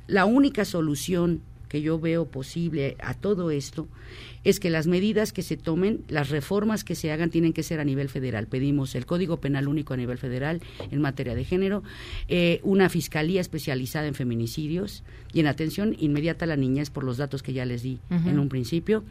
la 0.06 0.24
única 0.24 0.64
solución 0.64 1.42
que 1.70 1.80
yo 1.80 2.00
veo 2.00 2.26
posible 2.26 2.96
a 3.00 3.14
todo 3.14 3.52
esto 3.52 3.86
es 4.45 4.61
que 4.61 4.70
las 4.70 4.86
medidas 4.86 5.32
que 5.32 5.43
se 5.43 5.57
tomen, 5.57 6.05
las 6.09 6.30
reformas 6.30 6.84
que 6.84 6.95
se 6.95 7.12
hagan 7.12 7.30
tienen 7.30 7.53
que 7.53 7.62
ser 7.62 7.80
a 7.80 7.84
nivel 7.84 8.09
federal. 8.09 8.47
Pedimos 8.47 8.95
el 8.95 9.07
Código 9.07 9.38
Penal 9.38 9.68
único 9.68 9.95
a 9.95 9.97
nivel 9.97 10.18
federal 10.18 10.61
en 10.91 11.01
materia 11.01 11.34
de 11.34 11.45
género, 11.45 11.82
eh, 12.28 12.61
una 12.62 12.88
fiscalía 12.88 13.41
especializada 13.41 14.07
en 14.07 14.14
feminicidios 14.14 15.03
y 15.32 15.41
en 15.41 15.47
atención 15.47 15.95
inmediata 15.99 16.45
a 16.45 16.49
la 16.49 16.57
niñez 16.57 16.91
por 16.91 17.05
los 17.05 17.16
datos 17.16 17.43
que 17.43 17.53
ya 17.53 17.64
les 17.64 17.82
di 17.82 17.99
en 18.11 18.38
un 18.38 18.49
principio. 18.49 19.05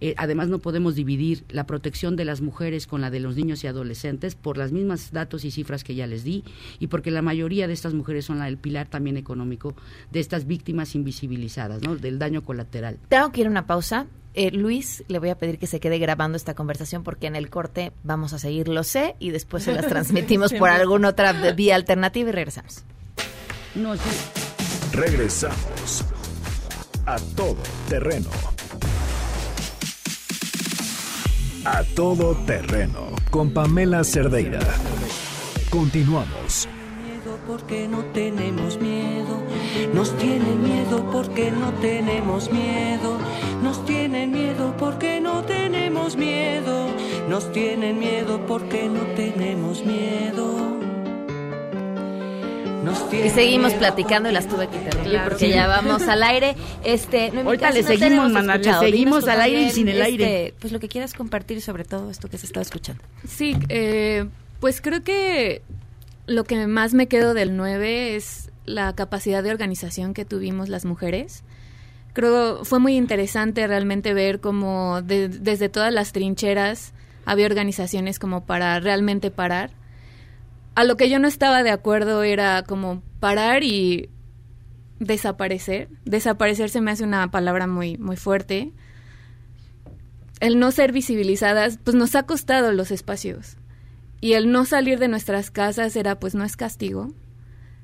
Eh, 0.00 0.14
además, 0.16 0.48
no 0.48 0.58
podemos 0.58 0.94
dividir 0.94 1.44
la 1.48 1.66
protección 1.66 2.16
de 2.16 2.24
las 2.24 2.40
mujeres 2.40 2.86
con 2.86 3.00
la 3.00 3.10
de 3.10 3.20
los 3.20 3.36
niños 3.36 3.64
y 3.64 3.66
adolescentes 3.66 4.34
por 4.34 4.58
las 4.58 4.72
mismas 4.72 5.12
datos 5.12 5.44
y 5.44 5.50
cifras 5.50 5.84
que 5.84 5.94
ya 5.94 6.06
les 6.06 6.22
di 6.22 6.44
y 6.78 6.88
porque 6.88 7.10
la 7.10 7.22
mayoría 7.22 7.66
de 7.66 7.72
estas 7.72 7.94
mujeres 7.94 8.26
son 8.26 8.38
la, 8.38 8.48
el 8.48 8.58
pilar 8.58 8.88
también 8.88 9.16
económico 9.16 9.74
de 10.12 10.20
estas 10.20 10.46
víctimas 10.46 10.94
invisibilizadas, 10.94 11.82
¿no? 11.82 11.96
del 11.96 12.18
daño 12.18 12.42
colateral. 12.42 12.98
Tengo 13.08 13.32
que 13.32 13.40
ir 13.40 13.46
a 13.46 13.50
una 13.50 13.66
pausa. 13.66 14.06
Eh, 14.38 14.50
Luis, 14.50 15.02
le 15.08 15.18
voy 15.18 15.30
a 15.30 15.38
pedir 15.38 15.58
que 15.58 15.66
se 15.66 15.80
quede 15.80 15.98
grabando 15.98 16.36
esta 16.36 16.52
conversación 16.52 17.02
porque 17.02 17.26
en 17.26 17.36
el 17.36 17.48
corte 17.48 17.92
vamos 18.04 18.34
a 18.34 18.38
seguir, 18.38 18.68
lo 18.68 18.84
sé, 18.84 19.16
y 19.18 19.30
después 19.30 19.62
se 19.64 19.72
las 19.72 19.86
transmitimos 19.86 20.52
por 20.58 20.68
alguna 20.68 21.08
otra 21.08 21.32
vía 21.52 21.74
alternativa 21.74 22.28
y 22.28 22.32
regresamos. 22.32 22.84
No, 23.74 23.94
sí. 23.96 24.02
Regresamos 24.92 26.04
a 27.06 27.16
todo 27.34 27.56
terreno. 27.88 28.28
A 31.64 31.82
todo 31.94 32.36
terreno 32.44 33.16
con 33.30 33.54
Pamela 33.54 34.04
Cerdeira. 34.04 34.60
Continuamos. 35.70 36.68
Miedo 37.46 37.58
porque 37.58 37.88
no 37.88 38.04
tenemos 38.12 38.80
miedo. 38.80 39.42
Nos 39.94 40.16
tienen 40.18 40.62
miedo 40.62 41.10
porque 41.12 41.50
no 41.50 41.72
tenemos 41.80 42.50
miedo. 42.50 43.18
Nos 43.62 43.84
tienen 43.84 44.32
miedo 44.32 44.74
porque 44.78 45.20
no 45.20 45.42
tenemos 45.44 46.16
miedo. 46.16 46.88
Nos 47.28 47.52
tienen 47.52 47.98
miedo 47.98 48.44
porque 48.46 48.88
no 48.88 49.02
tenemos 49.14 49.84
miedo. 49.84 50.76
Nos 52.84 53.12
Y 53.12 53.30
seguimos 53.30 53.74
platicando 53.74 54.30
y 54.30 54.32
las 54.32 54.46
tuve 54.46 54.68
que 54.68 54.76
interrumpir 54.76 55.10
Claro. 55.10 55.28
porque 55.30 55.46
Sí. 55.46 55.52
ya 55.52 55.66
vamos 55.66 56.02
al 56.06 56.22
aire. 56.22 56.54
Este, 56.84 57.32
no, 57.32 57.40
Ahorita 57.40 57.70
le 57.72 57.82
no 57.82 57.88
seguimos, 57.88 58.32
le 58.32 58.74
seguimos 58.78 59.28
al 59.28 59.40
aire 59.40 59.62
y 59.62 59.70
sin 59.70 59.88
el 59.88 59.96
este, 59.96 60.04
aire. 60.04 60.54
Pues 60.60 60.72
lo 60.72 60.78
que 60.78 60.88
quieras 60.88 61.12
compartir 61.12 61.60
sobre 61.62 61.84
todo 61.84 62.10
esto 62.10 62.28
que 62.28 62.38
se 62.38 62.46
estaba 62.46 62.62
escuchando. 62.62 63.02
Sí, 63.26 63.56
eh, 63.68 64.26
pues 64.60 64.80
creo 64.80 65.02
que 65.02 65.62
lo 66.26 66.44
que 66.44 66.66
más 66.66 66.94
me 66.94 67.06
quedo 67.08 67.34
del 67.34 67.56
9 67.56 68.16
es 68.16 68.50
la 68.64 68.94
capacidad 68.94 69.42
de 69.42 69.50
organización 69.50 70.12
que 70.14 70.24
tuvimos 70.24 70.68
las 70.68 70.84
mujeres. 70.84 71.44
Creo 72.12 72.64
fue 72.64 72.78
muy 72.78 72.96
interesante 72.96 73.66
realmente 73.66 74.14
ver 74.14 74.40
cómo 74.40 75.02
de- 75.02 75.28
desde 75.28 75.68
todas 75.68 75.92
las 75.92 76.12
trincheras 76.12 76.92
había 77.24 77.46
organizaciones 77.46 78.18
como 78.18 78.44
para 78.46 78.78
realmente 78.80 79.30
parar. 79.30 79.70
A 80.74 80.84
lo 80.84 80.96
que 80.96 81.08
yo 81.10 81.18
no 81.18 81.28
estaba 81.28 81.62
de 81.62 81.70
acuerdo 81.70 82.22
era 82.22 82.62
como 82.62 83.02
parar 83.20 83.62
y 83.64 84.08
desaparecer. 84.98 85.88
Desaparecer 86.04 86.70
se 86.70 86.80
me 86.80 86.90
hace 86.90 87.04
una 87.04 87.30
palabra 87.30 87.66
muy, 87.66 87.98
muy 87.98 88.16
fuerte. 88.16 88.72
El 90.40 90.58
no 90.58 90.70
ser 90.72 90.92
visibilizadas, 90.92 91.78
pues 91.82 91.94
nos 91.96 92.14
ha 92.14 92.24
costado 92.24 92.72
los 92.72 92.90
espacios. 92.90 93.56
Y 94.20 94.32
el 94.32 94.50
no 94.50 94.64
salir 94.64 94.98
de 94.98 95.08
nuestras 95.08 95.50
casas 95.50 95.94
era, 95.96 96.18
pues 96.18 96.34
no 96.34 96.44
es 96.44 96.56
castigo. 96.56 97.12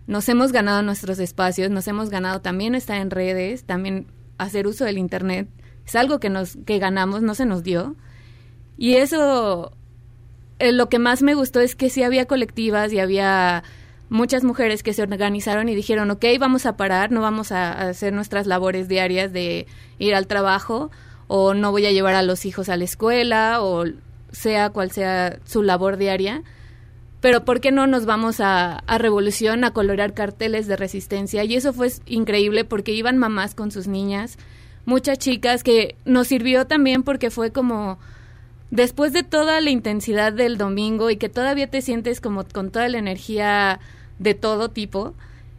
Nos 0.06 0.28
hemos 0.28 0.52
ganado 0.52 0.82
nuestros 0.82 1.18
espacios, 1.18 1.70
nos 1.70 1.86
hemos 1.88 2.10
ganado 2.10 2.40
también 2.40 2.74
estar 2.74 3.00
en 3.00 3.10
redes, 3.10 3.64
también 3.64 4.06
hacer 4.38 4.66
uso 4.66 4.84
del 4.84 4.98
internet. 4.98 5.48
Es 5.86 5.94
algo 5.94 6.20
que 6.20 6.30
nos 6.30 6.56
que 6.64 6.78
ganamos, 6.78 7.22
no 7.22 7.34
se 7.34 7.46
nos 7.46 7.62
dio. 7.62 7.96
Y 8.76 8.94
eso 8.94 9.72
eh, 10.58 10.72
lo 10.72 10.88
que 10.88 10.98
más 10.98 11.22
me 11.22 11.34
gustó 11.34 11.60
es 11.60 11.76
que 11.76 11.90
sí 11.90 12.02
había 12.02 12.26
colectivas 12.26 12.92
y 12.92 12.98
había 12.98 13.62
muchas 14.08 14.44
mujeres 14.44 14.82
que 14.82 14.92
se 14.92 15.02
organizaron 15.02 15.68
y 15.68 15.74
dijeron, 15.74 16.10
ok, 16.10 16.24
vamos 16.38 16.66
a 16.66 16.76
parar, 16.76 17.10
no 17.12 17.20
vamos 17.20 17.52
a, 17.52 17.72
a 17.72 17.88
hacer 17.88 18.12
nuestras 18.12 18.46
labores 18.46 18.88
diarias 18.88 19.32
de 19.32 19.66
ir 19.98 20.14
al 20.14 20.26
trabajo 20.26 20.90
o 21.28 21.54
no 21.54 21.70
voy 21.70 21.86
a 21.86 21.92
llevar 21.92 22.14
a 22.14 22.22
los 22.22 22.44
hijos 22.44 22.68
a 22.68 22.76
la 22.76 22.84
escuela 22.84 23.62
o 23.62 23.84
sea 24.32 24.70
cual 24.70 24.90
sea 24.90 25.38
su 25.44 25.62
labor 25.62 25.96
diaria. 25.96 26.42
Pero 27.20 27.44
¿por 27.44 27.60
qué 27.60 27.70
no 27.70 27.86
nos 27.86 28.04
vamos 28.04 28.40
a, 28.40 28.78
a 28.78 28.98
Revolución 28.98 29.62
a 29.62 29.72
colorear 29.72 30.12
carteles 30.12 30.66
de 30.66 30.76
resistencia? 30.76 31.44
Y 31.44 31.54
eso 31.54 31.72
fue 31.72 31.88
increíble 32.06 32.64
porque 32.64 32.92
iban 32.92 33.16
mamás 33.16 33.54
con 33.54 33.70
sus 33.70 33.86
niñas, 33.86 34.38
muchas 34.84 35.18
chicas 35.18 35.62
que 35.62 35.94
nos 36.04 36.26
sirvió 36.26 36.66
también 36.66 37.04
porque 37.04 37.30
fue 37.30 37.52
como 37.52 37.98
después 38.72 39.12
de 39.12 39.22
toda 39.22 39.60
la 39.60 39.70
intensidad 39.70 40.32
del 40.32 40.56
domingo 40.56 41.10
y 41.10 41.16
que 41.16 41.28
todavía 41.28 41.68
te 41.68 41.82
sientes 41.82 42.20
como 42.20 42.44
con 42.44 42.70
toda 42.70 42.88
la 42.88 42.98
energía 42.98 43.78
de 44.18 44.34
todo 44.34 44.70
tipo, 44.70 45.14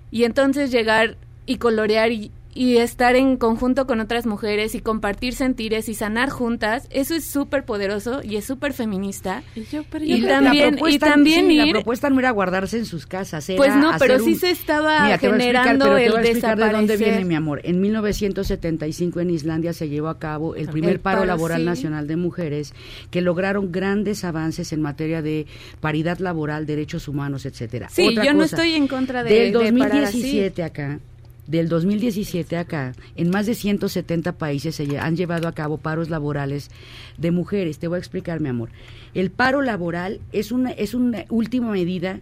y 0.10 0.24
entonces 0.24 0.72
llegar 0.72 1.18
y 1.46 1.58
colorear 1.58 2.12
y, 2.12 2.32
y 2.56 2.78
estar 2.78 3.16
en 3.16 3.38
conjunto 3.38 3.88
con 3.88 4.00
otras 4.00 4.26
mujeres 4.26 4.76
y 4.76 4.80
compartir 4.80 5.34
sentires 5.36 5.90
y 5.90 5.94
sanar 5.96 6.30
juntas, 6.30 6.88
eso 6.92 7.16
es 7.16 7.26
súper 7.26 7.66
poderoso 7.66 8.22
y 8.24 8.36
es 8.36 8.46
súper 8.46 8.74
feminista. 8.74 9.44
Y, 9.56 9.64
yo, 9.66 9.84
pero 9.90 10.06
Y 10.06 10.22
la 10.22 10.40
también, 10.42 10.80
y 10.88 11.00
también 11.00 11.48
sí, 11.48 11.56
la 11.58 11.66
ir... 11.66 11.72
propuesta 11.74 12.10
no 12.10 12.20
era 12.20 12.32
guardarse 12.32 12.78
en 12.78 12.86
sus 12.86 13.06
casas, 13.08 13.50
era 13.50 13.58
Pues 13.58 13.76
no, 13.76 13.92
pero 14.00 14.20
sí 14.20 14.34
un- 14.34 14.40
se 14.40 14.52
estaba 14.52 15.04
Mira, 15.06 15.18
te 15.18 15.28
voy 15.28 15.34
a 15.34 15.38
explicar, 15.38 15.64
generando 15.64 15.86
te 15.96 16.06
el 16.06 16.12
voy 16.12 16.20
a 16.20 16.24
explicar 16.24 16.58
de 16.58 16.64
dónde 16.64 16.82
desaparecer. 16.94 17.08
viene 17.08 17.26
mi 17.26 17.36
amor. 17.36 17.62
En 17.64 17.82
1975 17.82 19.20
en 19.20 19.30
Islandia 19.30 19.74
se 19.74 19.90
llevó 19.90 20.10
a 20.10 20.20
cabo 20.20 20.56
el 20.56 20.68
primer 20.70 20.92
El 20.94 21.00
paro, 21.00 21.20
paro, 21.20 21.28
laboral 21.28 21.60
sí. 21.62 21.66
nacional 21.66 22.08
de 22.08 22.16
mujeres 22.18 22.74
que 23.12 23.22
lograron 23.22 23.72
grandes 23.72 24.24
avances 24.24 24.74
en 24.74 24.82
materia 24.82 25.22
de 25.22 25.48
paridad 25.80 26.20
laboral, 26.20 26.66
derechos 26.66 27.08
humanos, 27.08 27.46
etcétera. 27.46 27.90
Sí, 27.90 28.10
Otra 28.10 28.26
yo 28.26 28.34
no 28.34 28.44
estoy 28.44 28.74
en 28.74 28.88
contra 28.88 29.24
de, 29.24 29.52
del 29.52 29.54
de 29.54 29.74
parar 29.80 30.04
así. 30.04 30.22
2017 30.22 30.64
acá, 30.64 31.00
del 31.48 31.68
2017 31.68 32.58
acá, 32.58 32.94
en 33.16 33.30
más 33.30 33.46
de 33.46 33.56
170 33.56 34.34
países 34.34 34.76
se 34.76 34.98
han 34.98 35.16
llevado 35.16 35.48
a 35.48 35.54
cabo 35.54 35.78
paros 35.78 36.10
laborales 36.10 36.70
de 37.18 37.32
mujeres. 37.32 37.80
Te 37.80 37.88
voy 37.88 37.98
a 37.98 38.00
explicar, 38.00 38.40
mi 38.40 38.50
amor. 38.50 38.70
El 39.14 39.32
paro 39.32 39.62
laboral 39.62 40.22
es 40.32 40.52
una 40.52 40.72
es 40.72 40.94
una 40.94 41.26
última 41.30 41.72
medida, 41.72 42.20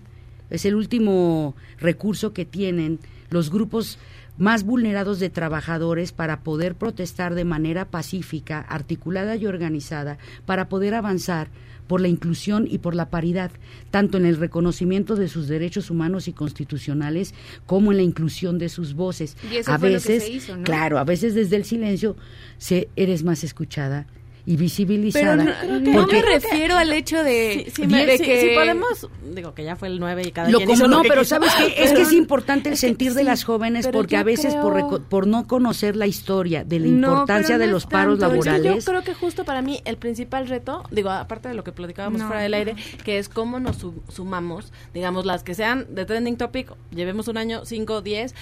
es 0.50 0.66
el 0.66 0.76
último 0.76 1.56
recurso 1.80 2.34
que 2.34 2.46
tienen 2.46 3.00
los 3.30 3.50
grupos 3.50 4.00
más 4.38 4.64
vulnerados 4.64 5.20
de 5.20 5.30
trabajadores 5.30 6.12
para 6.12 6.42
poder 6.42 6.76
protestar 6.76 7.36
de 7.36 7.46
manera 7.46 7.86
pacífica, 7.86 8.60
articulada 8.60 9.36
y 9.36 9.46
organizada, 9.46 10.18
para 10.46 10.68
poder 10.68 10.96
avanzar 10.96 11.50
por 11.92 12.00
la 12.00 12.08
inclusión 12.08 12.70
y 12.72 12.78
por 12.78 12.96
la 12.96 13.10
paridad, 13.10 13.52
tanto 13.90 14.18
en 14.18 14.26
el 14.26 14.38
reconocimiento 14.38 15.18
de 15.18 15.28
sus 15.28 15.50
derechos 15.50 15.90
humanos 15.90 16.30
y 16.30 16.32
constitucionales 16.32 17.34
como 17.66 17.92
en 17.92 17.98
la 17.98 18.04
inclusión 18.04 18.60
de 18.60 18.70
sus 18.70 18.94
voces. 18.94 19.36
Y 19.52 19.58
eso 19.58 19.74
a 19.74 19.78
fue 19.78 19.90
lo 19.90 20.00
que 20.00 20.08
veces, 20.08 20.24
se 20.24 20.32
hizo, 20.32 20.56
¿no? 20.56 20.64
claro, 20.64 21.00
a 21.00 21.04
veces 21.04 21.36
desde 21.36 21.58
el 21.58 21.66
silencio 21.66 22.16
se 22.58 22.88
eres 22.96 23.26
más 23.26 23.44
escuchada 23.44 24.08
y 24.46 24.56
visibilizada. 24.58 25.56
Pero 25.62 25.80
no, 25.80 26.08
me 26.08 26.22
refiero 26.22 26.76
al 26.78 26.92
hecho 26.94 27.24
de, 27.24 27.66
Sí, 27.68 27.84
sí, 27.84 27.88
me- 27.88 28.06
de 28.06 28.18
sí, 28.18 28.24
que 28.24 28.54
podemos, 28.56 29.08
digo 29.36 29.54
que 29.54 29.64
ya 29.64 29.76
fue 29.76 29.88
el 29.88 30.00
9 30.00 30.24
y 30.28 30.32
cada 30.32 30.50
Lo 30.50 30.58
quien 30.58 30.68
como 30.68 30.76
hizo 30.78 30.88
lo 30.88 30.98
no, 30.98 31.02
que 31.04 31.10
pero 31.10 31.22
quiso. 31.22 31.36
sabes 31.36 31.54
que 31.56 31.84
es 31.84 31.94
que 31.94 32.02
es 32.02 32.12
importante 32.12 32.70
el 32.70 32.74
es 32.74 32.82
que 32.82 32.88
sentir 32.88 33.14
de 33.14 33.20
sí, 33.22 33.26
las 33.26 33.44
jóvenes 33.44 33.88
porque 33.88 34.18
a 34.18 34.24
veces 34.24 34.56
por, 34.56 34.74
creo- 34.74 35.04
por 35.10 35.28
no 35.28 35.48
conocer 35.48 35.96
la 35.96 36.08
historia 36.08 36.64
de 36.64 36.80
la 36.80 36.88
No, 36.88 37.08
importancia 37.10 37.58
de 37.58 37.68
no 37.68 37.74
los 37.74 37.86
paros 37.86 38.20
tanto. 38.20 38.36
Es 38.36 38.44
que 38.44 38.50
laborales. 38.52 38.86
Yo 38.86 38.92
creo 38.92 39.04
que 39.04 39.14
justo 39.14 39.46
para 39.46 39.62
mí 39.62 39.82
el 39.86 39.98
principal 39.98 40.48
reto, 40.48 40.84
digo, 40.92 41.10
aparte 41.12 41.48
de 41.50 41.54
lo 41.56 41.64
que 41.64 41.72
platicábamos 41.72 42.22
No. 42.22 42.28
fuera 42.28 42.42
del 42.42 42.54
aire, 42.54 42.76
que 43.04 43.20
es 43.20 43.30
cómo 43.30 43.60
nos 43.60 43.78
su- 43.78 44.02
sumamos, 44.10 44.72
digamos, 44.94 45.26
las 45.26 45.44
que 45.44 45.54
sean 45.54 45.86
de 45.94 46.06
trending 46.06 46.38
topic, 46.38 46.74
llevemos 46.94 47.28
un 47.28 47.38
año, 47.38 47.64
5, 47.66 48.02
10 48.02 48.34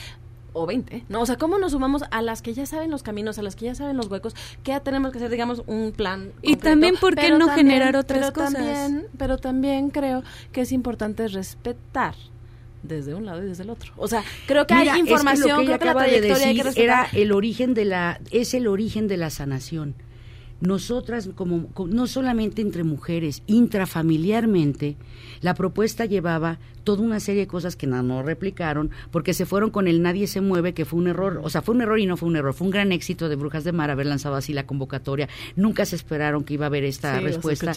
o 0.61 0.65
20, 0.65 1.05
¿no? 1.09 1.21
O 1.21 1.25
sea, 1.25 1.37
¿cómo 1.37 1.57
nos 1.57 1.71
sumamos 1.71 2.03
a 2.11 2.21
las 2.21 2.41
que 2.41 2.53
ya 2.53 2.65
saben 2.65 2.91
los 2.91 3.03
caminos, 3.03 3.39
a 3.39 3.41
las 3.43 3.55
que 3.55 3.65
ya 3.65 3.75
saben 3.75 3.97
los 3.97 4.07
huecos, 4.07 4.35
que 4.63 4.71
ya 4.71 4.79
tenemos 4.81 5.11
que 5.11 5.17
hacer, 5.19 5.29
digamos, 5.31 5.63
un 5.67 5.91
plan 5.91 6.31
Y 6.41 6.55
también, 6.57 6.95
¿por 6.97 7.15
qué 7.15 7.29
no 7.31 7.45
también- 7.47 7.67
generar 7.67 7.95
otras 7.95 8.19
pero 8.19 8.33
cosas? 8.33 8.53
También, 8.53 9.07
pero 9.17 9.37
también 9.37 9.89
creo 9.89 10.23
que 10.51 10.61
es 10.61 10.71
importante 10.71 11.27
respetar 11.27 12.15
desde 12.83 13.13
un 13.13 13.25
lado 13.25 13.43
y 13.43 13.47
desde 13.47 13.63
el 13.63 13.69
otro. 13.71 13.91
O 13.97 14.07
sea, 14.07 14.23
creo 14.47 14.65
que 14.65 14.73
Mira, 14.73 14.93
hay 14.93 14.99
es 14.99 15.05
que 15.05 15.11
información, 15.11 15.49
lo 15.49 15.57
que 15.57 15.63
ella 15.63 15.77
creo 15.77 15.79
que 15.79 15.85
la 15.85 15.91
acaba 15.91 16.03
de 16.05 16.09
trayectoria 16.19 16.47
hay 16.47 16.73
que 16.73 16.83
era 16.83 17.07
el 17.11 17.31
origen 17.31 17.73
de 17.73 17.85
la 17.85 18.19
es 18.31 18.53
el 18.53 18.67
origen 18.67 19.07
de 19.07 19.17
la 19.17 19.29
sanación. 19.29 19.95
Nosotras 20.61 21.29
como 21.35 21.67
co- 21.67 21.87
no 21.87 22.07
solamente 22.07 22.61
entre 22.61 22.83
mujeres, 22.83 23.43
intrafamiliarmente, 23.47 24.95
la 25.41 25.53
propuesta 25.53 26.05
llevaba 26.05 26.59
toda 26.83 27.03
una 27.03 27.19
serie 27.19 27.41
de 27.41 27.47
cosas 27.47 27.75
que 27.75 27.85
no, 27.85 28.01
no 28.01 28.23
replicaron 28.23 28.89
porque 29.11 29.33
se 29.35 29.45
fueron 29.45 29.69
con 29.69 29.87
el 29.87 30.01
nadie 30.01 30.25
se 30.27 30.41
mueve 30.41 30.73
que 30.73 30.85
fue 30.85 30.97
un 30.99 31.07
error, 31.07 31.39
o 31.43 31.49
sea, 31.49 31.61
fue 31.61 31.75
un 31.75 31.81
error 31.81 31.99
y 31.99 32.05
no 32.07 32.17
fue 32.17 32.27
un 32.27 32.35
error, 32.35 32.53
fue 32.53 32.65
un 32.65 32.71
gran 32.71 32.91
éxito 32.91 33.29
de 33.29 33.35
Brujas 33.35 33.63
de 33.63 33.71
Mar 33.73 33.91
haber 33.91 34.07
lanzado 34.07 34.35
así 34.35 34.53
la 34.53 34.65
convocatoria. 34.65 35.29
Nunca 35.55 35.85
se 35.85 35.95
esperaron 35.97 36.43
que 36.43 36.55
iba 36.55 36.65
a 36.65 36.67
haber 36.67 36.83
esta 36.85 37.19
Sí, 37.19 37.23
respuesta. 37.25 37.73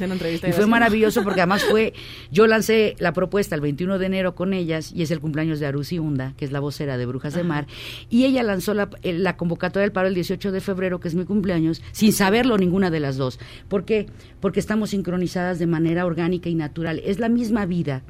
y 0.49 0.53
fue 0.53 0.67
maravilloso 0.67 1.23
porque 1.23 1.41
además 1.43 1.65
fue 1.65 1.93
yo 2.31 2.47
lancé 2.47 2.97
la 3.01 3.13
propuesta 3.13 3.55
el 3.55 3.61
21 3.61 3.99
de 3.99 4.07
enero 4.07 4.35
con 4.35 4.55
ellas 4.55 4.93
y 4.95 5.03
es 5.03 5.11
el 5.11 5.21
cumpleaños 5.21 5.61
de 5.61 5.67
Arusi 5.67 5.99
Hunda, 5.99 6.33
que 6.37 6.45
es 6.45 6.53
la 6.53 6.61
vocera 6.61 6.97
de 6.97 7.05
Brujas 7.07 7.35
de 7.35 7.45
Mar, 7.45 7.67
y 8.09 8.25
ella 8.25 8.43
lanzó 8.43 8.73
la, 8.73 8.89
eh, 9.03 9.13
la 9.13 9.37
convocatoria 9.37 9.83
del 9.83 9.93
paro 9.93 10.09
el 10.09 10.15
18 10.15 10.53
de 10.53 10.61
febrero, 10.61 11.01
que 11.01 11.09
es 11.09 11.15
mi 11.15 11.25
cumpleaños, 11.25 11.83
sin 11.93 12.13
saberlo 12.13 12.57
ninguna 12.73 12.91
de 12.91 13.01
las 13.01 13.19
dos. 13.19 13.39
¿Por 13.69 13.85
qué? 13.85 14.07
Porque 14.41 14.59
estamos 14.59 14.91
sincronizadas 14.91 15.59
de 15.59 15.67
manera 15.67 16.07
orgánica 16.07 16.49
y 16.49 16.55
natural. 16.55 17.03
Es 17.05 17.19
la 17.19 17.29
misma 17.29 17.67
vida 17.67 18.03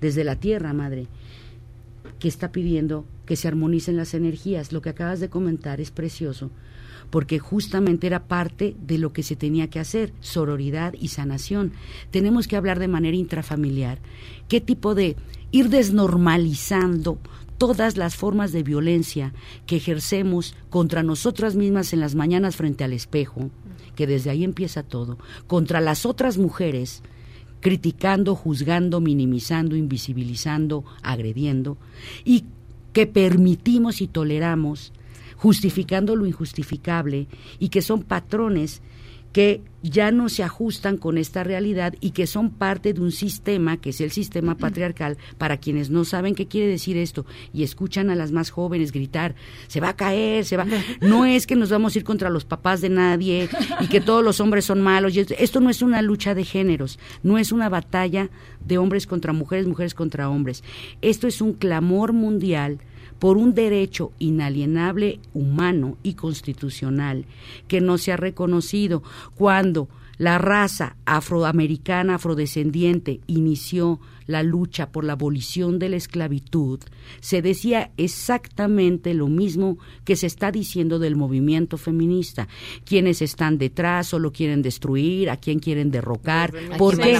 desde 0.00 0.24
la 0.24 0.34
tierra, 0.34 0.72
madre, 0.72 1.06
que 2.18 2.26
está 2.26 2.50
pidiendo 2.50 3.04
que 3.24 3.36
se 3.36 3.46
armonicen 3.46 3.96
las 3.96 4.12
energías. 4.14 4.72
Lo 4.72 4.82
que 4.82 4.88
acabas 4.88 5.20
de 5.20 5.28
comentar 5.28 5.80
es 5.80 5.92
precioso, 5.92 6.50
porque 7.10 7.38
justamente 7.38 8.08
era 8.08 8.24
parte 8.24 8.74
de 8.84 8.98
lo 8.98 9.12
que 9.12 9.22
se 9.22 9.36
tenía 9.36 9.70
que 9.70 9.78
hacer, 9.78 10.12
sororidad 10.18 10.92
y 10.98 11.08
sanación. 11.08 11.70
Tenemos 12.10 12.48
que 12.48 12.56
hablar 12.56 12.80
de 12.80 12.88
manera 12.88 13.16
intrafamiliar. 13.16 14.00
¿Qué 14.48 14.60
tipo 14.60 14.96
de 14.96 15.14
ir 15.52 15.68
desnormalizando 15.68 17.20
todas 17.58 17.96
las 17.98 18.16
formas 18.16 18.50
de 18.52 18.62
violencia 18.62 19.34
que 19.66 19.76
ejercemos 19.76 20.56
contra 20.68 21.02
nosotras 21.02 21.54
mismas 21.54 21.92
en 21.92 22.00
las 22.00 22.14
mañanas 22.14 22.56
frente 22.56 22.84
al 22.84 22.94
espejo, 22.94 23.50
que 24.00 24.06
desde 24.06 24.30
ahí 24.30 24.44
empieza 24.44 24.82
todo, 24.82 25.18
contra 25.46 25.78
las 25.82 26.06
otras 26.06 26.38
mujeres, 26.38 27.02
criticando, 27.60 28.34
juzgando, 28.34 28.98
minimizando, 28.98 29.76
invisibilizando, 29.76 30.86
agrediendo, 31.02 31.76
y 32.24 32.46
que 32.94 33.06
permitimos 33.06 34.00
y 34.00 34.06
toleramos, 34.06 34.94
justificando 35.36 36.16
lo 36.16 36.24
injustificable, 36.24 37.26
y 37.58 37.68
que 37.68 37.82
son 37.82 38.02
patrones 38.02 38.80
que 39.34 39.60
ya 39.82 40.10
no 40.10 40.28
se 40.28 40.42
ajustan 40.42 40.96
con 40.96 41.18
esta 41.18 41.44
realidad 41.44 41.94
y 42.00 42.10
que 42.10 42.26
son 42.26 42.50
parte 42.50 42.92
de 42.92 43.00
un 43.00 43.12
sistema 43.12 43.76
que 43.76 43.90
es 43.90 44.00
el 44.00 44.10
sistema 44.10 44.56
patriarcal. 44.56 45.16
Para 45.38 45.56
quienes 45.56 45.90
no 45.90 46.04
saben 46.04 46.34
qué 46.34 46.46
quiere 46.46 46.66
decir 46.66 46.96
esto 46.96 47.26
y 47.52 47.62
escuchan 47.62 48.10
a 48.10 48.14
las 48.14 48.32
más 48.32 48.50
jóvenes 48.50 48.92
gritar 48.92 49.34
se 49.68 49.80
va 49.80 49.90
a 49.90 49.96
caer 49.96 50.44
se 50.44 50.56
va 50.56 50.66
no 51.00 51.24
es 51.24 51.46
que 51.46 51.56
nos 51.56 51.70
vamos 51.70 51.94
a 51.94 51.98
ir 51.98 52.04
contra 52.04 52.30
los 52.30 52.44
papás 52.44 52.80
de 52.80 52.88
nadie 52.88 53.48
y 53.80 53.88
que 53.88 54.00
todos 54.00 54.24
los 54.24 54.40
hombres 54.40 54.64
son 54.64 54.80
malos 54.80 55.16
esto 55.16 55.60
no 55.60 55.70
es 55.70 55.82
una 55.82 56.02
lucha 56.02 56.34
de 56.34 56.44
géneros 56.44 56.98
no 57.22 57.38
es 57.38 57.52
una 57.52 57.68
batalla 57.68 58.30
de 58.64 58.78
hombres 58.78 59.06
contra 59.06 59.32
mujeres 59.32 59.66
mujeres 59.66 59.94
contra 59.94 60.28
hombres. 60.28 60.62
Esto 61.00 61.26
es 61.26 61.40
un 61.40 61.54
clamor 61.54 62.12
mundial 62.12 62.78
por 63.18 63.36
un 63.36 63.54
derecho 63.54 64.12
inalienable 64.18 65.20
humano 65.34 65.98
y 66.02 66.14
constitucional 66.14 67.26
que 67.68 67.82
no 67.82 67.98
se 67.98 68.12
ha 68.12 68.16
reconocido. 68.16 69.02
Cuando 69.34 69.69
la 70.18 70.38
raza 70.38 70.96
afroamericana 71.06 72.16
afrodescendiente 72.16 73.20
inició 73.26 74.00
la 74.30 74.42
lucha 74.42 74.90
por 74.90 75.04
la 75.04 75.14
abolición 75.14 75.78
de 75.78 75.88
la 75.88 75.96
esclavitud, 75.96 76.80
se 77.20 77.42
decía 77.42 77.90
exactamente 77.96 79.12
lo 79.14 79.26
mismo 79.28 79.78
que 80.04 80.16
se 80.16 80.26
está 80.26 80.52
diciendo 80.52 80.98
del 80.98 81.16
movimiento 81.16 81.76
feminista. 81.76 82.48
Quienes 82.84 83.22
están 83.22 83.58
detrás 83.58 84.06
solo 84.06 84.32
quieren 84.32 84.62
destruir, 84.62 85.30
a 85.30 85.36
quién 85.36 85.58
quieren 85.58 85.90
derrocar, 85.90 86.54
¿A 86.72 86.76
por 86.76 86.98
qué. 86.98 87.18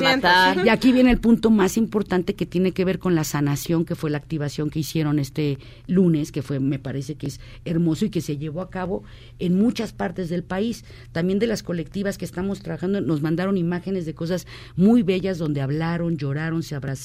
Y 0.64 0.68
aquí 0.68 0.92
viene 0.92 1.10
el 1.10 1.18
punto 1.18 1.50
más 1.50 1.76
importante 1.76 2.34
que 2.34 2.46
tiene 2.46 2.72
que 2.72 2.84
ver 2.84 2.98
con 2.98 3.14
la 3.14 3.24
sanación, 3.24 3.84
que 3.84 3.96
fue 3.96 4.10
la 4.10 4.18
activación 4.18 4.70
que 4.70 4.80
hicieron 4.80 5.18
este 5.18 5.58
lunes, 5.86 6.32
que 6.32 6.42
fue, 6.42 6.60
me 6.60 6.78
parece 6.78 7.16
que 7.16 7.26
es 7.26 7.40
hermoso 7.64 8.04
y 8.04 8.10
que 8.10 8.20
se 8.20 8.36
llevó 8.36 8.60
a 8.60 8.70
cabo 8.70 9.02
en 9.38 9.56
muchas 9.56 9.92
partes 9.92 10.28
del 10.28 10.44
país. 10.44 10.84
También 11.12 11.38
de 11.38 11.46
las 11.48 11.62
colectivas 11.62 12.18
que 12.18 12.24
estamos 12.24 12.60
trabajando, 12.60 13.00
nos 13.00 13.20
mandaron 13.20 13.56
imágenes 13.56 14.06
de 14.06 14.14
cosas 14.14 14.46
muy 14.76 15.02
bellas 15.02 15.38
donde 15.38 15.60
hablaron, 15.60 16.16
lloraron, 16.16 16.62
se 16.62 16.74
abrazaron. 16.76 16.99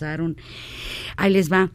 Ahí 1.18 1.32
les 1.32 1.52
va. 1.52 1.72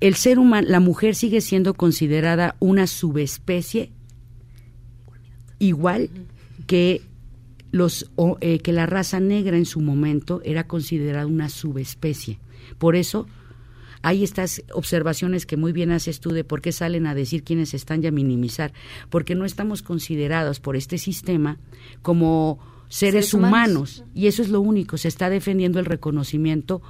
El 0.00 0.14
ser 0.14 0.38
humano, 0.38 0.66
la 0.70 0.80
mujer 0.80 1.14
sigue 1.14 1.40
siendo 1.40 1.74
considerada 1.74 2.54
una 2.60 2.86
subespecie 2.86 3.90
igual 5.58 6.08
que 6.66 7.02
los 7.70 8.10
o, 8.16 8.38
eh, 8.40 8.60
que 8.60 8.72
la 8.72 8.86
raza 8.86 9.20
negra 9.20 9.56
en 9.56 9.66
su 9.66 9.80
momento 9.80 10.40
era 10.44 10.66
considerada 10.66 11.26
una 11.26 11.48
subespecie. 11.48 12.38
Por 12.78 12.96
eso 12.96 13.26
hay 14.02 14.22
estas 14.22 14.62
observaciones 14.72 15.46
que 15.46 15.56
muy 15.56 15.72
bien 15.72 15.90
haces 15.90 16.20
tú 16.20 16.30
de 16.30 16.44
por 16.44 16.60
qué 16.60 16.72
salen 16.72 17.06
a 17.06 17.14
decir 17.14 17.42
quienes 17.42 17.74
están 17.74 18.02
y 18.02 18.06
a 18.06 18.12
minimizar, 18.12 18.72
porque 19.10 19.34
no 19.34 19.44
estamos 19.44 19.82
considerados 19.82 20.60
por 20.60 20.76
este 20.76 20.98
sistema 20.98 21.58
como 22.02 22.58
seres, 22.88 23.26
Seres 23.26 23.34
humanos. 23.34 23.98
humanos. 23.98 24.04
y 24.14 24.28
eso 24.28 24.42
es 24.42 24.48
lo 24.48 24.60
único, 24.60 24.96
se 24.96 25.08
está 25.08 25.28
defendiendo 25.28 25.78
el 25.78 25.84
reconocimiento 25.84 26.80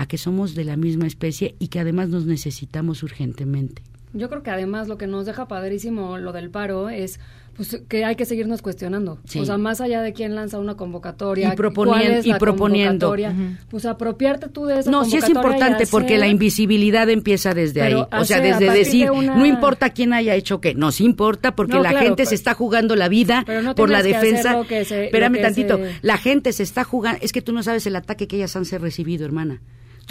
a 0.00 0.06
que 0.06 0.16
somos 0.16 0.54
de 0.54 0.64
la 0.64 0.76
misma 0.76 1.06
especie 1.06 1.56
y 1.58 1.68
que 1.68 1.78
además 1.78 2.08
nos 2.08 2.24
necesitamos 2.24 3.02
urgentemente. 3.02 3.82
Yo 4.14 4.28
creo 4.30 4.42
que 4.42 4.50
además 4.50 4.88
lo 4.88 4.96
que 4.96 5.06
nos 5.06 5.26
deja 5.26 5.46
padrísimo 5.46 6.16
lo 6.16 6.32
del 6.32 6.48
paro 6.50 6.88
es 6.88 7.20
pues 7.54 7.82
que 7.88 8.04
hay 8.06 8.16
que 8.16 8.24
seguirnos 8.24 8.62
cuestionando. 8.62 9.18
Sí. 9.24 9.38
O 9.40 9.44
sea, 9.44 9.58
más 9.58 9.82
allá 9.82 10.00
de 10.00 10.14
quién 10.14 10.34
lanza 10.34 10.58
una 10.58 10.76
convocatoria, 10.76 11.52
Y 11.52 11.56
cuál 11.74 12.02
es 12.10 12.26
y 12.26 12.32
proponiendo. 12.34 13.08
convocatoria, 13.08 13.58
pues 13.68 13.84
apropiarte 13.84 14.48
tú 14.48 14.64
de 14.64 14.80
esa 14.80 14.90
No, 14.90 15.04
sí 15.04 15.18
es 15.18 15.28
importante 15.28 15.86
porque 15.86 16.16
la 16.16 16.28
invisibilidad 16.28 17.10
empieza 17.10 17.52
desde 17.52 17.82
ahí. 17.82 17.94
O 17.94 18.24
sea, 18.24 18.40
desde 18.40 18.70
decir, 18.72 19.04
de 19.06 19.10
una- 19.10 19.36
no 19.36 19.44
importa 19.44 19.90
quién 19.90 20.14
haya 20.14 20.34
hecho 20.36 20.60
qué, 20.60 20.74
no, 20.74 20.90
sí 20.90 21.04
importa 21.04 21.54
porque 21.54 21.74
No, 21.74 21.82
la 21.82 21.90
claro, 21.90 22.06
gente 22.06 22.24
se 22.24 22.34
está 22.34 22.54
jugando 22.54 22.96
la 22.96 23.08
vida 23.08 23.44
no 23.62 23.74
por 23.74 23.90
la 23.90 24.02
defensa. 24.02 24.64
se- 24.66 25.04
Espérame 25.04 25.34
que 25.34 25.42
tantito, 25.42 25.76
se- 25.76 25.92
la 26.00 26.16
gente 26.16 26.52
se 26.52 26.62
está 26.62 26.82
jugando, 26.84 27.18
es 27.22 27.32
que 27.32 27.42
tú 27.42 27.52
no 27.52 27.62
sabes 27.62 27.86
el 27.86 27.94
ataque 27.96 28.26
que 28.26 28.36
ellas 28.36 28.56
han 28.56 28.64
recibido, 28.64 29.26
hermana. 29.26 29.60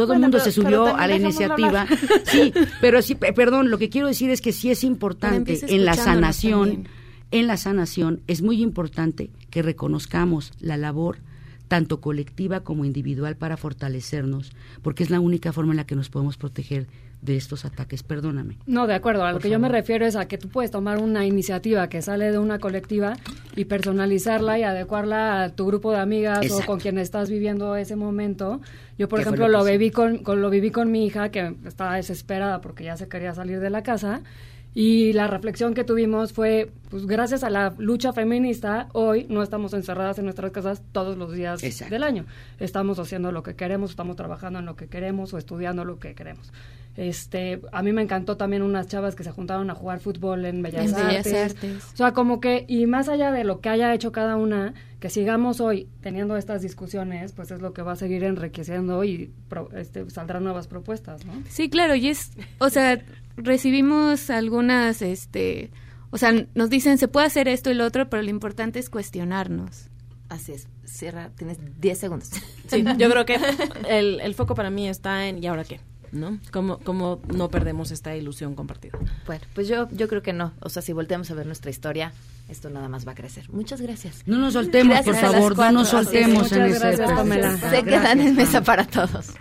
Todo 0.04 0.14
el 0.14 0.20
mundo 0.20 0.38
pero- 0.38 0.46
se 0.46 0.52
subió 0.52 0.96
a 0.96 1.08
la 1.08 1.16
iniciativa. 1.16 1.82
hablar. 1.82 1.88
Sí, 2.26 2.54
pero 2.82 3.02
sí, 3.02 3.16
pe- 3.16 3.34
perdón, 3.34 3.70
lo 3.70 3.78
que 3.78 3.90
quiero 3.90 4.08
decir 4.08 4.30
es 4.30 4.42
que 4.42 4.52
sí 4.54 4.72
es 4.72 4.84
importante 4.84 5.60
en 5.68 5.86
la 5.86 5.94
sanación, 5.94 6.70
también. 6.70 6.88
en 7.32 7.48
la 7.48 7.58
sanación 7.58 8.22
es 8.28 8.42
muy 8.42 8.62
importante 8.62 9.30
que 9.50 9.62
reconozcamos 9.62 10.54
la 10.60 10.78
labor 10.78 11.18
tanto 11.68 12.02
colectiva 12.02 12.62
como 12.62 12.84
individual 12.86 13.36
para 13.36 13.56
fortalecernos, 13.58 14.52
porque 14.82 15.04
es 15.04 15.10
la 15.12 15.20
única 15.20 15.54
forma 15.54 15.74
en 15.74 15.78
la 15.78 15.86
que 15.86 15.96
nos 15.96 16.10
podemos 16.10 16.36
proteger 16.38 16.88
de 17.22 17.36
estos 17.36 17.66
ataques. 17.66 18.02
Perdóname. 18.04 18.58
No, 18.66 18.88
de 18.88 18.94
acuerdo. 18.94 19.24
A 19.24 19.30
lo 19.32 19.36
Por 19.36 19.42
que 19.44 19.50
yo 19.50 19.60
me 19.60 19.68
refiero 19.70 20.06
es 20.06 20.16
a 20.16 20.28
que 20.28 20.38
tú 20.38 20.48
puedes 20.50 20.72
tomar 20.72 21.00
una 21.00 21.26
iniciativa 21.26 21.88
que 21.90 22.02
sale 22.02 22.32
de 22.32 22.40
una 22.40 22.60
colectiva 22.60 23.18
y 23.56 23.66
personalizarla 23.66 24.58
y 24.60 24.64
adecuarla 24.64 25.44
a 25.44 25.50
tu 25.50 25.66
grupo 25.66 25.92
de 25.92 25.98
amigas 26.00 26.50
o 26.52 26.66
con 26.66 26.80
quien 26.80 26.98
estás 26.98 27.30
viviendo 27.30 27.76
ese 27.76 27.96
momento. 27.96 28.62
Yo, 28.98 29.10
por 29.10 29.20
¿Qué 29.20 29.24
fue 29.26 29.34
ejemplo, 29.34 29.48
lo 29.50 29.60
lo, 29.60 29.66
viví 29.70 29.92
con, 29.92 30.20
con- 30.20 30.42
lo 30.42 30.50
viví 30.50 30.72
con 30.72 30.92
mi 30.92 31.06
hija 31.06 31.30
que 31.30 31.56
estaba 31.66 31.96
desesperada 31.96 32.62
porque 32.62 32.86
ya 32.86 32.96
se 32.98 33.08
quería 33.10 33.34
salir 33.34 33.60
de 33.60 33.70
la 33.70 33.84
casa. 33.84 34.22
Y 34.76 35.14
la 35.14 35.26
reflexión 35.26 35.74
que 35.74 35.84
tuvimos 35.84 36.32
fue, 36.32 36.70
pues 36.92 37.08
gracias 37.08 37.44
a 37.44 37.50
la 37.50 37.74
lucha 37.80 38.14
feminista, 38.14 38.88
hoy 38.94 39.26
no 39.28 39.42
estamos 39.42 39.74
encerradas 39.74 40.20
en 40.20 40.26
nuestras 40.26 40.52
casas 40.52 40.84
todos 40.92 41.18
los 41.18 41.34
días 41.34 41.64
Exacto. 41.64 41.92
del 41.94 42.04
año. 42.04 42.26
Estamos 42.60 43.00
haciendo 43.00 43.32
lo 43.32 43.42
que 43.42 43.56
queremos, 43.56 43.90
estamos 43.90 44.16
trabajando 44.16 44.60
en 44.60 44.66
lo 44.66 44.76
que 44.76 44.88
queremos 44.88 45.34
o 45.34 45.40
estudiando 45.40 45.86
lo 45.86 45.98
que 45.98 46.14
queremos. 46.14 46.54
Este, 46.96 47.62
a 47.72 47.82
mí 47.82 47.94
me 47.94 48.02
encantó 48.02 48.36
también 48.36 48.62
unas 48.62 48.88
chavas 48.88 49.16
que 49.16 49.24
se 49.24 49.32
juntaron 49.32 49.70
a 49.70 49.76
jugar 49.76 50.00
fútbol 50.00 50.44
en 50.46 50.62
Bellas, 50.62 50.88
En 50.88 50.96
Bellas 50.96 51.28
Artes. 51.28 51.84
O 51.94 51.96
sea, 51.96 52.14
como 52.14 52.42
que, 52.42 52.66
y 52.68 52.88
más 52.88 53.08
allá 53.08 53.32
de 53.32 53.44
lo 53.46 53.62
que 53.62 53.70
haya 53.70 53.94
hecho 53.94 54.12
cada 54.12 54.36
una, 54.36 54.74
que 55.00 55.10
sigamos 55.10 55.62
hoy 55.62 55.88
teniendo 56.02 56.36
estas 56.36 56.62
discusiones, 56.62 57.32
pues 57.32 57.52
es 57.52 57.62
lo 57.62 57.74
que 57.74 57.82
va 57.84 57.94
a 57.94 57.96
seguir 57.96 58.24
enriqueciendo 58.24 59.04
y 59.06 59.32
este, 59.76 60.10
saldrán 60.10 60.44
nuevas 60.44 60.68
propuestas, 60.68 61.26
¿no? 61.26 61.34
Sí, 61.48 61.70
claro, 61.70 61.96
y 61.96 62.10
es, 62.10 62.32
o 62.58 62.70
sea, 62.70 63.02
recibimos 63.38 64.30
algunas, 64.30 65.02
este, 65.02 65.72
o 66.10 66.18
sea, 66.18 66.34
nos 66.54 66.70
dicen 66.70 66.98
se 66.98 67.08
puede 67.08 67.28
hacer 67.28 67.48
esto 67.48 67.72
y 67.72 67.76
lo 67.76 67.86
otro, 67.86 68.10
pero 68.10 68.24
lo 68.24 68.30
importante 68.30 68.80
es 68.80 68.90
cuestionarnos. 68.90 69.90
Así 70.28 70.52
es, 70.52 70.68
cierra, 70.84 71.32
tienes 71.36 71.60
10 71.80 71.98
segundos. 71.98 72.30
Sí, 72.68 72.84
yo 72.98 73.10
creo 73.10 73.26
que 73.26 73.38
el, 73.90 74.20
el 74.20 74.36
foco 74.36 74.54
para 74.54 74.70
mí 74.70 74.88
está 74.88 75.28
en 75.28 75.42
¿y 75.42 75.48
ahora 75.48 75.64
qué? 75.64 75.80
¿No? 76.12 76.40
¿Cómo, 76.52 76.80
¿Cómo 76.80 77.20
no 77.34 77.50
perdemos 77.50 77.92
esta 77.92 78.16
ilusión 78.16 78.56
compartida? 78.56 78.98
Bueno, 79.26 79.44
pues 79.54 79.68
yo, 79.68 79.88
yo 79.92 80.08
creo 80.08 80.22
que 80.22 80.34
no. 80.34 80.54
O 80.62 80.70
sea, 80.70 80.82
si 80.82 80.94
volteamos 80.94 81.30
a 81.32 81.36
ver 81.36 81.46
nuestra 81.46 81.72
historia, 81.72 82.14
esto 82.50 82.70
nada 82.70 82.90
más 82.90 83.08
va 83.08 83.12
a 83.14 83.16
crecer. 83.16 83.50
Muchas 83.50 83.82
gracias. 83.82 84.24
No 84.26 84.38
nos 84.38 84.54
soltemos, 84.54 85.02
por 85.02 85.16
favor, 85.16 85.58
no 85.58 85.72
nos 85.72 85.90
soltemos 85.90 86.52
en 86.52 86.64
ese 86.64 86.80
gracias, 86.80 87.60
Se 87.72 87.84
quedan 87.84 88.22
en 88.22 88.36
mesa 88.36 88.62
para 88.64 88.86
todos. 88.86 89.34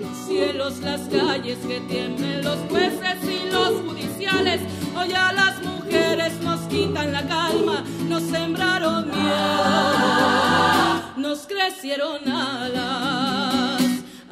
Los 0.00 0.26
cielos, 0.26 0.78
las 0.78 1.00
calles 1.08 1.58
que 1.66 1.80
tienen 1.80 2.44
los 2.44 2.58
jueces 2.70 3.16
y 3.24 3.50
los 3.50 3.82
judiciales, 3.82 4.60
hoy 4.96 5.12
a 5.12 5.32
las 5.32 5.60
mujeres 5.64 6.32
nos 6.42 6.60
quitan 6.68 7.12
la 7.12 7.26
calma, 7.26 7.84
nos 8.08 8.22
sembraron 8.22 9.08
miedo, 9.08 11.02
nos 11.16 11.46
crecieron 11.46 12.28
alas. 12.30 13.79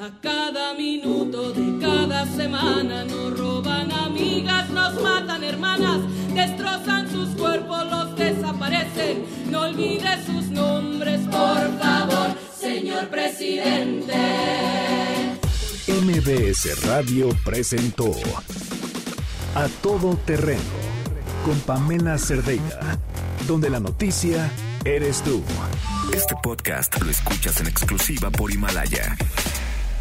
A 0.00 0.10
cada 0.22 0.74
minuto 0.74 1.52
de 1.52 1.84
cada 1.84 2.24
semana 2.24 3.02
nos 3.02 3.36
roban 3.36 3.90
amigas, 3.90 4.70
nos 4.70 5.02
matan 5.02 5.42
hermanas, 5.42 5.98
destrozan 6.32 7.10
sus 7.10 7.30
cuerpos, 7.30 7.84
los 7.90 8.14
desaparecen. 8.14 9.24
No 9.50 9.62
olvide 9.62 10.24
sus 10.24 10.50
nombres, 10.50 11.20
por 11.22 11.80
favor, 11.80 12.28
señor 12.56 13.08
presidente. 13.08 14.14
MBS 15.88 16.86
Radio 16.86 17.30
presentó 17.44 18.12
A 19.56 19.66
Todo 19.82 20.16
Terreno 20.18 20.62
con 21.44 21.58
Pamela 21.58 22.18
Cerdeira, 22.18 23.00
donde 23.48 23.68
la 23.68 23.80
noticia 23.80 24.48
eres 24.84 25.24
tú. 25.24 25.42
Este 26.14 26.36
podcast 26.40 27.02
lo 27.02 27.10
escuchas 27.10 27.60
en 27.60 27.66
exclusiva 27.66 28.30
por 28.30 28.52
Himalaya. 28.52 29.16